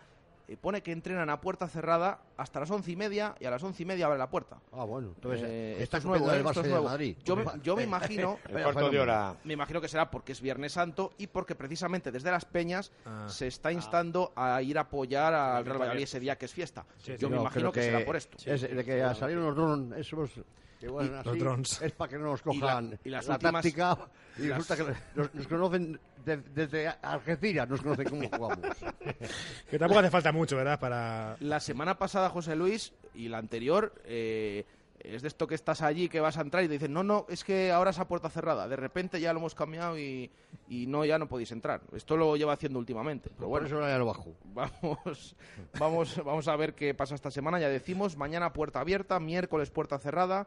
eh, 0.51 0.57
pone 0.61 0.83
que 0.83 0.91
entrenan 0.91 1.31
a 1.31 1.41
puerta 1.41 1.69
cerrada 1.69 2.21
hasta 2.37 2.59
las 2.59 2.71
once 2.73 2.91
y 2.91 2.97
media 2.97 3.37
y 3.39 3.45
a 3.47 3.51
las 3.53 3.63
once 3.63 3.83
y 3.85 3.87
media 3.87 4.07
abre 4.07 4.19
la 4.19 4.29
puerta. 4.29 4.59
Ah, 4.73 4.83
bueno, 4.85 5.13
entonces 5.15 5.43
Eh, 5.49 5.77
esto 5.81 5.97
es 5.99 6.05
nuevo, 6.05 6.29
¿eh? 6.31 6.41
el 6.41 6.47
Esto 6.47 6.61
es 6.63 6.67
nuevo. 6.69 6.85
Madrid. 6.87 7.17
Yo, 7.25 7.37
me- 7.37 7.45
yo 7.63 7.77
me 7.77 7.85
imagino... 7.85 8.39
El 8.49 8.63
cuarto 8.65 8.91
de 8.91 8.99
hora. 8.99 9.37
Me 9.45 9.53
imagino 9.55 9.81
que 9.81 9.87
será 9.87 10.11
porque 10.11 10.33
es 10.33 10.41
Viernes 10.41 10.73
Santo 10.73 11.13
y 11.19 11.29
porque 11.29 11.55
precisamente 11.55 12.11
desde 12.11 12.33
Las 12.33 12.45
Peñas 12.45 12.91
Ah. 13.07 13.27
se 13.29 13.47
está 13.47 13.71
instando 13.71 14.33
a 14.35 14.61
ir 14.61 14.77
a 14.77 14.83
apoyar 14.83 15.33
al 15.35 15.65
Real 15.65 15.79
Valladolid 15.79 16.03
ese 16.03 16.19
día 16.19 16.37
que 16.37 16.47
es 16.47 16.53
fiesta. 16.53 16.85
yo 17.19 17.31
me 17.31 17.37
No, 17.37 17.43
imagino 17.43 17.71
que, 17.71 17.83
será 17.83 18.05
por 18.05 18.17
esto. 18.17 18.37
Es 18.45 18.63
de 18.63 18.85
que 18.85 19.03
a 19.03 19.15
salir 19.15 19.37
los 19.37 19.55
drones, 19.55 19.99
esos 20.01 20.31
que 20.81 20.87
Y- 20.87 20.89
así, 21.15 21.29
los 21.29 21.39
drones. 21.39 21.83
es 21.83 21.93
para 21.93 22.09
que 22.11 22.19
no 22.19 22.25
nos 22.25 22.41
Y 22.41 22.45
la- 22.59 22.61
cojan 22.61 22.99
y 23.05 23.09
las 23.11 23.27
la 23.29 23.35
últimas- 23.35 23.53
táctica 23.63 23.99
y 24.39 24.43
las- 24.49 24.59
resulta 24.59 24.77
que 24.85 24.95
nos, 25.21 25.35
nos 25.35 25.47
conocen 25.47 26.01
de- 26.25 26.37
desde 26.39 26.89
Algeciras, 26.89 27.69
nos 27.69 27.81
conocen 27.83 28.09
cómo 28.09 28.29
jugamos. 28.29 28.59
Que 29.71 29.79
tampoco 29.79 30.01
hace 30.01 30.11
falta 30.11 30.33
mucho, 30.33 30.57
¿verdad? 30.57 30.81
Para... 30.81 31.37
La 31.41 31.61
semana 31.61 31.97
pasada, 31.99 32.29
José 32.31 32.57
Luis, 32.57 32.93
y 33.15 33.29
la 33.29 33.39
anterior, 33.39 33.95
eh, 34.05 34.65
es 34.99 35.23
de 35.23 35.29
esto 35.29 35.47
que 35.47 35.55
estás 35.55 35.81
allí, 35.81 36.09
que 36.11 36.21
vas 36.21 36.37
a 36.37 36.43
entrar 36.43 36.63
y 36.63 36.67
te 36.67 36.75
dicen, 36.75 36.93
no, 36.93 37.03
no, 37.03 37.25
es 37.31 37.43
que 37.45 37.73
ahora 37.73 37.91
es 37.91 37.99
a 37.99 38.07
puerta 38.07 38.29
cerrada. 38.29 38.69
De 38.69 38.77
repente 38.77 39.19
ya 39.21 39.33
lo 39.33 39.39
hemos 39.39 39.55
cambiado 39.55 39.99
y, 39.99 40.31
y 40.69 40.87
no, 40.87 41.05
ya 41.07 41.19
no 41.19 41.27
podéis 41.27 41.53
entrar. 41.53 41.81
Esto 41.95 42.17
lo 42.19 42.37
lleva 42.37 42.53
haciendo 42.53 42.79
últimamente. 42.79 43.31
Pero 43.35 43.49
bueno, 43.49 43.67
eso 43.67 43.81
ya 43.81 43.97
lo 43.99 44.07
bajo. 44.07 44.35
Vamos, 44.53 45.37
vamos, 45.79 46.17
vamos 46.25 46.49
a 46.49 46.57
ver 46.57 46.75
qué 46.75 46.93
pasa 46.93 47.15
esta 47.15 47.31
semana. 47.31 47.59
Ya 47.59 47.69
decimos, 47.71 48.17
mañana 48.19 48.53
puerta 48.53 48.81
abierta, 48.81 49.19
miércoles 49.21 49.71
puerta 49.71 49.99
cerrada, 49.99 50.47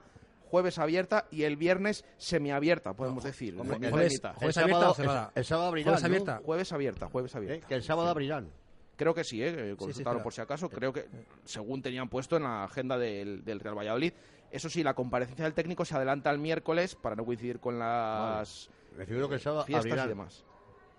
jueves 0.53 0.77
abierta 0.77 1.25
y 1.31 1.45
el 1.45 1.57
viernes 1.57 2.05
semiabierta, 2.17 2.93
podemos 2.93 3.23
decir. 3.23 3.59
hombre, 3.59 3.77
y 3.81 3.89
jueves- 3.89 4.21
jueves 4.37 4.55
El 4.57 4.63
abierta 4.65 4.93
sábado- 4.93 5.31
el- 5.33 5.39
el 5.39 5.45
sábado 5.45 5.67
abrirán, 5.69 5.85
Jueves 5.95 6.01
¿no? 6.03 6.07
abierta, 6.07 6.41
jueves 6.45 6.71
abierta, 6.73 7.07
jueves 7.07 7.35
abierta. 7.35 7.67
que 7.67 7.73
el 7.73 7.81
sábado 7.81 8.07
Sí. 8.09 8.11
abrirán. 8.11 8.49
Creo 8.95 9.15
que 9.15 9.23
sí, 9.23 9.41
¿eh? 9.41 9.75
sí, 9.91 10.03
por 10.03 10.31
si 10.31 10.41
acaso. 10.41 10.69
Creo 10.69 10.93
que, 10.93 11.07
según 11.43 11.81
tenían 11.81 12.07
puesto 12.07 12.37
en 12.37 12.43
la 12.43 12.65
agenda 12.65 12.99
del, 12.99 13.43
del 13.43 13.59
Real 13.61 13.75
Valladolid. 13.75 14.13
Eso 14.51 14.69
sí, 14.69 14.83
la 14.83 14.93
comparecencia 14.93 15.43
del 15.45 15.55
técnico 15.55 15.83
se 15.85 15.95
adelanta 15.95 16.29
al 16.29 16.37
miércoles 16.37 16.93
para 16.93 17.15
no 17.15 17.25
coincidir 17.25 17.59
con 17.59 17.79
las 17.79 18.69
Me 18.95 19.07
figuro 19.07 19.27
que 19.27 19.35
el 19.35 19.41
sábado 19.41 19.65
fiestas 19.65 19.85
abrirán. 19.89 20.05
y 20.05 20.09
demás. 20.09 20.45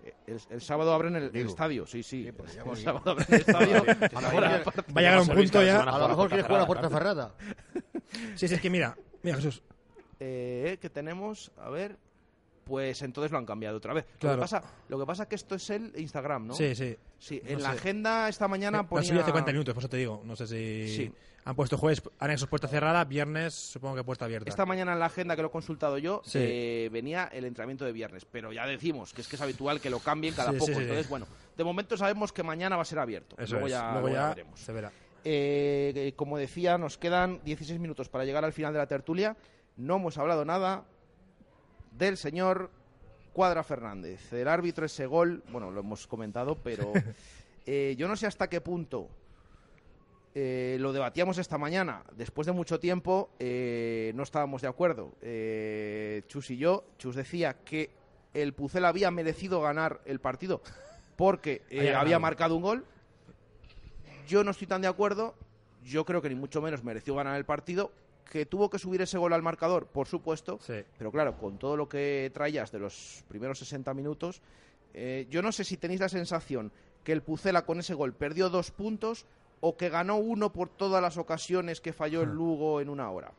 Eh, 0.03 0.13
El, 0.27 0.39
el 0.49 0.61
sábado 0.61 0.93
abren 0.93 1.15
el, 1.15 1.31
el 1.33 1.47
estadio, 1.47 1.87
sí, 1.87 2.03
sí. 2.03 2.29
pues 2.35 2.57
el 2.57 2.77
sábado 2.77 3.11
abren 3.11 3.25
el 3.29 3.35
estadio. 3.39 3.75
A 3.77 3.79
lo 3.79 3.85
mejor 3.85 4.23
Ahora, 4.25 4.47
quiere- 4.49 4.61
aparte- 4.63 4.81
Va 4.93 4.99
a 4.99 5.01
llegar 5.01 5.19
un 5.21 5.27
punto 5.29 5.63
ya. 5.63 5.81
A 5.81 5.97
lo 5.99 6.09
mejor 6.09 6.27
quieres 6.27 6.45
jugar 6.45 6.61
a 6.61 6.67
puerta 6.67 6.89
cerrada. 6.89 7.33
Sí, 8.35 8.47
sí, 8.47 8.53
es 8.55 8.61
que 8.61 8.69
mira, 8.69 8.95
mira 9.25 9.37
Jesús. 9.37 9.61
eh, 10.19 10.77
que 10.81 10.89
tenemos, 10.89 11.51
a 11.57 11.69
ver, 11.69 11.97
pues 12.63 13.01
entonces 13.03 13.31
lo 13.31 13.37
han 13.37 13.45
cambiado 13.45 13.77
otra 13.77 13.93
vez. 13.93 14.05
Lo, 14.21 14.31
que 14.31 14.37
pasa, 14.37 14.63
lo 14.89 14.97
que 14.99 15.05
pasa 15.05 15.23
es 15.23 15.29
que 15.29 15.35
esto 15.35 15.55
es 15.55 15.69
el 15.69 15.91
Instagram, 15.97 16.47
¿no? 16.47 16.53
Sí, 16.55 16.73
sí. 16.75 16.95
Sí, 17.19 17.41
No 17.43 17.49
en 17.51 17.63
la 17.63 17.71
sé. 17.71 17.77
agenda 17.77 18.29
esta 18.29 18.47
mañana 18.47 18.77
Lo 18.77 18.81
han 18.83 18.87
ponía... 18.87 19.21
hace 19.21 19.31
40 19.31 19.51
minutos, 19.51 19.73
por 19.73 19.81
eso 19.81 19.89
te 19.89 19.97
digo. 19.97 20.21
No 20.25 20.35
sé 20.35 20.47
si 20.47 20.95
Sí. 20.95 21.11
han 21.45 21.55
puesto 21.55 21.77
jueves, 21.77 22.01
anexos 22.19 22.49
puerta 22.49 22.67
cerrada, 22.67 23.03
viernes 23.05 23.53
supongo 23.53 23.95
que 23.95 24.03
puerta 24.03 24.25
abierta. 24.25 24.49
Esta 24.49 24.65
mañana 24.65 24.93
en 24.93 24.99
la 24.99 25.05
agenda 25.05 25.35
que 25.35 25.41
lo 25.43 25.49
he 25.49 25.51
consultado 25.51 25.97
yo 25.99 26.21
Sí. 26.25 26.39
eh, 26.41 26.89
venía 26.91 27.25
el 27.31 27.45
entrenamiento 27.45 27.85
de 27.85 27.91
viernes, 27.91 28.25
pero 28.25 28.51
ya 28.51 28.65
decimos 28.65 29.13
que 29.13 29.21
es 29.21 29.27
que 29.27 29.35
es 29.35 29.41
habitual 29.43 29.79
que 29.79 29.89
lo 29.91 29.99
cambien 29.99 30.33
cada 30.33 30.51
Sí, 30.51 30.57
poco. 30.57 30.71
Entonces, 30.71 31.07
bueno, 31.07 31.27
de 31.55 31.63
momento 31.63 31.97
sabemos 31.97 32.33
que 32.33 32.41
mañana 32.43 32.75
va 32.75 32.81
a 32.81 32.85
ser 32.85 32.97
abierto. 32.99 33.35
Eso 33.39 33.53
luego 33.53 33.67
es. 33.67 33.73
ya, 33.73 33.91
Luego 33.91 33.99
luego 34.07 34.15
ya 34.15 34.21
ya 34.21 34.29
veremos. 34.29 34.59
se 34.59 34.71
verá. 34.73 34.91
Eh, 35.25 35.91
eh, 35.95 36.13
como 36.15 36.37
decía, 36.37 36.77
nos 36.77 36.97
quedan 36.97 37.41
16 37.43 37.79
minutos 37.79 38.09
para 38.09 38.25
llegar 38.25 38.45
al 38.45 38.53
final 38.53 38.71
de 38.73 38.79
la 38.79 38.87
tertulia. 38.87 39.35
No 39.75 39.97
hemos 39.97 40.17
hablado 40.17 40.45
nada 40.45 40.85
del 41.91 42.15
señor 42.15 42.69
Cuadra 43.33 43.63
Fernández. 43.63 44.31
El 44.31 44.47
árbitro 44.47 44.85
ese 44.85 45.05
gol, 45.07 45.43
bueno, 45.51 45.71
lo 45.71 45.81
hemos 45.81 46.07
comentado, 46.07 46.55
pero 46.55 46.93
eh, 47.65 47.95
yo 47.97 48.07
no 48.07 48.15
sé 48.15 48.27
hasta 48.27 48.47
qué 48.47 48.61
punto 48.61 49.09
eh, 50.37 50.75
lo 50.81 50.91
debatíamos 50.91 51.37
esta 51.37 51.57
mañana. 51.57 52.03
Después 52.13 52.45
de 52.45 52.51
mucho 52.51 52.77
tiempo 52.77 53.29
eh, 53.39 54.11
no 54.15 54.23
estábamos 54.23 54.61
de 54.61 54.67
acuerdo. 54.67 55.13
Eh, 55.21 56.23
Chus 56.27 56.51
y 56.51 56.57
yo, 56.57 56.83
Chus 56.97 57.15
decía 57.15 57.53
que 57.63 57.89
el 58.33 58.53
Pucel 58.53 58.83
había 58.83 59.09
merecido 59.11 59.61
ganar 59.61 60.01
el 60.03 60.19
partido 60.19 60.61
porque 61.15 61.61
Había 61.95 62.19
marcado 62.19 62.57
un 62.57 62.63
gol. 62.63 62.85
Yo 64.27 64.43
no 64.43 64.51
estoy 64.51 64.67
tan 64.67 64.81
de 64.81 64.87
acuerdo. 64.87 65.35
Yo 65.83 66.05
creo 66.05 66.21
que 66.21 66.29
ni 66.29 66.35
mucho 66.35 66.61
menos 66.61 66.83
mereció 66.83 67.15
ganar 67.15 67.35
el 67.37 67.45
partido. 67.45 67.91
Que 68.31 68.45
tuvo 68.45 68.69
que 68.71 68.79
subir 68.79 69.01
ese 69.01 69.17
gol 69.19 69.33
al 69.33 69.43
marcador, 69.43 69.85
por 69.87 70.07
supuesto. 70.07 70.57
Pero 70.97 71.11
claro, 71.11 71.37
con 71.37 71.59
todo 71.59 71.77
lo 71.77 71.87
que 71.87 72.31
traías 72.33 72.71
de 72.71 72.79
los 72.79 73.23
primeros 73.27 73.59
60 73.59 73.93
minutos, 73.93 74.41
eh, 74.95 75.27
yo 75.29 75.41
no 75.43 75.51
sé 75.51 75.63
si 75.63 75.77
tenéis 75.77 75.99
la 75.99 76.09
sensación 76.09 76.71
que 77.03 77.11
el 77.11 77.21
Pucela 77.21 77.65
con 77.65 77.79
ese 77.79 77.93
gol 77.93 78.13
perdió 78.13 78.49
dos 78.49 78.71
puntos 78.71 79.25
o 79.61 79.77
que 79.77 79.89
ganó 79.89 80.15
uno 80.17 80.51
por 80.51 80.69
todas 80.69 81.01
las 81.03 81.17
ocasiones 81.17 81.81
que 81.81 81.93
falló 81.93 82.23
el 82.23 82.29
Lugo 82.29 82.81
en 82.81 82.89
una 82.89 83.11
hora. 83.11 83.31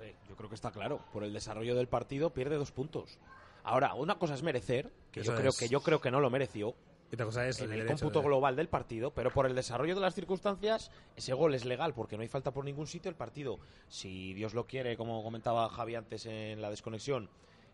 Eh, 0.00 0.14
Yo 0.26 0.36
creo 0.36 0.48
que 0.48 0.54
está 0.54 0.70
claro. 0.70 1.00
Por 1.12 1.22
el 1.22 1.32
desarrollo 1.34 1.74
del 1.74 1.86
partido 1.88 2.30
pierde 2.30 2.56
dos 2.56 2.72
puntos. 2.72 3.18
Ahora, 3.62 3.92
una 3.92 4.18
cosa 4.18 4.32
es 4.34 4.42
merecer, 4.42 4.90
que 5.12 5.20
Eso 5.20 5.32
yo 5.32 5.36
creo 5.38 5.50
es. 5.50 5.58
que 5.58 5.68
yo 5.68 5.82
creo 5.82 6.00
que 6.00 6.10
no 6.10 6.20
lo 6.20 6.30
mereció. 6.30 6.74
Y 7.10 7.14
otra 7.14 7.26
cosa 7.26 7.46
es 7.48 7.60
en 7.62 7.72
el 7.72 7.86
cómputo 7.86 8.20
de- 8.20 8.26
global 8.26 8.54
del 8.56 8.68
partido, 8.68 9.12
pero 9.12 9.30
por 9.30 9.46
el 9.46 9.54
desarrollo 9.54 9.94
de 9.94 10.00
las 10.02 10.14
circunstancias, 10.14 10.90
ese 11.16 11.32
gol 11.32 11.54
es 11.54 11.64
legal 11.64 11.94
porque 11.94 12.16
no 12.16 12.22
hay 12.22 12.28
falta 12.28 12.50
por 12.50 12.64
ningún 12.64 12.86
sitio. 12.86 13.08
El 13.08 13.16
partido, 13.16 13.58
si 13.88 14.34
Dios 14.34 14.52
lo 14.54 14.66
quiere, 14.66 14.96
como 14.96 15.22
comentaba 15.22 15.68
Javi 15.70 15.94
antes 15.94 16.26
en 16.26 16.60
la 16.60 16.68
desconexión, 16.68 17.30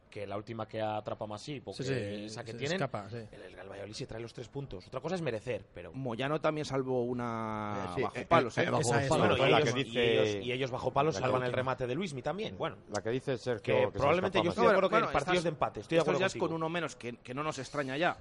que 0.08 0.28
la 0.28 0.36
última 0.36 0.68
que 0.68 0.80
atrapa 0.80 1.26
Masip, 1.26 1.64
porque 1.64 1.82
Sí, 1.82 1.88
sí, 1.92 2.24
esa 2.26 2.44
que 2.44 2.52
se 2.52 2.58
tienen, 2.58 2.76
escapa, 2.76 3.10
sí. 3.10 3.16
el, 3.32 3.58
el 3.58 3.68
Valladolid 3.68 3.94
se 3.94 4.06
trae 4.06 4.20
los 4.22 4.32
tres 4.32 4.46
puntos. 4.46 4.86
Otra 4.86 5.00
cosa 5.00 5.16
es 5.16 5.22
merecer, 5.22 5.64
pero 5.74 5.92
Moyano 5.92 6.40
también 6.40 6.64
salvó 6.64 7.02
una 7.02 7.90
sí, 7.96 8.02
bajo 8.02 8.16
eh, 8.16 8.24
palos. 8.24 8.54
bajo 8.54 8.80
Esa 8.80 9.02
es. 9.02 9.08
palos. 9.08 9.36
Bueno, 9.36 9.48
y 9.48 9.52
ellos- 9.60 9.74
que 9.74 9.80
y 9.80 9.82
dice- 9.84 10.12
ellos- 10.36 10.46
y 10.46 10.52
ellos 10.52 10.70
bajo 10.70 10.92
palos 10.92 11.16
que 11.16 11.20
salvan 11.22 11.42
el 11.42 11.52
remate 11.52 11.88
de 11.88 11.96
Luismi 11.96 12.22
también. 12.22 12.56
Bueno, 12.56 12.76
La 12.92 13.02
que 13.02 13.10
dice 13.10 13.36
Sergio. 13.36 13.62
que 13.64 13.88
probablemente 13.92 14.38
yo 14.38 14.44
más. 14.44 14.50
estoy 14.52 14.66
de 14.66 14.70
acuerdo 14.70 14.88
que 14.88 14.94
Bueno, 14.94 15.06
en 15.08 15.12
partidos 15.12 15.32
estás- 15.38 15.42
de 15.42 15.48
empate. 15.48 15.80
Estoy 15.80 15.96
de 15.96 16.02
acuerdo 16.02 16.20
ya 16.20 16.26
es 16.26 16.34
con 16.36 16.52
uno 16.52 16.68
menos, 16.68 16.94
que, 16.94 17.16
que 17.16 17.34
no 17.34 17.42
nos 17.42 17.58
extraña 17.58 17.96
ya. 17.96 18.16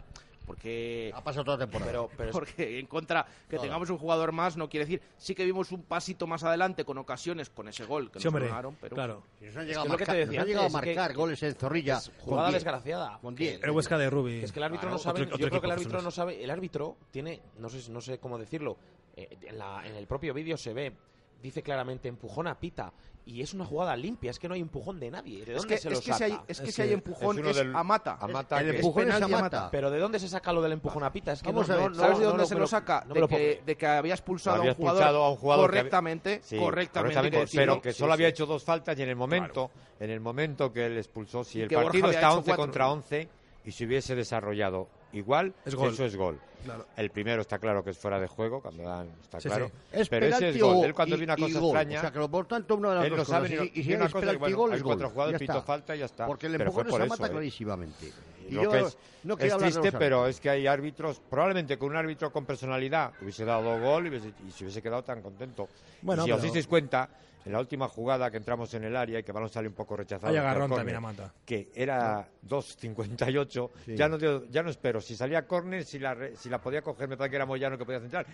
Porque 0.45 1.11
Ha 1.15 1.23
pasado 1.23 1.45
toda 1.45 1.57
la 1.57 1.65
temporada. 1.65 1.91
Pero, 1.91 2.09
pero 2.17 2.29
es- 2.29 2.33
porque 2.33 2.79
en 2.79 2.85
contra 2.87 3.25
que 3.49 3.57
tengamos 3.59 3.89
un 3.89 3.97
jugador 3.97 4.31
más 4.31 4.57
no 4.57 4.67
quiere 4.69 4.85
decir 4.85 5.01
sí 5.17 5.33
que 5.35 5.45
vimos 5.45 5.71
un 5.71 5.83
pasito 5.83 6.27
más 6.27 6.43
adelante 6.43 6.83
con 6.85 6.97
ocasiones 6.97 7.49
con 7.49 7.67
ese 7.67 7.85
gol 7.85 8.11
que 8.11 8.19
Sí, 8.19 8.25
nos 8.29 8.33
ganaron 8.41 8.75
pero 8.81 8.95
claro. 8.95 9.23
Si 9.39 9.45
nos 9.45 9.55
han 9.55 9.61
Es 9.63 9.67
llegado, 9.69 9.85
que 9.85 9.89
a 9.89 9.91
lo 9.93 9.97
que 9.97 10.05
te 10.05 10.11
marcar, 10.11 10.15
decía 10.27 10.39
nos 10.39 10.41
han 10.43 10.47
llegado 10.47 10.65
a 10.65 10.69
que- 10.69 10.73
marcar 10.95 11.13
goles 11.15 11.43
en 11.43 11.55
Zorrilla. 11.55 11.97
es 11.97 12.11
jugada 12.19 12.47
10. 12.49 12.53
desgraciada. 12.55 13.19
Con 13.21 13.35
Que- 13.35 13.43
10. 13.51 13.63
El 13.63 13.71
Huesca 13.71 13.97
de 13.97 14.09
Rubi. 14.09 14.43
Es 14.43 14.51
que 14.51 14.59
el 14.59 14.63
árbitro 14.63 14.81
Claro, 14.89 14.95
no 14.95 14.99
sabe, 14.99 15.21
otro- 15.21 15.35
otro 15.35 15.37
yo 15.45 15.49
creo 15.49 15.61
que 15.61 15.67
el 15.67 15.71
árbitro 15.73 16.01
no 16.01 16.11
sabe, 16.11 16.43
el 16.43 16.49
árbitro 16.49 16.97
tiene, 17.11 17.41
no 17.59 17.69
sé, 17.69 17.91
no 17.91 18.01
sé 18.01 18.19
cómo 18.19 18.37
decirlo, 18.37 18.77
eh, 19.15 19.37
en, 19.43 19.57
la- 19.57 19.81
en 19.87 19.95
el 19.95 20.07
propio 20.07 20.33
vídeo 20.33 20.57
se 20.57 20.73
ve, 20.73 20.93
dice 21.41 21.61
claramente 21.63 22.07
empujón 22.09 22.47
a 22.47 22.59
pita 22.59 22.91
y 23.25 23.41
es 23.41 23.53
una 23.53 23.63
jugada 23.63 23.95
limpia, 23.95 24.31
es 24.31 24.37
que 24.39 24.49
no 24.49 24.53
hay 24.53 24.59
empujón 24.61 24.99
de 24.99 25.09
nadie. 25.09 25.45
¿De 25.45 25.55
es 25.55 25.65
que, 25.65 25.77
se 25.77 25.87
es 25.87 25.93
lo 25.95 25.99
que 26.01 26.05
saca? 26.11 26.17
si 26.17 26.23
hay, 26.25 26.39
es 26.47 26.59
que 26.59 26.67
Es 26.69 26.75
si 26.75 26.81
hay 26.81 26.91
empujón 26.93 27.45
es 27.47 27.55
del- 27.55 27.73
a 27.75 27.81
mata 27.83 28.17
a 28.19 28.27
Mata 28.27 28.59
El 28.59 28.75
empujón 28.75 29.09
es 29.09 29.21
a 29.21 29.27
Mata. 29.27 29.69
Pero 29.71 29.89
¿de 29.89 29.99
dónde 29.99 30.19
se 30.19 30.27
saca 30.27 30.51
lo 30.51 30.61
del 30.61 30.73
empujón 30.73 31.03
a 31.03 31.11
pita? 31.13 31.31
Es 31.31 31.41
que 31.41 31.47
Vamos 31.49 31.69
no, 31.69 31.73
a 31.73 31.77
ver, 31.77 31.89
no- 31.91 31.95
¿Sabes 31.95 32.11
no- 32.13 32.19
de 32.19 32.25
dónde 32.25 32.45
se 32.45 32.55
lo 32.55 32.67
saca? 32.67 33.05
de, 33.07 33.27
que, 33.27 33.61
de 33.65 33.75
que 33.77 33.87
había 33.87 34.13
expulsado, 34.13 34.57
había 34.57 34.71
a 34.71 34.73
un 34.73 34.77
jugador 34.77 35.01
expulsado 35.01 35.23
a 35.23 35.29
un 35.29 35.35
jugador 35.37 35.71
que 35.71 35.79
había- 35.79 35.81
correctamente, 35.89 36.39
Sí, 36.43 36.57
correctamente, 36.57 37.31
que 37.31 37.47
pero 37.55 37.81
que 37.81 37.93
solo 37.93 38.11
sí. 38.11 38.13
había 38.13 38.27
hecho 38.27 38.45
dos 38.45 38.63
faltas 38.63 38.99
y 38.99 39.03
en 39.03 39.09
el 39.09 39.15
momento, 39.15 39.71
en 39.99 40.09
el 40.09 40.19
momento 40.19 40.73
que 40.73 40.85
él 40.87 40.97
expulsó, 40.97 41.43
si 41.45 41.59
Y 41.59 41.61
el 41.61 41.69
partido 41.69 42.09
está 42.09 42.27
hecho 42.27 42.37
11 42.39 42.49
cuatro. 42.49 42.63
contra 42.65 42.91
11 42.91 43.29
y 43.63 43.71
se 43.71 43.85
hubiese 43.85 44.15
desarrollado 44.15 44.89
igual, 45.13 45.53
Es 45.65 45.75
gol. 45.75 45.93
eso 45.93 46.05
es 46.05 46.15
gol. 46.15 46.39
Claro. 46.63 46.85
El 46.95 47.09
primero 47.09 47.41
está 47.41 47.59
claro 47.59 47.83
que 47.83 47.89
es 47.89 47.97
fuera 47.97 48.19
de 48.21 48.27
juego, 48.27 48.61
cuando 48.61 48.83
dan, 48.83 49.09
está 49.21 49.39
Sí, 49.41 49.49
claro. 49.49 49.67
sí. 49.67 49.73
Es 49.99 50.07
pero 50.07 50.27
ese 50.27 50.49
es 50.49 50.61
gol. 50.61 50.85
Él 50.85 50.93
cuando 50.93 51.15
y- 51.15 51.19
ve 51.19 51.23
una 51.25 51.35
cosa 51.35 51.59
extraña, 51.59 51.97
O 51.97 52.01
sea, 52.01 52.11
que 52.11 52.19
lo 52.19 52.29
por 52.31 52.45
tanto, 52.47 52.75
una 52.75 52.89
de 52.89 52.95
las 52.95 53.05
él 53.05 53.15
no 53.17 53.25
sabe 53.25 53.49
cosas. 53.49 53.51
Y- 53.51 53.55
lo- 53.57 53.79
y, 53.81 53.83
si 53.83 53.93
una 53.93 54.09
cosa, 54.09 54.33
y 54.33 54.37
bueno, 54.37 54.57
gol, 54.57 54.73
hay 54.73 54.81
cuatro 54.81 55.05
gol. 55.07 55.13
jugadores, 55.13 55.41
Ya 55.41 55.47
pito 55.53 55.61
falta 55.61 55.95
y 55.95 55.99
ya 55.99 56.05
está. 56.05 56.25
Porque 56.25 56.47
el 56.47 56.57
Pero 56.57 56.71
fue 56.71 56.83
empujón 56.83 57.01
eso, 57.01 57.09
mata 57.09 57.27
¿eh? 57.27 57.31
clarísimamente. 57.31 58.11
Y 58.49 58.53
Lo 58.55 58.63
yo 58.63 58.71
que 58.71 58.79
es, 58.79 58.97
no 59.23 59.35
es 59.39 59.57
triste, 59.57 59.91
pero 59.93 60.25
es 60.27 60.39
que 60.39 60.49
hay 60.49 60.65
árbitros, 60.67 61.21
probablemente 61.29 61.77
con 61.77 61.89
un 61.89 61.97
árbitro 61.97 62.31
con 62.31 62.45
personalidad 62.45 63.11
hubiese 63.21 63.43
dado 63.43 63.79
gol 63.81 64.05
y, 64.05 64.09
hubiese- 64.09 64.33
y 64.47 64.51
se 64.51 64.63
hubiese 64.63 64.81
quedado 64.81 65.03
tan 65.03 65.21
contento. 65.21 65.67
Bueno, 66.01 66.23
y 66.23 66.25
si 66.27 66.31
os 66.31 66.41
disteis 66.41 66.67
cuenta, 66.67 67.09
en 67.45 67.51
la 67.51 67.59
última 67.59 67.87
jugada 67.87 68.29
que 68.31 68.37
entramos 68.37 68.73
en 68.73 68.83
el 68.85 68.95
área 68.95 69.19
y 69.19 69.23
que 69.23 69.31
el 69.31 69.35
balón 69.35 69.49
sale 69.49 69.67
un 69.67 69.73
poco 69.73 69.95
rechazado, 69.97 70.31
Hay 70.33 70.39
por 70.39 70.45
agarrón 70.47 70.71
también 70.71 70.97
a 70.97 71.01
Mata. 71.01 71.33
que 71.45 71.69
era 71.75 72.27
2.58, 72.47 73.69
Sí. 73.85 73.95
ya, 73.95 74.07
no, 74.09 74.17
ya 74.49 74.63
no 74.63 74.69
espero 74.69 75.01
si 75.01 75.15
salía 75.15 75.45
córner, 75.47 75.83
si 75.85 75.99
la, 75.99 76.13
re- 76.13 76.35
si 76.35 76.49
la 76.49 76.61
podía 76.61 76.81
coger, 76.81 77.07
me 77.07 77.17
parece 77.17 77.31
que 77.31 77.35
era 77.37 77.45
Moyano 77.45 77.77
que 77.77 77.85
podía 77.85 77.99
centrar. 77.99 78.25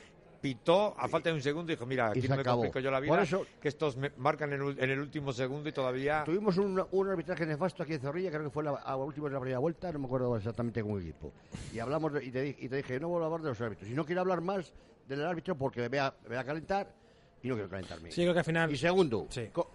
pitó 0.41 0.95
a 0.98 1.10
falta 1.10 1.28
de 1.30 1.36
un 1.36 1.41
segundo 1.41 1.69
y 1.72 1.76
dijo, 1.76 1.86
mira, 1.86 2.12
aquí 2.12 2.22
no 2.28 2.36
me 2.36 2.41
acabó. 2.41 2.62
complico 2.62 2.80
yo 2.80 2.89
la 2.91 3.00
Por 3.00 3.04
vida, 3.08 3.24
eso- 3.24 3.45
que 3.62 3.67
estos 3.67 3.98
me- 3.98 4.12
marcan 4.15 4.54
en, 4.54 4.62
el- 4.62 4.80
en 4.82 4.89
el 4.89 5.00
último 5.02 5.34
segundo 5.34 5.67
y 5.67 5.74
todavía... 5.74 6.24
Tuvimos 6.24 6.58
un, 6.58 6.82
un 6.91 7.10
arbitraje 7.10 7.45
nefasto 7.45 7.84
aquí 7.84 7.95
en 7.95 8.00
Zorrilla, 8.00 8.30
creo 8.32 8.43
que 8.45 8.50
fue 8.50 8.63
la, 8.63 8.72
a 8.72 8.95
último 8.95 9.28
de 9.28 9.34
la 9.34 9.39
primera 9.41 9.60
vuelta, 9.60 9.91
no 9.91 10.00
me 10.00 10.06
acuerdo 10.06 10.38
exactamente 10.38 10.82
con 10.82 10.95
qué 10.97 11.10
equipo. 11.10 11.34
Y 11.74 11.80
hablamos 11.80 12.14
de- 12.14 12.24
y, 12.24 12.32
te, 12.32 12.47
y 12.57 12.70
te 12.70 12.78
dije, 12.78 12.99
no 13.01 13.10
vuelvo 13.10 13.26
a 13.26 13.28
hablar 13.28 13.41
de 13.41 13.49
los 13.49 13.60
árbitros. 13.60 13.89
Y 13.89 13.93
no 13.93 14.05
quiero 14.05 14.22
hablar 14.22 14.39
más 14.39 14.72
del 15.10 15.26
árbitro 15.26 15.57
porque 15.57 15.82
me 15.82 15.89
voy 15.89 15.97
a, 15.97 16.14
me 16.24 16.30
voy 16.30 16.38
a 16.38 16.43
calentar 16.45 16.88
y 17.44 17.48
no 17.48 17.56
quiero 17.56 17.70
calentarme. 17.70 18.12
Sí, 18.12 18.22
creo 18.22 18.34
que 18.34 18.40
al 18.40 18.46
final. 18.46 18.72
Y 18.72 18.78
segundo, 18.78 19.28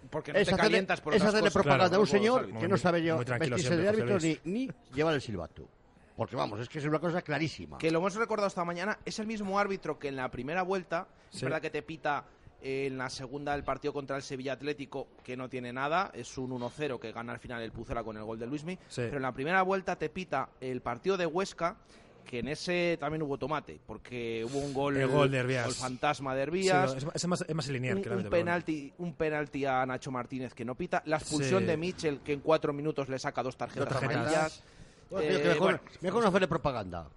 Porque 0.09 0.33
no 0.33 0.39
es 0.39 0.47
te 0.47 0.53
hacerle- 0.53 0.57
calientas 0.57 1.01
por 1.01 1.13
es 1.13 1.21
otras 1.21 1.33
hacerle 1.33 1.49
cosas. 1.49 1.53
propaganda 1.63 1.85
Claro, 1.87 1.97
a 1.97 1.99
un 2.01 2.07
señor 2.07 2.59
que 2.59 2.67
no 2.67 2.77
sabe 2.77 3.03
yo 3.03 3.15
muy 3.15 3.25
tranquilo 3.25 3.55
vestirse 3.55 3.77
de 3.81 3.87
árbitro 3.89 4.19
ni, 4.19 4.39
ni 4.45 4.69
llevar 4.93 5.13
el 5.13 5.21
silbato. 5.21 5.67
Porque 6.15 6.35
vamos, 6.37 6.59
es 6.61 6.69
que 6.69 6.79
es 6.79 6.85
una 6.85 6.99
cosa 6.99 7.21
clarísima. 7.21 7.77
Que 7.77 7.91
lo 7.91 7.99
hemos 7.99 8.15
recordado 8.15 8.47
esta 8.47 8.63
mañana, 8.63 8.97
es 9.03 9.19
el 9.19 9.27
mismo 9.27 9.59
árbitro 9.59 9.99
que 9.99 10.07
en 10.07 10.15
la 10.15 10.31
primera 10.31 10.61
vuelta, 10.61 11.07
es 11.31 11.39
Sí. 11.39 11.45
verdad 11.45 11.61
que 11.61 11.69
te 11.69 11.81
pita 11.81 12.23
en 12.61 12.97
la 12.97 13.09
segunda 13.09 13.51
del 13.51 13.63
partido 13.63 13.93
contra 13.93 14.15
el 14.15 14.23
Sevilla 14.23 14.53
Atlético, 14.53 15.07
que 15.23 15.35
no 15.37 15.49
tiene 15.49 15.73
nada, 15.73 16.11
es 16.15 16.37
un 16.37 16.51
1-0 16.51 16.99
que 16.99 17.11
gana 17.11 17.33
al 17.33 17.39
final 17.39 17.61
el 17.61 17.71
Pucela 17.71 18.03
con 18.03 18.15
el 18.17 18.23
gol 18.23 18.39
de 18.39 18.47
Luismi, 18.47 18.75
Sí. 18.87 19.01
pero 19.01 19.17
en 19.17 19.23
la 19.23 19.33
primera 19.33 19.61
vuelta 19.61 19.97
te 19.97 20.09
pita 20.09 20.49
el 20.61 20.81
partido 20.81 21.17
de 21.17 21.25
Huesca, 21.25 21.75
que 22.25 22.39
en 22.39 22.47
ese 22.49 22.97
también 22.99 23.21
hubo 23.21 23.37
tomate, 23.37 23.79
porque 23.85 24.43
hubo 24.43 24.59
un 24.59 24.73
gol, 24.73 24.97
El 24.97 25.07
gol 25.07 25.31
de 25.31 25.37
Herbías. 25.37 25.65
gol 25.67 25.73
fantasma 25.75 26.33
de 26.35 26.41
Sí, 26.41 26.47
Herbías, 26.47 26.95
es, 26.95 27.05
es 27.13 27.27
más, 27.27 27.45
es 27.47 27.55
más 27.55 27.67
lineal 27.69 27.97
un, 27.97 28.03
que 28.03 28.09
el 28.09 28.15
un 28.17 28.29
penalti, 28.29 28.93
un 28.97 29.13
penalti 29.13 29.65
a 29.65 29.85
Nacho 29.85 30.11
Martínez 30.11 30.53
que 30.53 30.65
no 30.65 30.75
pita, 30.75 31.01
la 31.05 31.17
expulsión 31.17 31.61
Sí. 31.61 31.65
de 31.67 31.77
Mitchell, 31.77 32.19
que 32.19 32.33
en 32.33 32.39
cuatro 32.41 32.73
minutos 32.73 33.07
le 33.07 33.17
saca 33.19 33.41
dos 33.43 33.55
tarjetas, 33.55 33.85
Dos 33.89 33.93
tarjetas. 34.01 34.17
amarillas. 34.25 34.63
Bueno, 35.09 35.27
Eh, 35.29 35.41
mejor, 35.43 35.59
bueno, 35.59 35.79
mejor 36.01 36.23
no 36.23 36.29
hacerle 36.29 36.47
propaganda. 36.47 37.07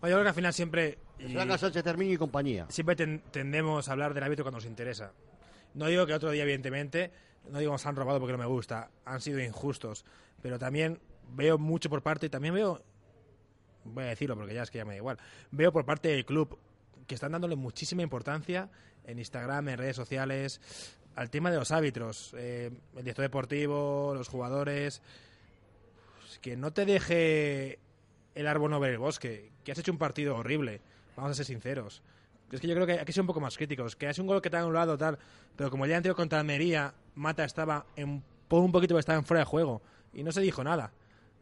Bueno, 0.00 0.10
yo 0.10 0.16
creo 0.16 0.22
que 0.22 0.28
al 0.28 0.34
final 0.34 0.52
siempre. 0.52 0.98
Se 1.18 1.58
Sánchez 1.58 1.82
Termini 1.84 2.12
y 2.14 2.16
compañía. 2.18 2.66
Siempre 2.68 2.94
ten- 2.96 3.22
tendemos 3.30 3.88
a 3.88 3.92
hablar 3.92 4.12
del 4.12 4.22
árbitro 4.24 4.44
cuando 4.44 4.58
nos 4.58 4.66
interesa. 4.66 5.12
No 5.74 5.86
digo 5.86 6.04
que 6.04 6.12
otro 6.12 6.30
día, 6.30 6.42
evidentemente, 6.42 7.10
no 7.48 7.58
digo 7.58 7.70
que 7.70 7.74
nos 7.74 7.86
han 7.86 7.96
robado 7.96 8.18
porque 8.20 8.32
no 8.32 8.38
me 8.38 8.46
gusta, 8.46 8.90
han 9.06 9.20
sido 9.22 9.40
injustos, 9.40 10.04
pero 10.42 10.58
también 10.58 10.98
veo 11.34 11.56
mucho 11.56 11.88
por 11.88 12.02
parte, 12.02 12.26
y 12.26 12.28
también 12.28 12.52
veo, 12.54 12.82
voy 13.84 14.04
a 14.04 14.08
decirlo 14.08 14.36
porque 14.36 14.54
ya 14.54 14.62
es 14.62 14.70
que 14.70 14.78
ya 14.78 14.84
me 14.84 14.92
da 14.92 14.96
igual, 14.96 15.18
veo 15.50 15.72
por 15.72 15.84
parte 15.84 16.08
del 16.08 16.24
club 16.24 16.58
que 17.06 17.14
están 17.14 17.32
dándole 17.32 17.56
muchísima 17.56 18.02
importancia 18.02 18.70
en 19.04 19.18
Instagram, 19.18 19.68
en 19.68 19.78
redes 19.78 19.96
sociales, 19.96 20.60
al 21.14 21.30
tema 21.30 21.50
de 21.50 21.58
los 21.58 21.70
árbitros, 21.70 22.34
eh, 22.36 22.70
el 22.96 23.02
director 23.02 23.22
deportivo, 23.22 24.14
los 24.14 24.28
jugadores, 24.28 25.02
pues, 26.20 26.38
que 26.38 26.56
no 26.56 26.72
te 26.72 26.86
deje 26.86 27.78
el 28.34 28.46
árbol 28.46 28.70
no 28.70 28.80
ver 28.80 28.92
el 28.92 28.98
bosque, 28.98 29.50
que 29.64 29.72
has 29.72 29.78
hecho 29.78 29.92
un 29.92 29.98
partido 29.98 30.36
horrible, 30.36 30.80
vamos 31.16 31.32
a 31.32 31.34
ser 31.34 31.44
sinceros. 31.44 32.02
Es 32.50 32.60
que 32.60 32.68
yo 32.68 32.74
creo 32.74 32.86
que 32.86 32.92
hay 32.98 33.04
que 33.04 33.12
ser 33.12 33.22
un 33.22 33.26
poco 33.26 33.40
más 33.40 33.56
críticos, 33.56 33.96
que 33.96 34.06
has 34.06 34.18
un 34.18 34.26
gol 34.26 34.42
que 34.42 34.50
te 34.50 34.56
ha 34.56 34.60
anulado 34.60 34.96
tal, 34.98 35.18
pero 35.56 35.70
como 35.70 35.84
el 35.84 35.88
día 35.88 35.96
anterior 35.96 36.16
contra 36.16 36.40
Almería, 36.40 36.94
Mata 37.14 37.44
estaba 37.44 37.86
en, 37.96 38.22
por 38.48 38.60
un 38.60 38.72
poquito 38.72 38.98
estaba 38.98 39.18
en 39.18 39.24
fuera 39.24 39.40
de 39.40 39.46
juego 39.46 39.82
y 40.12 40.22
no 40.22 40.32
se 40.32 40.40
dijo 40.40 40.62
nada. 40.62 40.92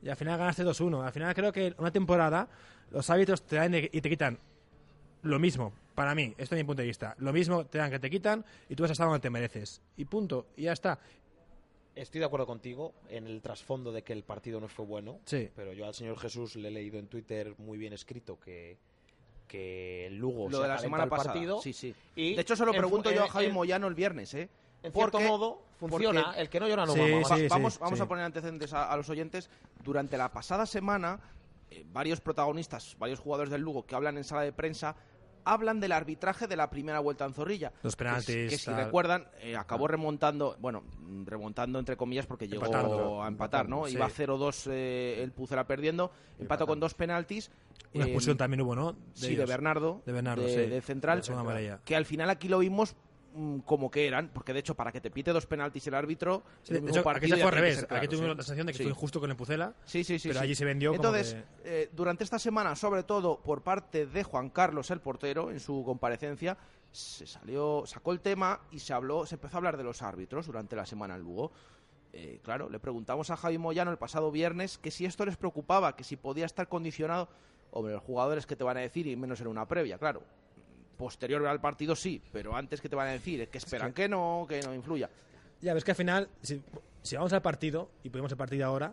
Y 0.02 0.08
al 0.08 0.16
final 0.16 0.38
ganaste 0.38 0.64
2-1. 0.64 1.04
Al 1.04 1.12
final 1.12 1.34
creo 1.34 1.52
que 1.52 1.74
una 1.78 1.90
temporada 1.90 2.48
los 2.90 3.08
árbitros 3.10 3.42
te 3.42 3.56
dan 3.56 3.74
y 3.74 4.00
te 4.00 4.08
quitan 4.08 4.38
lo 5.22 5.38
mismo, 5.38 5.72
para 5.94 6.14
mí, 6.14 6.34
esto 6.38 6.54
es 6.54 6.60
mi 6.60 6.64
punto 6.64 6.80
de 6.80 6.88
vista. 6.88 7.14
Lo 7.18 7.32
mismo 7.32 7.66
te 7.66 7.76
dan 7.78 7.90
que 7.90 7.98
te 7.98 8.08
quitan 8.08 8.42
y 8.70 8.74
tú 8.74 8.82
vas 8.82 8.90
a 8.90 8.92
estar 8.92 9.06
donde 9.06 9.20
te 9.20 9.28
mereces. 9.28 9.82
Y 9.98 10.06
punto, 10.06 10.46
y 10.56 10.62
ya 10.62 10.72
está. 10.72 10.98
Estoy 11.94 12.20
de 12.20 12.24
acuerdo 12.24 12.46
contigo 12.46 12.94
en 13.10 13.26
el 13.26 13.42
trasfondo 13.42 13.92
de 13.92 14.02
que 14.02 14.14
el 14.14 14.22
partido 14.22 14.60
no 14.60 14.68
fue 14.68 14.86
bueno. 14.86 15.18
Sí. 15.26 15.50
Pero 15.54 15.72
yo 15.74 15.84
al 15.86 15.92
señor 15.92 16.18
Jesús 16.18 16.56
le 16.56 16.68
he 16.68 16.70
leído 16.70 16.98
en 16.98 17.08
Twitter 17.08 17.54
muy 17.58 17.76
bien 17.76 17.92
escrito 17.92 18.40
que, 18.40 18.78
que 19.46 20.06
el 20.06 20.16
Lugo 20.16 20.48
lo 20.48 20.56
se 20.58 20.62
de 20.62 20.68
la 20.68 20.78
semana 20.78 21.04
el 21.04 21.10
pasada. 21.10 21.32
partido. 21.34 21.60
Sí, 21.60 21.72
sí. 21.74 21.94
Y 22.16 22.34
de 22.36 22.40
hecho, 22.40 22.56
se 22.56 22.64
lo 22.64 22.72
en 22.72 22.78
pregunto 22.78 23.10
yo 23.10 23.24
a 23.24 23.28
Javi 23.28 23.46
en- 23.46 23.52
Moyano 23.52 23.86
el 23.88 23.94
viernes, 23.94 24.32
¿eh? 24.34 24.48
En 24.82 24.92
cierto 24.92 25.12
Porque- 25.18 25.28
modo, 25.28 25.62
funciona. 25.78 26.24
porque- 26.26 26.40
El 26.40 26.48
que 26.48 26.60
no 26.60 26.68
llora 26.68 26.86
no 26.86 26.92
Sí, 26.92 27.00
mama. 27.00 27.24
sí, 27.36 27.42
Va- 27.42 27.48
vamos 27.56 27.78
vamos 27.78 27.98
sí. 27.98 28.02
a 28.04 28.08
poner 28.08 28.24
antecedentes 28.24 28.72
a, 28.72 28.90
a 28.90 28.96
los 28.96 29.08
oyentes. 29.10 29.50
Durante 29.84 30.16
la 30.16 30.30
pasada 30.32 30.64
semana, 30.66 31.20
eh, 31.70 31.84
varios 31.92 32.20
protagonistas, 32.20 32.96
varios 32.98 33.18
jugadores 33.20 33.50
del 33.50 33.60
Lugo 33.62 33.84
que 33.86 33.94
hablan 33.94 34.16
en 34.16 34.24
sala 34.24 34.42
de 34.42 34.52
prensa, 34.52 34.96
hablan 35.44 35.80
del 35.80 35.92
arbitraje 35.92 36.46
de 36.46 36.54
la 36.56 36.68
primera 36.68 37.00
vuelta 37.00 37.24
en 37.24 37.32
Zorrilla. 37.32 37.72
Los 37.82 37.96
penaltis, 37.96 38.50
Que, 38.50 38.58
si 38.58 38.66
tal. 38.66 38.76
recuerdan, 38.84 39.26
eh, 39.40 39.56
acabó 39.56 39.88
remontando, 39.88 40.56
bueno, 40.60 40.82
remontando 41.24 41.78
entre 41.78 41.96
comillas 41.96 42.26
porque 42.26 42.46
llegó 42.46 42.66
Empatando. 42.66 43.22
a 43.22 43.28
empatar, 43.28 43.68
¿no? 43.68 43.86
Sí. 43.86 43.94
Iba 43.94 44.08
0-2 44.10 44.66
eh, 44.70 45.22
el 45.22 45.32
Pucera 45.32 45.66
perdiendo, 45.66 46.10
empató 46.38 46.66
con 46.66 46.78
dos 46.78 46.92
penaltis. 46.94 47.50
Una 47.94 48.04
eh, 48.04 48.08
expulsión 48.08 48.36
también 48.36 48.60
hubo, 48.60 48.74
¿no? 48.76 48.96
sí, 49.14 49.34
de. 49.34 49.44
Bernardo, 49.46 50.02
De 50.04 50.12
Bernardo, 50.12 50.42
de, 50.42 50.48
sí. 50.64 50.70
de 50.70 50.80
central, 50.82 51.22
que 51.84 51.96
al 51.96 52.04
final 52.04 52.28
aquí 52.30 52.48
lo 52.48 52.58
vimos 52.58 52.94
como 53.64 53.90
que 53.90 54.06
eran, 54.06 54.28
porque 54.34 54.52
de 54.52 54.60
hecho 54.60 54.74
para 54.74 54.90
que 54.92 55.00
te 55.00 55.10
pite 55.10 55.32
dos 55.32 55.46
penaltis 55.46 55.86
el 55.86 55.94
árbitro, 55.94 56.42
Sí, 56.62 56.74
de 56.74 56.78
hecho, 56.90 57.08
aquí 57.08 57.28
se 57.28 57.36
fue 57.36 57.44
al 57.46 57.52
revés. 57.52 57.78
claro, 57.86 57.96
aquí 57.96 58.08
tuvimos 58.08 58.30
sí. 58.30 58.36
la 58.36 58.42
sensación 58.42 58.66
de 58.66 58.72
que 58.72 58.78
Sí. 58.78 58.82
fue 58.84 58.90
injusto 58.90 59.20
con 59.20 59.30
el 59.30 59.36
Pucela. 59.36 59.74
Sí, 59.84 60.02
sí, 60.04 60.18
sí. 60.18 60.28
Pero 60.28 60.40
allí 60.40 60.54
se 60.54 60.64
vendió 60.64 60.90
como 60.90 60.96
Entonces, 61.02 61.34
que- 61.62 61.82
eh, 61.82 61.90
durante 61.92 62.24
esta 62.24 62.38
semana, 62.38 62.74
sobre 62.74 63.02
todo 63.04 63.40
por 63.40 63.62
parte 63.62 64.06
de 64.06 64.22
Juan 64.24 64.50
Carlos, 64.50 64.90
el 64.90 65.00
portero, 65.00 65.50
en 65.50 65.60
su 65.60 65.82
comparecencia, 65.84 66.56
se 66.90 67.26
salió, 67.26 67.84
sacó 67.86 68.10
el 68.12 68.20
tema 68.20 68.60
y 68.72 68.80
se 68.80 68.92
habló, 68.92 69.24
se 69.26 69.36
empezó 69.36 69.56
a 69.56 69.58
hablar 69.58 69.76
de 69.76 69.84
los 69.84 70.02
árbitros 70.02 70.46
durante 70.46 70.74
la 70.74 70.84
semana 70.86 71.14
en 71.14 71.20
Lugo. 71.22 71.52
Eh, 72.12 72.40
claro, 72.42 72.68
le 72.68 72.80
preguntamos 72.80 73.30
a 73.30 73.36
Javi 73.36 73.58
Moyano 73.58 73.92
el 73.92 73.96
pasado 73.98 74.32
viernes 74.32 74.78
que 74.78 74.90
si 74.90 75.04
esto 75.04 75.24
les 75.24 75.36
preocupaba, 75.36 75.94
que 75.94 76.02
si 76.02 76.16
podía 76.16 76.46
estar 76.46 76.68
condicionado. 76.68 77.28
Hombre, 77.70 77.92
los 77.94 78.02
jugadores 78.02 78.46
que 78.46 78.56
te 78.56 78.64
van 78.64 78.76
a 78.78 78.80
decir, 78.80 79.06
y 79.06 79.14
menos 79.14 79.40
en 79.40 79.46
una 79.46 79.68
previa, 79.68 79.96
claro. 79.98 80.24
Posterior 81.00 81.46
al 81.46 81.60
partido 81.62 81.96
sí, 81.96 82.20
pero 82.30 82.54
antes 82.54 82.78
que 82.78 82.88
te 82.90 82.94
van 82.94 83.08
a 83.08 83.12
decir, 83.12 83.48
que 83.48 83.56
esperan 83.56 83.94
que 83.94 84.06
no, 84.06 84.44
que 84.46 84.60
no 84.60 84.74
influya. 84.74 85.08
Ya 85.62 85.72
ves 85.72 85.82
que 85.82 85.92
al 85.92 85.96
final, 85.96 86.28
si, 86.42 86.60
si 87.00 87.16
vamos 87.16 87.32
al 87.32 87.40
partido, 87.40 87.88
y 88.04 88.10
ponemos 88.10 88.30
el 88.30 88.36
partido 88.36 88.66
ahora, 88.66 88.92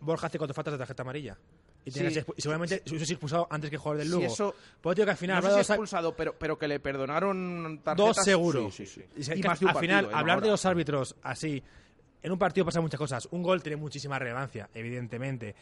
Borja 0.00 0.28
hace 0.28 0.38
cuatro 0.38 0.54
faltas 0.54 0.72
de 0.72 0.78
tarjeta 0.78 1.02
amarilla. 1.02 1.36
Y, 1.84 1.90
Sí. 1.90 2.20
seguramente 2.38 2.82
se 2.86 2.94
hubiese 2.94 3.12
expulsado 3.12 3.46
antes 3.50 3.68
que 3.68 3.76
el 3.76 3.80
jugador 3.80 3.98
del 3.98 4.06
Sí, 4.08 4.12
Lugo. 4.14 4.26
eso- 4.26 4.54
Pues 4.80 4.96
digo 4.96 5.04
que 5.04 5.10
al 5.10 5.16
final 5.18 5.42
no 5.42 5.50
sé 5.50 5.64
si 5.64 5.72
expulsado, 5.72 6.16
pero, 6.16 6.34
pero 6.38 6.58
que 6.58 6.68
le 6.68 6.80
perdonaron 6.80 7.80
tarjetas. 7.84 8.16
dos 8.16 8.24
seguro. 8.24 8.70
Sí, 8.70 8.86
sí, 8.86 9.00
sí. 9.16 9.32
Y, 9.34 9.40
Y 9.40 9.42
más 9.42 9.62
al 9.62 9.76
final, 9.78 10.06
¿eh? 10.06 10.08
Hablar 10.14 10.40
de 10.40 10.48
los 10.48 10.64
árbitros 10.64 11.14
así, 11.22 11.62
en 12.22 12.32
un 12.32 12.38
partido 12.38 12.64
pasan 12.64 12.82
muchas 12.82 12.98
cosas. 12.98 13.28
Un 13.30 13.42
gol 13.42 13.62
tiene 13.62 13.76
muchísima 13.76 14.18
relevancia, 14.18 14.68
evidentemente. 14.74 15.54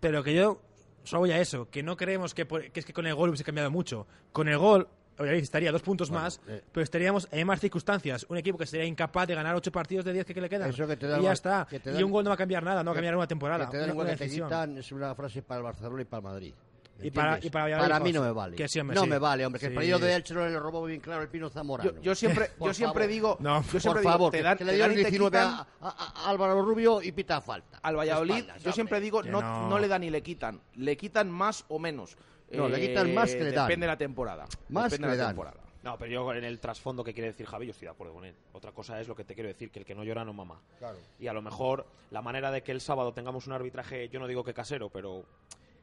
Pero 0.00 0.22
que 0.22 0.34
yo 0.34 0.60
solo 1.04 1.20
voy 1.20 1.32
a 1.32 1.38
eso, 1.40 1.68
que 1.70 1.82
no 1.82 1.96
creemos 1.96 2.34
que, 2.34 2.46
por- 2.46 2.70
que 2.70 2.80
es 2.80 2.86
que 2.86 2.92
con 2.92 3.06
el 3.06 3.14
gol 3.14 3.28
hubiese 3.30 3.44
cambiado 3.44 3.70
mucho. 3.70 4.06
Con 4.32 4.48
el 4.48 4.58
gol, 4.58 4.88
obviamente 5.18 5.44
estaría 5.44 5.70
dos 5.72 5.82
puntos 5.82 6.08
Bueno, 6.10 6.24
más, 6.24 6.40
eh. 6.48 6.62
pero 6.72 6.82
estaríamos 6.84 7.28
en 7.30 7.46
más 7.46 7.60
circunstancias. 7.60 8.24
Un 8.28 8.38
equipo 8.38 8.56
que 8.58 8.66
sería 8.66 8.86
incapaz 8.86 9.26
de 9.28 9.34
ganar 9.34 9.54
ocho 9.54 9.70
partidos 9.72 10.04
de 10.04 10.12
diez 10.12 10.24
que, 10.26 10.34
que 10.34 10.40
le 10.40 10.48
quedan. 10.48 10.70
Eso 10.70 10.86
que 10.86 10.96
te 10.96 11.06
da 11.06 11.18
y 11.18 11.22
ya 11.22 11.32
está. 11.32 11.66
que 11.68 11.80
te 11.80 11.92
y 11.98 12.02
un 12.02 12.10
gol 12.10 12.24
no 12.24 12.30
va 12.30 12.34
a 12.34 12.38
cambiar 12.38 12.62
nada, 12.62 12.82
no 12.82 12.90
va 12.90 12.92
a 12.92 12.96
cambiar 12.96 13.16
una 13.16 13.26
temporada. 13.26 13.66
Que 13.66 13.70
te 13.72 13.76
dan 13.78 13.84
una- 13.86 13.92
igual 13.92 14.06
una 14.06 14.12
que 14.14 14.18
te 14.18 14.24
decisión. 14.24 14.48
quitan 14.48 14.78
es 14.78 14.92
una 14.92 15.14
frase 15.14 15.42
para 15.42 15.58
el 15.58 15.64
Barcelona 15.64 16.02
y 16.02 16.04
para 16.06 16.18
el 16.18 16.24
Madrid. 16.24 16.54
Y 17.00 17.10
para- 17.10 17.38
y 17.44 17.50
para 17.50 17.64
Valladolid, 17.64 18.04
mí 18.04 18.12
no 18.12 18.22
me 18.22 18.30
vale. 18.32 18.56
Que 18.56 18.68
sí, 18.68 18.78
hombre, 18.78 18.94
no 18.94 19.02
sí. 19.04 19.08
me 19.08 19.18
vale, 19.18 19.44
hombre. 19.46 19.58
Que 19.58 19.66
el 19.66 19.72
Sí. 19.72 19.76
partido 19.76 19.98
de 19.98 20.14
Elche 20.14 20.34
no 20.34 20.46
le 20.46 20.58
robó 20.58 20.84
bien 20.84 21.00
claro 21.00 21.22
el 21.22 21.28
Pino 21.28 21.48
Zamorano. 21.50 21.90
Yo, 21.94 22.00
yo 22.00 22.14
siempre, 22.14 22.50
yo 22.60 22.74
siempre 22.74 23.06
digo, 23.08 23.36
No, 23.40 23.62
yo 23.62 23.80
siempre 23.80 23.90
Por 23.90 24.00
digo, 24.00 24.10
favor, 24.12 24.30
te 24.30 24.38
que, 24.38 24.42
dan, 24.44 24.58
que 24.58 24.64
te 24.64 24.72
le 24.76 24.84
el 24.84 24.90
te 24.94 24.96
19 25.10 25.36
quitan. 25.38 25.48
a, 25.54 25.66
a- 25.80 26.12
a 26.26 26.30
Álvaro 26.30 26.62
Rubio 26.62 27.02
y 27.02 27.10
pita 27.12 27.40
falta. 27.40 27.78
Al 27.82 27.96
Valladolid, 27.96 28.34
Espaldas, 28.36 28.62
yo 28.62 28.72
siempre 28.72 29.00
digo, 29.00 29.22
no, 29.22 29.40
no. 29.42 29.68
no 29.68 29.78
le 29.78 29.88
dan 29.88 30.02
ni 30.02 30.10
le 30.10 30.22
quitan. 30.22 30.60
Le 30.76 30.96
quitan 30.96 31.30
más 31.30 31.64
o 31.68 31.78
menos. 31.78 32.16
No, 32.52 32.68
le 32.68 32.80
quitan 32.80 33.12
más 33.14 33.34
que 33.34 33.42
le 33.44 33.52
dan. 33.52 33.66
Depende 33.66 33.86
de 33.86 33.92
la 33.92 33.96
temporada. 33.98 34.44
Más 34.68 34.84
Depende 34.90 35.06
que 35.06 35.10
de 35.10 35.10
le 35.12 35.16
la 35.16 35.22
dan. 35.24 35.30
temporada. 35.34 35.56
No, 35.82 35.98
pero 35.98 36.12
yo 36.12 36.32
en 36.34 36.44
el 36.44 36.60
trasfondo 36.60 37.02
que 37.02 37.12
quiere 37.12 37.28
decir 37.30 37.44
Javi, 37.46 37.66
yo 37.66 37.72
estoy 37.72 37.86
de 37.86 37.90
acuerdo 37.92 38.14
con 38.14 38.24
él. 38.24 38.36
Otra 38.52 38.70
cosa 38.70 39.00
es 39.00 39.08
lo 39.08 39.16
que 39.16 39.24
te 39.24 39.34
quiero 39.34 39.48
decir, 39.48 39.72
que 39.72 39.80
el 39.80 39.84
que 39.84 39.96
no 39.96 40.04
llora 40.04 40.24
no 40.24 40.32
mama. 40.32 40.60
Claro. 40.78 40.96
Y 41.18 41.26
a 41.26 41.32
lo 41.32 41.42
mejor 41.42 41.86
la 42.12 42.22
manera 42.22 42.52
de 42.52 42.62
que 42.62 42.70
el 42.70 42.80
sábado 42.80 43.12
tengamos 43.12 43.48
un 43.48 43.54
arbitraje, 43.54 44.08
yo 44.08 44.20
no 44.20 44.28
digo 44.28 44.44
que 44.44 44.54
casero, 44.54 44.90
pero 44.90 45.24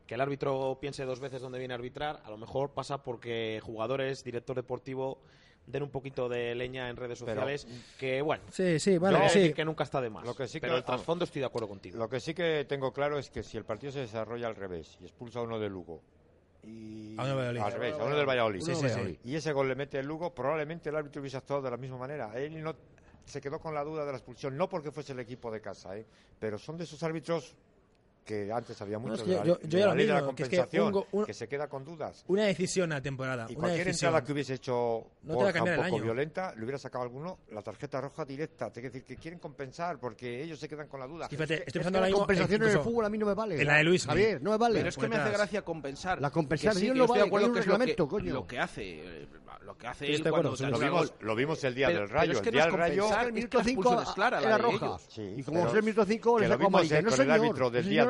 que 0.09 0.15
el 0.15 0.21
árbitro 0.21 0.79
piense 0.81 1.05
dos 1.05 1.19
veces 1.19 1.39
dónde 1.39 1.59
viene 1.59 1.75
a 1.75 1.77
arbitrar, 1.77 2.19
a 2.25 2.31
lo 2.31 2.37
mejor 2.37 2.71
pasa 2.71 3.03
porque 3.03 3.59
jugadores, 3.63 4.23
director 4.23 4.55
deportivo, 4.55 5.19
den 5.67 5.83
un 5.83 5.91
poquito 5.91 6.27
de 6.27 6.55
leña 6.55 6.89
en 6.89 6.95
redes 6.95 7.19
Pero- 7.19 7.41
sociales, 7.41 7.67
que 7.99 8.19
bueno, 8.23 8.43
Sí, 8.51 8.79
sí, 8.79 8.97
vale, 8.97 9.29
sí. 9.29 9.53
que 9.53 9.63
nunca 9.63 9.83
está 9.83 10.01
de 10.01 10.09
más. 10.09 10.25
Lo 10.25 10.33
que 10.35 10.47
sí 10.47 10.53
que- 10.53 10.61
pero 10.61 10.77
el 10.77 10.83
trasfondo 10.83 11.25
estoy 11.25 11.41
de 11.41 11.45
acuerdo 11.45 11.67
contigo. 11.67 11.99
Lo 11.99 12.09
que 12.09 12.19
sí 12.19 12.33
que 12.33 12.65
tengo 12.67 12.91
claro 12.91 13.19
es 13.19 13.29
que 13.29 13.43
si 13.43 13.55
el 13.55 13.65
partido 13.65 13.91
se 13.91 13.99
desarrolla 13.99 14.47
al 14.47 14.55
revés 14.55 14.97
y 14.99 15.03
expulsa 15.03 15.41
a 15.41 15.43
uno 15.43 15.59
de 15.59 15.69
Lugo 15.69 16.01
y 16.63 17.15
A 17.15 17.21
uno 17.25 17.27
del 17.27 17.35
Valladolid. 17.37 17.59
al 17.61 17.71
revés, 17.73 17.99
a 17.99 18.03
uno 18.03 18.17
del 18.17 18.25
Valladolid, 18.27 18.61
Sí, 18.61 18.73
sí, 18.73 18.89
sí. 18.89 19.19
y 19.25 19.35
ese 19.35 19.53
gol 19.53 19.67
le 19.67 19.75
mete 19.75 19.99
el 19.99 20.07
Lugo, 20.07 20.33
probablemente 20.33 20.89
el 20.89 20.95
árbitro 20.95 21.21
hubiese 21.21 21.37
actuado 21.37 21.61
de 21.61 21.69
la 21.69 21.77
misma 21.77 21.97
manera. 21.99 22.31
Él 22.35 22.63
no 22.63 22.73
se 23.25 23.39
quedó 23.39 23.59
con 23.59 23.75
la 23.75 23.83
duda 23.83 24.05
de 24.05 24.11
la 24.11 24.17
expulsión, 24.17 24.57
no 24.57 24.67
porque 24.67 24.91
fuese 24.91 25.13
el 25.13 25.19
equipo 25.19 25.51
de 25.51 25.61
casa, 25.61 25.95
¿eh? 25.95 26.03
pero 26.39 26.57
son 26.57 26.77
de 26.79 26.85
esos 26.85 27.03
árbitros 27.03 27.55
que 28.29 28.51
antes 28.53 28.79
había 28.79 28.99
mucho 28.99 29.15
es 29.15 29.19
de 29.21 29.25
que 29.25 29.31
la, 29.39 29.43
yo- 29.43 29.55
de 29.55 29.67
yo 29.67 29.79
ya 29.79 29.85
la 29.85 29.91
lo 29.91 29.97
ley 29.97 30.05
de 30.05 30.13
la 30.13 30.19
digo, 30.21 30.35
que 30.35 30.43
es 30.43 30.49
que 30.49 30.57
compensación, 30.57 30.95
un 30.95 31.03
un- 31.19 31.25
que 31.25 31.33
se 31.33 31.47
queda 31.47 31.67
con 31.67 31.83
dudas. 31.83 32.23
Una 32.27 32.43
decisión 32.43 32.91
a 32.93 33.01
temporada. 33.01 33.47
Y 33.49 33.53
una 33.53 33.59
cualquier 33.61 33.87
decisión. 33.87 34.09
entrada 34.09 34.25
que 34.25 34.31
hubiese 34.33 34.53
hecho 34.53 34.73
No 34.73 35.01
te 35.21 35.27
va 35.27 35.33
a 35.33 35.35
Borja 35.45 35.53
cambiar 35.53 35.79
un 35.79 35.85
el 35.85 35.89
poco 35.89 35.95
año. 35.97 36.03
violenta, 36.05 36.53
le 36.55 36.61
hubiera 36.63 36.77
sacado 36.77 37.03
alguno 37.03 37.39
la 37.51 37.61
tarjeta 37.63 37.99
roja 38.01 38.25
directa. 38.25 38.71
Te 38.71 38.81
que 38.81 38.89
decir 38.89 39.03
que 39.03 39.15
quieren 39.15 39.39
compensar 39.39 39.97
porque 39.99 40.43
ellos 40.43 40.59
se 40.59 40.69
quedan 40.69 40.87
con 40.87 40.99
la 40.99 41.07
duda. 41.07 41.23
Es 41.25 41.29
que 41.29 41.35
fíjate, 41.37 41.53
Es 41.55 41.59
que- 41.61 41.65
estoy 41.67 41.79
es 41.79 41.83
pensando 41.85 41.99
la 42.01 42.05
mismo 42.05 42.19
compensación 42.19 42.61
en 42.63 42.69
el 42.69 42.79
fútbol 42.79 43.05
a 43.05 43.09
mí 43.09 43.17
no 43.17 43.25
me 43.25 43.33
vale. 43.33 43.59
En 43.59 43.67
la 43.67 43.77
de 43.77 43.83
Luis. 43.83 44.05
Javier, 44.05 44.41
no 44.41 44.51
me 44.51 44.57
vale. 44.57 44.75
Pero 44.75 44.89
es 44.89 44.97
que 44.97 45.07
me 45.07 45.15
hace 45.15 45.31
gracia 45.31 45.61
compensar. 45.63 46.21
La 46.21 46.29
compensar, 46.29 46.73
que 46.73 46.79
sí, 46.79 46.85
yo 46.87 46.93
que 46.93 46.99
no 46.99 47.05
estoy 47.05 47.17
de 47.17 47.21
vale, 47.23 47.27
acuerdo 47.29 47.53
que 47.53 47.59
es 47.59 47.65
lo 47.65 47.71
que- 47.73 47.77
reglamento, 47.79 48.07
coño. 48.07 48.33
Lo 48.33 48.45
que 48.47 48.59
hace, 48.59 49.21
eh, 49.23 49.27
lo 49.65 49.75
que 49.77 49.87
hace 49.87 50.05
él 50.07 50.23
de 50.23 50.29
cuando 50.29 50.53
te 50.55 50.67
lo, 50.67 50.79
vimos, 50.79 51.13
lo 51.21 51.35
vimos 51.35 51.63
el 51.63 51.75
día 51.75 51.87
Pero- 51.87 51.99
del 51.99 52.07
pero 52.07 52.19
rayo. 52.19 52.31
es 52.33 52.41
que 52.41 52.49
el 52.49 52.55
no 52.55 52.57
día 52.57 52.65
es 52.65 52.71
del 52.71 52.79
rayo. 52.79 53.05
el 53.21 53.27
es 53.27 53.33
minuto 53.33 53.49
que 53.51 53.57
la 53.57 53.63
5 53.63 53.81
expulsión 53.81 54.07
es 54.09 54.13
clara, 54.15 54.41
la 54.41 54.47
era 54.47 54.55
de 54.57 54.61
roja. 54.63 54.97
y 55.37 55.43
como 55.43 55.67
es 55.67 55.73
el 55.73 55.83
minuto 55.83 56.05
5 56.05 56.35
que 56.35 56.41
le 56.41 56.47
sacó 56.47 56.67
amarilla. 56.67 56.99
eh, 56.99 57.01
No, 57.03 57.11
señor. 57.11 57.55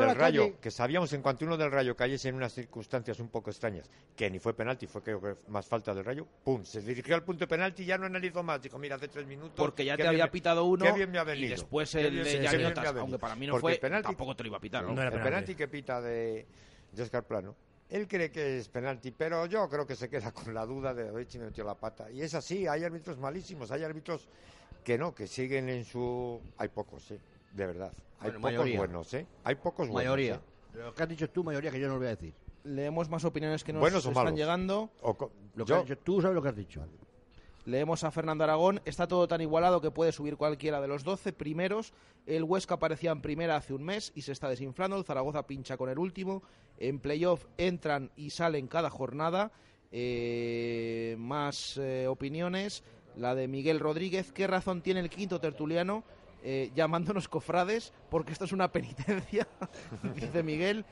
Del 0.10 0.18
rayo, 0.18 0.42
calle. 0.44 0.56
que 0.62 0.72
sabíamos 0.72 1.12
en 1.14 1.22
cuanto 1.22 1.46
uno 1.46 1.58
del 1.58 1.72
rayo 1.72 1.96
cayese 1.96 2.30
en 2.30 2.36
unas 2.36 2.54
circunstancias 2.54 3.20
un 3.20 3.30
poco 3.30 3.50
extrañas, 3.50 3.90
que 4.16 4.30
ni 4.30 4.40
fue 4.40 4.54
penalti, 4.54 4.88
fue 4.88 5.02
creo 5.02 5.22
que 5.22 5.36
más 5.50 5.66
falta 5.68 5.94
del 5.94 6.06
rayo, 6.06 6.28
pum, 6.44 6.64
se 6.64 6.82
dirigió 6.82 7.16
al 7.16 7.24
punto 7.24 7.42
de 7.42 7.48
penalti 7.48 7.84
y 7.84 7.86
ya 7.88 7.98
no 7.98 8.06
analizó 8.06 8.44
más. 8.44 8.62
Dijo, 8.62 8.78
mira, 8.78 8.96
hace 8.96 9.08
tres 9.08 9.26
minutos. 9.28 9.54
Porque 9.56 9.86
ya 9.86 9.96
te 9.98 10.08
había 10.08 10.26
me- 10.26 10.32
pitado 10.32 10.66
uno 10.66 10.86
qué 10.86 10.92
bien 10.92 11.12
me 11.12 11.20
ha 11.20 11.24
y 11.24 11.26
venido, 11.26 11.50
después 11.52 11.92
qué 11.92 12.02
el 12.02 12.12
bien- 12.12 12.24
de 12.24 13.00
aunque 13.00 13.20
para 13.20 13.36
mí 13.36 13.48
no 13.48 13.54
Porque 13.54 13.62
fue, 13.62 13.72
el 13.74 13.80
penalti- 13.80 14.04
tampoco 14.04 14.36
te 14.36 14.44
lo 14.44 14.48
iba 14.48 14.58
a 14.58 14.62
pitar, 14.62 14.84
¿no? 14.84 14.94
No 14.94 15.02
era 15.02 15.16
el 15.16 15.22
penalti. 15.22 15.56
que 15.56 15.68
pita 15.68 16.02
de, 16.02 16.46
de 16.92 17.04
Oscar 17.04 17.24
Plano. 17.26 17.56
Él 17.90 18.08
cree 18.08 18.30
que 18.30 18.60
es 18.60 18.70
penalti, 18.70 19.10
pero 19.12 19.48
yo 19.48 19.68
creo 19.68 19.86
que 19.88 19.96
se 19.96 20.10
queda 20.10 20.32
con 20.32 20.54
la 20.54 20.64
duda 20.66 20.94
de 20.94 21.10
haber 21.10 21.26
si 21.30 21.40
me 21.40 21.46
metió 21.46 21.64
la 21.64 21.74
pata. 21.74 22.12
Y 22.12 22.22
es 22.22 22.36
así, 22.36 22.68
hay 22.68 22.84
árbitros 22.84 23.18
malísimos, 23.18 23.72
hay 23.72 23.84
árbitros 23.84 24.28
que 24.84 24.96
no, 24.98 25.14
que 25.16 25.26
siguen 25.26 25.70
en 25.70 25.84
su... 25.86 26.40
Hay 26.60 26.68
pocos, 26.70 27.04
sí, 27.04 27.20
de 27.54 27.66
verdad. 27.66 27.92
Hay 28.20 28.32
Bueno, 28.32 28.40
pocos 28.40 28.52
mayoría. 28.54 28.78
buenos, 28.78 29.14
¿eh? 29.14 29.26
Hay 29.44 29.56
pocos 29.56 29.88
buenos. 29.88 29.96
Mayoría. 29.96 30.36
¿eh? 30.36 30.40
Lo 30.78 30.94
que 30.94 31.04
has 31.04 31.10
dicho 31.10 31.30
tú, 31.30 31.44
mayoría, 31.44 31.72
que 31.72 31.80
yo 31.80 31.88
no 31.88 31.94
lo 31.94 32.00
voy 32.00 32.08
a 32.08 32.12
decir. 32.12 32.34
Leemos 32.64 33.10
más 33.10 33.24
opiniones 33.26 33.64
que 33.64 33.72
nos 33.74 33.80
Buenos 33.80 34.06
están 34.06 34.14
malos. 34.26 34.38
llegando. 34.40 34.90
O 35.02 35.16
Lo 35.56 35.66
que 35.66 35.70
yo- 35.70 35.76
has 35.78 35.84
dicho 35.84 35.98
tú 36.00 36.22
sabes 36.22 36.36
lo 36.36 36.42
que 36.42 36.50
has 36.50 36.56
dicho. 36.56 36.86
Leemos 37.66 38.04
a 38.04 38.12
Fernando 38.12 38.44
Aragón. 38.44 38.82
Está 38.86 39.08
todo 39.08 39.28
tan 39.28 39.42
igualado 39.42 39.80
que 39.82 39.92
puede 39.92 40.12
subir 40.12 40.38
cualquiera 40.38 40.82
de 40.82 40.88
los 40.88 41.04
12 41.04 41.34
primeros. 41.34 41.94
El 42.26 42.44
Huesca 42.44 42.76
aparecía 42.76 43.12
en 43.12 43.22
primera 43.22 43.56
hace 43.56 43.74
un 43.74 43.84
mes 43.84 44.12
y 44.16 44.22
se 44.24 44.32
está 44.32 44.50
desinflando. 44.50 44.98
El 44.98 45.06
Zaragoza 45.06 45.46
pincha 45.48 45.78
con 45.78 45.90
el 45.90 46.00
último. 46.00 46.42
En 46.78 47.00
playoff 47.00 47.46
entran 47.58 48.12
y 48.16 48.32
salen 48.32 48.68
cada 48.68 48.90
jornada. 48.90 49.52
Eh, 49.92 51.16
más 51.20 51.78
eh, 51.78 52.08
opiniones. 52.08 52.84
La 53.16 53.36
de 53.36 53.48
Miguel 53.48 53.80
Rodríguez. 53.80 54.32
¿Qué 54.32 54.48
razón 54.48 54.82
tiene 54.82 55.00
el 55.02 55.10
quinto 55.10 55.40
tertuliano? 55.40 56.04
Eh, 56.44 56.72
llamándonos 56.76 57.28
cofrades 57.28 57.94
porque 58.10 58.32
esto 58.34 58.46
es 58.46 58.52
una 58.52 58.72
penitencia, 58.72 59.48
dice 60.16 60.44
Miguel. 60.44 60.86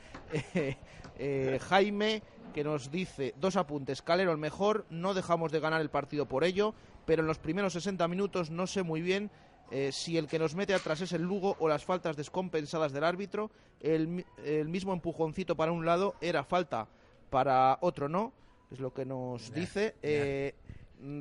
Eh, 0.54 0.76
eh, 1.18 1.60
Jaime, 1.68 2.22
que 2.54 2.64
nos 2.64 2.92
dice 2.92 3.34
dos 3.40 3.56
apuntes. 3.56 4.02
Calero 4.02 4.32
el 4.32 4.38
mejor, 4.38 4.86
no 4.90 5.14
dejamos 5.14 5.52
de 5.52 5.60
ganar 5.60 5.82
el 5.82 5.90
partido 5.90 6.26
por 6.28 6.44
ello, 6.44 6.74
pero 7.06 7.22
en 7.22 7.28
los 7.28 7.38
primeros 7.40 7.74
60 7.74 8.08
minutos 8.08 8.50
no 8.52 8.68
sé 8.68 8.84
muy 8.84 9.02
bien 9.02 9.30
eh, 9.72 9.92
si 9.92 10.18
el 10.18 10.28
que 10.28 10.40
nos 10.40 10.56
mete 10.56 10.74
atrás 10.74 11.02
es 11.02 11.12
el 11.12 11.22
Lugo 11.24 11.56
o 11.60 11.68
las 11.68 11.84
faltas 11.86 12.16
descompensadas 12.18 12.92
del 12.94 13.04
árbitro. 13.04 13.52
El, 13.80 14.08
mi- 14.08 14.26
el 14.44 14.70
mismo 14.70 14.94
empujoncito 14.94 15.56
para 15.56 15.72
un 15.72 15.86
lado 15.86 16.16
era 16.22 16.44
falta, 16.44 16.88
para 17.30 17.78
otro 17.82 18.10
no, 18.10 18.34
es 18.72 18.80
lo 18.80 18.94
que 18.94 19.06
nos 19.06 19.54
dice. 19.54 19.96
Eh, 20.02 20.56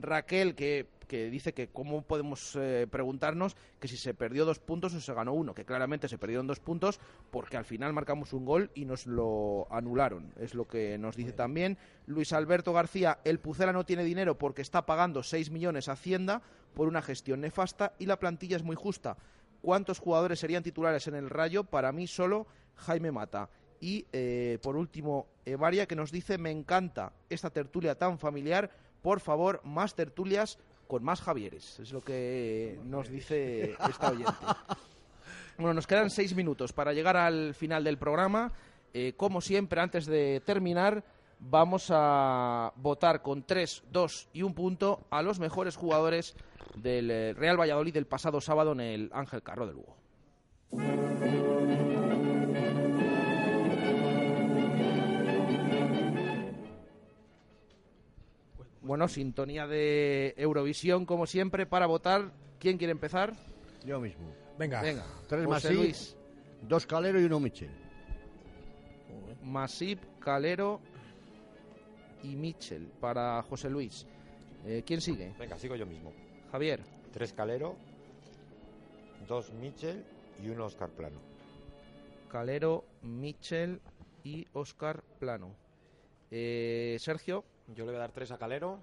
Raquel, 0.01 0.55
que, 0.55 0.87
que 1.07 1.30
dice 1.30 1.54
que 1.54 1.68
cómo 1.68 2.02
podemos 2.02 2.57
eh, 2.57 2.86
preguntarnos 2.90 3.57
que 3.80 3.88
si 3.88 3.96
se 3.96 4.14
perdió 4.14 4.44
dos 4.44 4.59
puntos 4.59 4.94
o 4.94 5.00
se 5.00 5.14
ganó 5.14 5.32
uno, 5.32 5.54
que 5.54 5.64
claramente 5.64 6.09
se 6.09 6.18
perdieron 6.18 6.46
dos 6.46 6.61
puntos 6.61 7.00
porque 7.30 7.57
al 7.57 7.64
final 7.64 7.92
marcamos 7.92 8.32
un 8.32 8.44
gol 8.44 8.70
y 8.74 8.84
nos 8.84 9.07
lo 9.07 9.66
anularon, 9.70 10.32
es 10.38 10.54
lo 10.54 10.66
que 10.66 10.98
nos 10.98 11.16
dice 11.16 11.32
también. 11.32 11.78
Luis 12.07 12.32
Alberto 12.32 12.72
García, 12.72 13.18
el 13.24 13.40
Pucela 13.40 13.72
no 13.72 13.86
tiene 13.86 14.04
dinero 14.04 14.36
porque 14.38 14.62
está 14.62 14.86
pagando 14.86 15.22
6 15.22 15.50
millones 15.50 15.88
a 15.88 15.92
Hacienda 15.92 16.42
por 16.74 16.88
una 16.88 17.02
gestión 17.02 17.40
nefasta 17.40 17.94
y 17.98 18.07
la 18.07 18.18
plantilla 18.18 18.57
es 18.57 18.62
muy 18.62 18.76
justa. 18.76 19.16
¿Cuántos 19.62 19.98
jugadores 19.98 20.38
serían 20.38 20.62
titulares 20.62 21.07
en 21.09 21.14
el 21.14 21.30
Rayo? 21.30 21.64
Para 21.64 21.90
mí 21.92 22.07
solo 22.07 22.46
Jaime 22.76 23.11
Mata. 23.11 23.48
Y 23.80 24.07
eh, 24.12 24.59
por 24.62 24.76
último, 24.76 25.26
Evaria, 25.44 25.86
que 25.86 25.96
nos 25.96 26.12
dice, 26.12 26.38
me 26.38 26.50
encanta 26.50 27.12
esta 27.28 27.50
tertulia 27.50 27.96
tan 27.96 28.18
familiar, 28.18 28.70
por 29.02 29.20
favor, 29.20 29.61
más 29.64 29.94
tertulias 29.94 30.59
con 30.87 31.05
más 31.05 31.20
Javieres. 31.20 31.80
Es 31.80 31.93
lo 31.93 32.01
que 32.01 32.78
nos 32.84 33.09
dice 33.09 33.76
esta 33.89 34.11
oyente. 34.11 34.32
Bueno, 35.59 35.72
nos 35.72 35.87
quedan 35.87 36.11
seis 36.11 36.37
minutos 36.37 36.74
para 36.74 36.93
llegar 36.93 37.16
al 37.16 37.55
final 37.55 37.82
del 37.82 37.97
programa. 37.97 38.53
Eh, 38.93 39.14
como 39.16 39.41
siempre, 39.41 39.80
antes 39.80 40.05
de 40.05 40.43
terminar, 40.45 41.03
vamos 41.39 41.89
a 41.91 42.74
votar 42.76 43.22
con 43.22 43.43
tres, 43.43 43.82
dos 43.91 44.28
y 44.34 44.43
un 44.43 44.53
punto 44.53 45.07
a 45.09 45.22
los 45.22 45.39
mejores 45.39 45.76
jugadores 45.76 46.37
del 46.74 47.11
eh, 47.11 47.32
Real 47.32 47.59
Valladolid 47.59 47.95
del 47.95 48.07
pasado 48.07 48.41
sábado 48.43 48.72
en 48.72 48.80
el 48.80 49.11
Ángel 49.14 49.43
Carro 49.43 49.66
de 49.66 49.72
Lugo. 49.72 49.97
Bueno, 58.87 59.09
sintonía 59.09 59.66
de 59.66 60.32
Eurovisión, 60.37 61.07
como 61.07 61.26
siempre, 61.26 61.66
para 61.66 61.87
votar. 61.87 62.30
¿Quién 62.61 62.78
quiere 62.78 62.93
empezar? 62.93 63.34
Yo 63.84 64.01
mismo. 64.01 64.32
Venga. 64.57 64.80
Venga. 64.80 65.05
Tres 65.28 65.45
José 65.45 65.68
Masip, 65.68 65.72
Luis. 65.72 66.16
dos 66.62 66.87
Calero 66.87 67.20
y 67.20 67.24
uno 67.24 67.41
Michel. 67.41 67.70
Masip, 69.43 70.01
Calero 70.20 70.80
y 72.22 72.37
Mitchell 72.37 72.87
para 73.01 73.43
José 73.43 73.70
Luis. 73.70 74.07
Eh, 74.64 74.84
¿Quién 74.87 75.01
sigue? 75.01 75.34
Venga, 75.37 75.59
sigo 75.59 75.74
yo 75.74 75.84
mismo. 75.84 76.12
Javier. 76.53 76.80
Tres 77.12 77.32
Calero, 77.32 77.76
dos 79.26 79.53
Mitchell 79.53 80.05
y 80.45 80.49
uno 80.49 80.66
Oscar 80.66 80.91
Plano. 80.91 81.18
Calero, 82.30 82.84
Mitchell 83.03 83.80
y 84.22 84.47
Oscar 84.53 85.03
Plano. 85.18 85.55
Eh, 86.30 86.97
Sergio. 87.01 87.45
Yo 87.75 87.85
le 87.85 87.91
voy 87.91 87.97
a 87.97 88.01
dar 88.01 88.12
tres 88.12 88.31
a 88.31 88.39
Calero, 88.39 88.79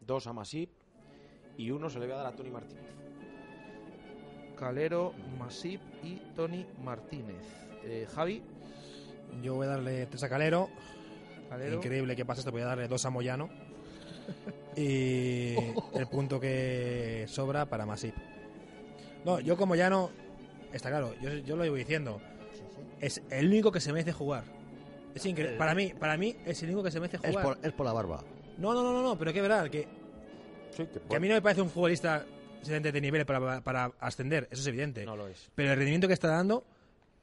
dos 0.00 0.26
a 0.26 0.32
Masip 0.32 0.70
y 1.56 1.70
uno 1.70 1.88
se 1.88 2.00
le 2.00 2.06
voy 2.06 2.14
a 2.14 2.18
dar 2.18 2.26
a 2.26 2.36
Tony 2.36 2.50
Martínez. 2.50 2.84
Calero, 4.58 5.12
Masip 5.38 5.80
y 6.02 6.16
Tony 6.34 6.66
Martínez. 6.82 7.44
Eh, 7.84 8.06
Javi. 8.12 8.42
Yo 9.42 9.54
voy 9.54 9.66
a 9.66 9.70
darle 9.70 10.06
tres 10.06 10.22
a 10.24 10.28
Calero. 10.28 10.68
Calero. 11.48 11.76
Increíble 11.76 12.16
que 12.16 12.24
pasa 12.24 12.40
esto, 12.40 12.50
voy 12.50 12.62
a 12.62 12.66
darle 12.66 12.88
dos 12.88 13.04
a 13.04 13.10
Moyano. 13.10 13.48
y 14.76 15.54
el 15.94 16.08
punto 16.10 16.40
que 16.40 17.26
sobra 17.28 17.66
para 17.66 17.86
Masip. 17.86 18.14
No, 19.24 19.38
yo 19.38 19.56
como 19.56 19.70
Moyano, 19.70 20.10
está 20.72 20.88
claro, 20.88 21.14
yo, 21.20 21.32
yo 21.34 21.56
lo 21.56 21.64
iba 21.64 21.76
diciendo. 21.76 22.20
Es 23.00 23.22
el 23.30 23.46
único 23.46 23.70
que 23.70 23.80
se 23.80 23.92
merece 23.92 24.12
jugar. 24.12 24.44
Es 25.16 25.26
increíble. 25.26 25.56
Para 25.56 25.74
mí, 25.74 25.92
para 25.98 26.16
mí 26.16 26.36
es 26.44 26.62
el 26.62 26.68
único 26.68 26.82
que 26.84 26.90
se 26.90 27.00
merece 27.00 27.16
Es 27.22 27.30
jugar. 27.30 27.44
por, 27.44 27.58
es 27.66 27.72
por 27.72 27.86
la 27.86 27.92
barba. 27.92 28.22
No, 28.58 28.72
no, 28.74 28.82
no, 28.82 28.92
no, 28.92 29.02
no, 29.02 29.18
pero 29.18 29.32
que 29.32 29.40
verdad, 29.40 29.68
que, 29.70 29.88
que 31.08 31.16
a 31.16 31.20
mí 31.20 31.28
no 31.28 31.34
me 31.34 31.42
parece 31.42 31.62
un 31.62 31.70
futbolista 31.70 32.24
excelente 32.58 32.92
de 32.92 33.00
nivel 33.00 33.24
para, 33.26 33.60
para 33.62 33.86
ascender, 33.98 34.46
eso 34.50 34.60
es 34.60 34.66
evidente. 34.66 35.04
No 35.04 35.16
lo 35.16 35.26
es. 35.28 35.50
Pero 35.54 35.70
el 35.72 35.76
rendimiento 35.76 36.06
que 36.06 36.14
está 36.14 36.28
dando 36.28 36.64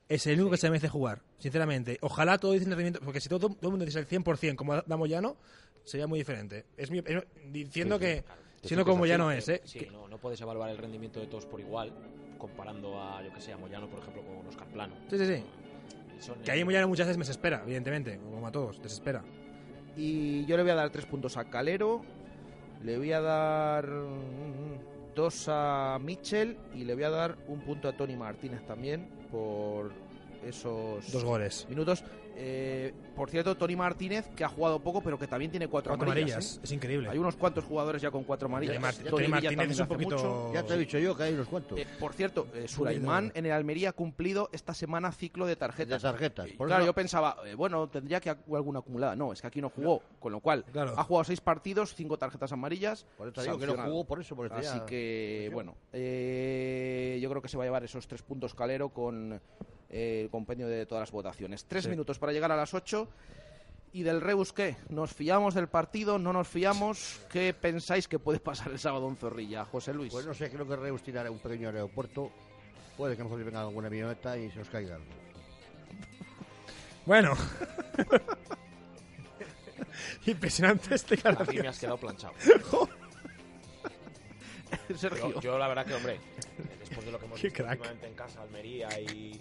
es 0.09 0.25
el 0.27 0.35
único 0.35 0.51
que 0.51 0.57
se 0.57 0.69
merece 0.69 0.89
jugar, 0.89 1.21
sinceramente. 1.37 1.97
Ojalá 2.01 2.37
todo 2.37 2.51
dicen 2.53 2.69
el 2.69 2.75
rendimiento, 2.77 2.99
porque 3.05 3.21
si 3.21 3.29
todo, 3.29 3.39
todo 3.49 3.57
el 3.61 3.69
mundo 3.69 3.85
dice 3.85 3.99
el 3.99 4.07
100% 4.07 4.55
como 4.55 4.75
da 4.81 4.97
Moyano, 4.97 5.37
sería 5.83 6.07
muy 6.07 6.19
diferente. 6.19 6.65
Es 6.77 6.89
mi, 6.91 6.99
es- 6.99 7.23
diciendo 7.51 7.97
Sí, 7.99 8.05
sí. 8.05 8.11
que, 8.61 8.67
siendo 8.67 8.85
como 8.85 8.97
Moyano 8.97 9.29
así, 9.29 9.37
es, 9.39 9.49
¿eh? 9.49 9.61
Sí, 9.65 9.79
Que- 9.79 9.91
no, 9.91 10.07
no 10.07 10.17
puedes 10.17 10.39
evaluar 10.41 10.69
el 10.71 10.77
rendimiento 10.77 11.19
de 11.19 11.27
todos 11.27 11.45
por 11.45 11.59
igual, 11.59 11.91
comparando 12.37 12.99
a, 13.01 13.21
yo 13.23 13.31
que 13.33 13.39
sé, 13.41 13.53
a 13.53 13.57
Moyano, 13.57 13.87
por 13.89 13.99
ejemplo, 13.99 14.23
con 14.23 14.47
Oscar 14.47 14.67
Plano. 14.67 14.95
Sí, 15.09 15.17
sí, 15.17 15.25
sí. 15.25 15.43
Son- 16.25 16.39
Que 16.43 16.51
ahí 16.51 16.63
Moyano 16.63 16.87
muchas 16.87 17.07
veces 17.07 17.17
me 17.17 17.23
desespera, 17.23 17.61
evidentemente, 17.65 18.17
como 18.19 18.45
a 18.47 18.51
todos, 18.51 18.81
desespera. 18.81 19.23
Y 19.97 20.45
yo 20.45 20.55
le 20.57 20.63
voy 20.63 20.71
a 20.71 20.75
dar 20.75 20.89
tres 20.89 21.05
puntos 21.05 21.37
a 21.37 21.45
Calero. 21.45 22.01
Le 22.83 22.97
voy 22.97 23.11
a 23.13 23.21
dar 23.21 23.87
dos 25.15 25.45
a 25.47 25.97
Mitchell. 26.01 26.57
Y 26.73 26.83
le 26.83 26.95
voy 26.95 27.03
a 27.03 27.09
dar 27.09 27.37
un 27.47 27.61
punto 27.61 27.87
a 27.87 27.93
Tony 27.95 28.15
Martínez 28.15 28.65
también 28.65 29.07
por 29.31 29.91
esos 30.45 31.11
Dos 31.11 31.23
goles. 31.23 31.65
minutos. 31.69 32.03
Eh, 32.35 32.93
por 33.15 33.29
cierto, 33.29 33.55
Tony 33.55 33.75
Martínez, 33.75 34.27
que 34.35 34.43
ha 34.43 34.49
jugado 34.49 34.79
poco, 34.79 35.01
pero 35.01 35.19
que 35.19 35.27
también 35.27 35.51
tiene 35.51 35.67
cuatro, 35.67 35.91
Cuatro 35.91 36.05
amarillas. 36.07 36.35
amarillas, 36.37 36.57
¿eh? 36.57 36.61
es 36.63 36.71
increíble. 36.71 37.09
Hay 37.09 37.17
unos 37.19 37.35
cuantos 37.35 37.63
jugadores 37.63 38.01
ya 38.01 38.09
con 38.09 38.23
cuatro 38.23 38.47
amarillas. 38.47 38.75
Tony 38.97 39.09
Tony 39.09 39.27
Martínez 39.27 39.51
también 39.55 39.71
es 39.71 39.77
un 39.77 39.83
hace 39.83 39.93
poquito- 39.93 40.15
mucho. 40.15 40.53
Ya 40.53 40.63
te 40.63 40.73
he 40.73 40.77
dicho 40.77 40.97
yo 40.97 41.15
que 41.15 41.23
hay 41.23 41.33
unos 41.33 41.47
cuantos. 41.47 41.77
Eh, 41.79 41.85
por 41.99 42.13
cierto, 42.13 42.47
eh, 42.55 42.67
Sulaimán 42.67 43.31
en 43.35 43.45
el 43.45 43.51
Almería 43.51 43.89
ha 43.89 43.93
cumplido 43.93 44.49
esta 44.51 44.73
semana 44.73 45.11
ciclo 45.11 45.45
de 45.45 45.55
tarjetas. 45.55 46.01
De 46.01 46.09
tarjetas. 46.09 46.49
Por 46.57 46.67
claro, 46.67 46.85
yo 46.85 46.93
pensaba, 46.93 47.37
eh, 47.45 47.53
bueno, 47.55 47.87
tendría 47.87 48.19
que 48.19 48.29
haber 48.31 48.43
alguna 48.55 48.79
acumulada. 48.79 49.15
No, 49.15 49.31
es 49.31 49.41
que 49.41 49.47
aquí 49.47 49.61
no 49.61 49.69
jugó, 49.69 50.01
con 50.19 50.31
lo 50.31 50.39
cual 50.39 50.65
ha 50.75 51.03
jugado 51.03 51.23
seis 51.23 51.39
partidos, 51.41 51.93
cinco 51.95 52.17
tarjetas 52.17 52.51
amarillas. 52.51 53.05
Por 53.17 53.27
eso 53.27 53.43
digo 53.43 53.57
que 53.59 53.67
no 53.67 53.77
jugó 53.77 54.05
por 54.05 54.19
eso, 54.19 54.35
por 54.35 54.47
eso 54.47 54.55
Así 54.55 54.79
ya- 54.79 54.85
que, 54.85 55.49
bueno, 55.53 55.75
eh, 55.93 57.19
yo 57.21 57.29
creo 57.29 57.41
que 57.41 57.47
se 57.47 57.57
va 57.57 57.63
a 57.63 57.67
llevar 57.67 57.83
esos 57.83 58.07
tres 58.07 58.21
puntos 58.23 58.53
Calero 58.55 58.89
con 58.89 59.39
el 59.93 60.29
compendio 60.29 60.67
de 60.67 60.85
todas 60.85 61.03
las 61.03 61.11
votaciones. 61.11 61.65
Tres 61.65 61.83
Sí. 61.85 61.89
minutos 61.89 62.19
para 62.19 62.31
llegar 62.33 62.51
a 62.51 62.55
las 62.55 62.73
8. 62.73 63.07
¿Y 63.93 64.01
del 64.01 64.21
Reus 64.21 64.51
qué? 64.53 64.75
¿Nos 64.89 65.13
fiamos 65.13 65.53
del 65.53 65.67
partido? 65.67 66.17
¿No 66.17 66.33
nos 66.33 66.47
fiamos? 66.47 67.21
¿Qué 67.31 67.53
pensáis 67.53 68.07
que 68.07 68.17
puede 68.17 68.39
pasar 68.39 68.71
el 68.71 68.79
sábado 68.79 69.07
en 69.07 69.15
Zorrilla, 69.17 69.65
José 69.65 69.93
Luis? 69.93 70.11
Pues 70.11 70.25
no 70.25 70.33
sé, 70.33 70.49
creo 70.49 70.67
que 70.67 70.75
Reus 70.75 71.03
tirará 71.03 71.29
un 71.29 71.37
pequeño 71.37 71.67
aeropuerto. 71.69 72.31
Puede 72.97 73.15
que 73.15 73.21
a 73.21 73.25
lo 73.25 73.29
mejor 73.29 73.45
venga 73.45 73.61
alguna 73.61 73.87
avioneta 73.87 74.35
y 74.37 74.49
se 74.51 74.61
os 74.61 74.69
caiga 74.69 74.95
algo. 74.95 75.07
Bueno. 77.05 77.33
Impresionante 80.25 80.95
este 80.95 81.15
A 81.15 81.17
mí 81.17 81.23
declaración. 81.35 81.61
me 81.63 81.67
has 81.67 81.79
quedado 81.79 81.97
planchado. 81.97 82.33
Sergio. 84.95 85.33
Yo, 85.33 85.41
yo 85.41 85.57
la 85.57 85.67
verdad 85.67 85.85
que, 85.85 85.93
hombre, 85.93 86.19
después 86.79 87.05
de 87.05 87.11
lo 87.11 87.19
que 87.19 87.25
hemos 87.25 87.39
Qué 87.39 87.47
visto 87.47 87.63
crack. 87.63 87.77
últimamente 87.79 88.07
en 88.07 88.13
casa, 88.15 88.41
Almería 88.41 88.89
y... 88.99 89.39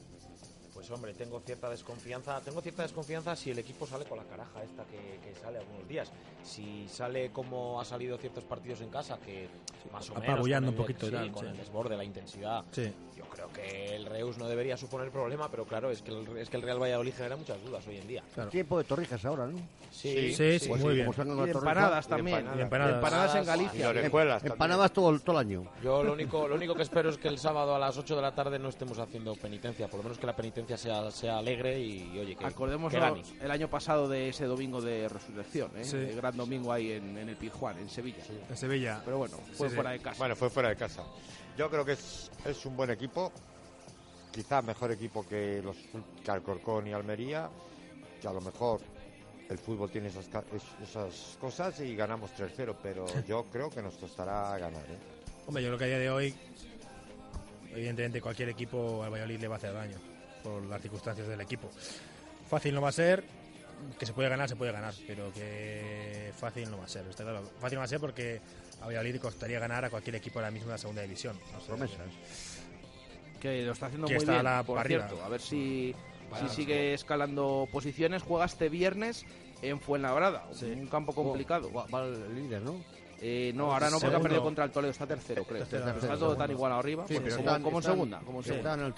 Pues 0.83 0.91
hombre, 0.91 1.15
tengo 1.15 1.39
cierta 1.39 1.71
desconfianza. 1.71 2.41
Tengo 2.41 2.61
cierta 2.61 2.83
desconfianza 2.83 3.37
si 3.37 3.53
el 3.53 3.59
equipo 3.61 3.87
sale 3.87 4.05
con 4.05 4.19
la 4.19 4.25
caraja 4.25 4.65
esta 4.65 4.83
que, 4.83 5.21
que 5.23 5.33
sale 5.41 5.59
algunos 5.59 5.87
días. 5.87 6.11
Si 6.43 6.89
sale 6.89 7.31
como 7.31 7.81
ha 7.81 7.85
salido 7.85 8.19
ciertos 8.19 8.43
partidos 8.43 8.81
en 8.81 8.89
casa, 8.89 9.17
que 9.25 9.47
más 9.93 10.11
o 10.11 10.15
menos... 10.15 10.45
Un 10.45 10.75
poquito 10.75 11.07
sí, 11.07 11.31
con 11.31 11.45
sí. 11.45 11.51
el 11.53 11.57
desborde, 11.57 11.97
la 11.97 12.03
intensidad. 12.03 12.65
Sí. 12.73 12.93
Yo 13.23 13.29
creo 13.31 13.49
que 13.53 13.97
el 13.97 14.07
Reus 14.07 14.39
no 14.39 14.49
debería 14.49 14.77
suponer 14.77 15.11
problema, 15.11 15.49
pero 15.49 15.65
claro, 15.65 15.91
es 15.91 16.03
que 16.03 16.11
el, 16.11 16.37
es 16.39 16.51
que 16.51 16.57
el 16.57 16.63
Real 16.63 16.81
Valladolid 16.83 17.13
genera 17.15 17.37
muchas 17.37 17.63
dudas 17.65 17.87
hoy 17.87 17.97
en 17.99 18.09
día. 18.09 18.23
Tiempo 18.51 18.79
de 18.79 18.85
torrijas 18.85 19.25
ahora, 19.25 19.47
¿no? 19.47 19.59
Sí, 19.91 20.33
Sí, 20.35 20.59
sí, 20.59 20.69
Pues 20.69 20.83
muy 20.83 20.95
bien. 20.95 21.07
Y 21.47 21.51
empanadas 21.51 22.09
también. 22.09 22.47
Y 22.57 22.61
empanadas. 22.63 22.95
Empanadas 22.95 23.35
en 23.37 23.45
Galicia. 23.45 23.87
también. 23.87 24.07
Empanadas 24.45 24.93
todo, 24.93 25.11
el- 25.11 25.21
todo 25.21 25.39
el 25.39 25.47
año. 25.47 25.65
Yo 25.83 26.03
lo 26.03 26.15
único, 26.15 26.49
lo 26.49 26.55
único 26.55 26.75
que 26.75 26.83
espero 26.83 27.11
es 27.11 27.19
que 27.19 27.29
el 27.29 27.39
sábado 27.39 27.75
a 27.75 27.79
las 27.79 27.97
8 27.99 28.17
de 28.17 28.23
la 28.23 28.35
tarde 28.35 28.59
no 28.59 28.69
estemos 28.69 28.99
haciendo 28.99 29.35
penitencia, 29.37 29.89
por 29.89 29.99
lo 29.99 30.05
menos 30.05 30.19
que 30.19 30.27
la 30.27 30.35
penitencia 30.35 30.77
sea, 30.77 31.11
sea 31.11 31.39
alegre 31.39 31.79
y, 31.79 32.19
oye, 32.19 32.35
que, 32.37 32.45
gane. 33.01 33.23
el 33.41 33.51
año 33.51 33.69
pasado 33.69 34.09
de 34.09 34.31
ese 34.31 34.47
domingo 34.47 34.81
de 34.81 35.09
resurrección, 35.09 35.71
¿eh? 35.77 35.85
Sí. 35.85 35.97
el 35.97 36.17
gran 36.17 36.37
domingo 36.37 36.73
ahí 36.73 36.93
en, 36.93 37.17
en 37.19 37.29
el 37.29 37.37
Pizjuán, 37.37 37.79
en 37.79 37.89
Sevilla. 37.89 38.23
En 38.49 38.57
Sevilla. 38.57 39.03
Pero 39.05 39.19
bueno, 39.19 39.37
fue 39.53 39.69
sí. 39.69 39.75
fuera 39.75 39.91
de 39.91 39.99
casa. 40.01 40.19
Bueno, 40.19 40.37
fue 40.37 40.51
fuera 40.51 40.69
de 40.71 40.77
casa. 40.77 41.03
Yo 41.57 41.71
creo 41.71 41.85
que 41.85 41.93
es, 41.93 42.31
es 42.45 42.65
un 42.67 42.77
buen 42.77 42.91
equipo, 42.91 43.31
quizás 44.33 44.65
mejor 44.65 44.91
equipo 44.93 45.27
que 45.27 45.61
los 45.63 45.77
que 46.25 46.31
Alcorcón 46.31 46.87
y 46.87 46.93
Almería, 46.93 47.51
que 48.21 48.29
a 48.29 48.33
lo 48.33 48.41
mejor 48.41 48.81
el 49.49 49.59
fútbol 49.59 49.91
tiene 49.91 50.09
esas, 50.09 50.29
esas 50.83 51.37
cosas 51.39 51.79
y 51.81 51.95
ganamos 51.95 52.31
3-0, 52.33 52.75
pero 52.83 53.05
yo 53.29 53.45
creo 53.53 53.69
que 53.69 53.83
nos 53.83 53.95
costará 53.95 54.57
ganar. 54.59 54.83
¿eh? 54.83 54.99
Hombre, 55.47 55.63
yo 55.63 55.69
creo 55.71 55.79
que 55.79 55.85
a 55.85 55.89
día 55.89 55.99
de 55.99 56.11
hoy, 56.11 56.35
evidentemente, 57.73 58.21
cualquier 58.21 58.49
equipo 58.49 59.03
al 59.03 59.11
Valladolid 59.11 59.41
le 59.41 59.49
va 59.49 59.57
a 59.57 59.59
hacer 59.59 59.75
daño 59.75 59.99
por 60.43 60.65
las 60.65 60.81
circunstancias 60.81 61.29
del 61.29 61.41
equipo. 61.41 61.69
Fácil 62.49 62.75
no 62.75 62.81
va 62.81 62.89
a 62.89 62.93
ser, 62.93 63.25
que 63.99 64.07
se 64.07 64.13
puede 64.13 64.29
ganar, 64.29 64.49
se 64.49 64.57
puede 64.57 64.73
ganar, 64.73 64.95
pero 65.07 65.33
que 65.33 66.33
fácil 66.39 66.71
no 66.71 66.79
va 66.79 66.85
a 66.85 66.89
ser. 66.89 67.07
Está 67.07 67.23
claro. 67.25 67.43
Fácil 67.61 67.77
no 67.77 67.81
va 67.81 67.85
a 67.85 67.89
ser 67.89 68.01
porque 68.01 68.41
a 68.81 68.87
Valladolid 68.87 69.17
costaría 69.21 69.59
ganar 69.61 69.85
a 69.85 69.91
cualquier 69.91 70.17
equipo 70.17 70.39
ahora 70.39 70.51
mismo 70.51 70.69
de 70.69 70.73
la 70.75 70.79
segunda 70.79 71.03
división. 71.03 71.37
O 71.57 71.61
sea, 71.61 71.69
Promesas. 71.69 71.99
que 73.41 73.63
lo 73.63 73.73
está 73.73 73.87
haciendo 73.87 74.07
Que 74.07 74.15
muy 74.15 74.23
está 74.23 74.33
bien, 74.33 74.45
la- 74.45 74.63
por 74.63 74.79
arriba. 74.79 75.07
cierto. 75.09 75.25
A 75.25 75.29
ver 75.29 75.41
si, 75.41 75.95
Bueno, 76.31 76.49
si 76.49 76.57
sigue 76.57 76.95
escalando 76.95 77.69
posiciones. 77.73 78.23
Juega 78.23 78.45
este 78.47 78.69
viernes 78.69 79.25
en 79.63 79.81
Fuenlabrada, 79.81 80.47
un 80.63 80.87
campo 80.89 81.15
complicado. 81.15 81.73
Va, 81.73 81.87
va 81.87 82.05
el 82.07 82.35
líder, 82.35 82.63
¿no? 82.63 82.77
Eh, 83.25 83.53
no, 83.55 83.73
ahora 83.73 83.89
no, 83.89 84.01
porque 84.01 84.17
ha 84.17 84.21
perdido 84.21 84.43
contra 84.43 84.65
el 84.65 84.73
Toledo, 84.73 84.91
está 84.91 85.07
tercero, 85.07 85.45
creo. 85.45 85.63
Está 85.63 86.17
todo 86.19 86.37
tan 86.37 86.51
igual 86.51 86.73
arriba, 86.73 87.05
Sí, 87.07 87.15
pues 87.15 87.23
pero 87.23 87.37
como, 87.37 87.49
están- 87.49 87.63
como 87.63 87.77
en 87.77 87.81
están- 87.81 87.93
segunda. 87.95 88.21
Como 88.21 88.39
en 88.41 88.45
segunda. 88.45 88.93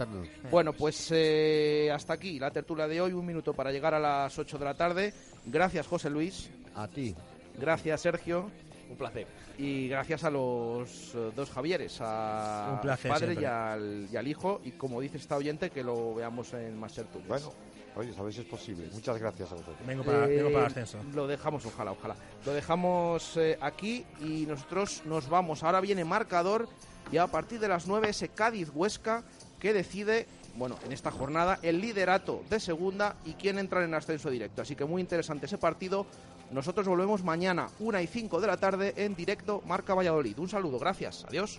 Bueno, 0.51 0.73
pues 0.73 1.09
eh, 1.13 1.91
hasta 1.93 2.15
aquí 2.15 2.39
la 2.39 2.51
tertulia 2.51 2.89
de 2.89 3.01
hoy. 3.03 3.13
Un 3.13 3.27
minuto 3.27 3.53
para 3.53 3.71
llegar 3.71 3.93
a 3.93 3.99
las 4.01 4.39
8 4.39 4.57
de 4.59 4.65
la 4.65 4.75
tarde. 4.75 5.13
Gracias, 5.45 5.87
José 5.87 6.09
Luis. 6.09 6.51
A 6.75 6.89
ti. 6.89 7.15
Gracias, 7.59 8.01
Sergio. 8.01 8.51
Un 8.91 8.97
placer. 8.97 9.27
Y 9.59 9.89
gracias 9.89 10.25
a 10.25 10.31
los 10.31 11.15
eh, 11.15 11.31
dos 11.37 11.51
Javieres, 11.51 12.01
al 12.01 12.73
Un 12.75 12.81
placer 12.81 13.11
padre 13.11 13.37
y 13.41 13.45
al, 13.45 14.09
y 14.11 14.17
al 14.17 14.27
hijo. 14.27 14.61
Y 14.65 14.73
como 14.73 15.01
dice 15.01 15.19
esta 15.19 15.37
oyente, 15.37 15.69
que 15.71 15.85
lo 15.85 16.15
veamos 16.15 16.53
en 16.55 16.79
más 16.79 16.95
tertulias. 16.95 17.29
Bueno, 17.29 17.53
oye, 17.97 18.13
sabéis 18.13 18.37
si 18.37 18.41
es 18.43 18.47
posible. 18.47 18.89
Muchas 18.93 19.19
gracias 19.19 19.51
a 19.53 19.55
vosotros. 19.55 19.77
vengo, 19.87 20.05
para, 20.05 20.27
vengo 20.27 20.51
para 20.53 20.67
el 20.67 20.73
Eh, 20.73 20.81
ascenso. 20.83 20.99
Lo 21.13 21.27
dejamos, 21.27 21.65
ojalá, 21.67 21.93
ojalá. 21.93 22.17
Lo 22.45 22.53
dejamos 22.53 23.37
eh, 23.37 23.59
aquí 23.61 24.05
y 24.21 24.47
nosotros 24.47 25.03
nos 25.07 25.29
vamos. 25.29 25.63
Ahora 25.63 25.81
viene 25.81 26.05
marcador 26.05 26.69
y 27.13 27.19
a 27.19 27.27
partir 27.27 27.61
de 27.61 27.69
las 27.69 27.87
9 27.87 28.09
ese 28.11 28.29
Cádiz-Huesca 28.31 29.23
que 29.61 29.73
decide, 29.73 30.27
bueno, 30.57 30.77
en 30.85 30.93
esta 30.93 31.11
jornada, 31.11 31.59
el 31.63 31.81
liderato 31.81 32.43
de 32.51 32.61
segunda 32.61 33.17
y 33.25 33.33
quién 33.35 33.59
entra 33.59 33.85
en 33.85 33.95
ascenso 33.95 34.31
directo. 34.31 34.63
Así 34.63 34.75
que 34.77 34.85
muy 34.85 35.01
interesante 35.01 35.47
ese 35.47 35.59
partido. 35.59 36.07
Nosotros 36.51 36.87
volvemos 36.87 37.25
mañana, 37.25 37.69
1 37.81 38.01
y 38.01 38.07
5 38.07 38.41
de 38.41 38.47
la 38.47 38.59
tarde, 38.59 38.93
en 38.97 39.15
directo 39.17 39.63
Marca 39.67 39.95
Valladolid. 39.95 40.39
Un 40.39 40.49
saludo, 40.49 40.79
gracias. 40.79 41.25
Adiós. 41.29 41.59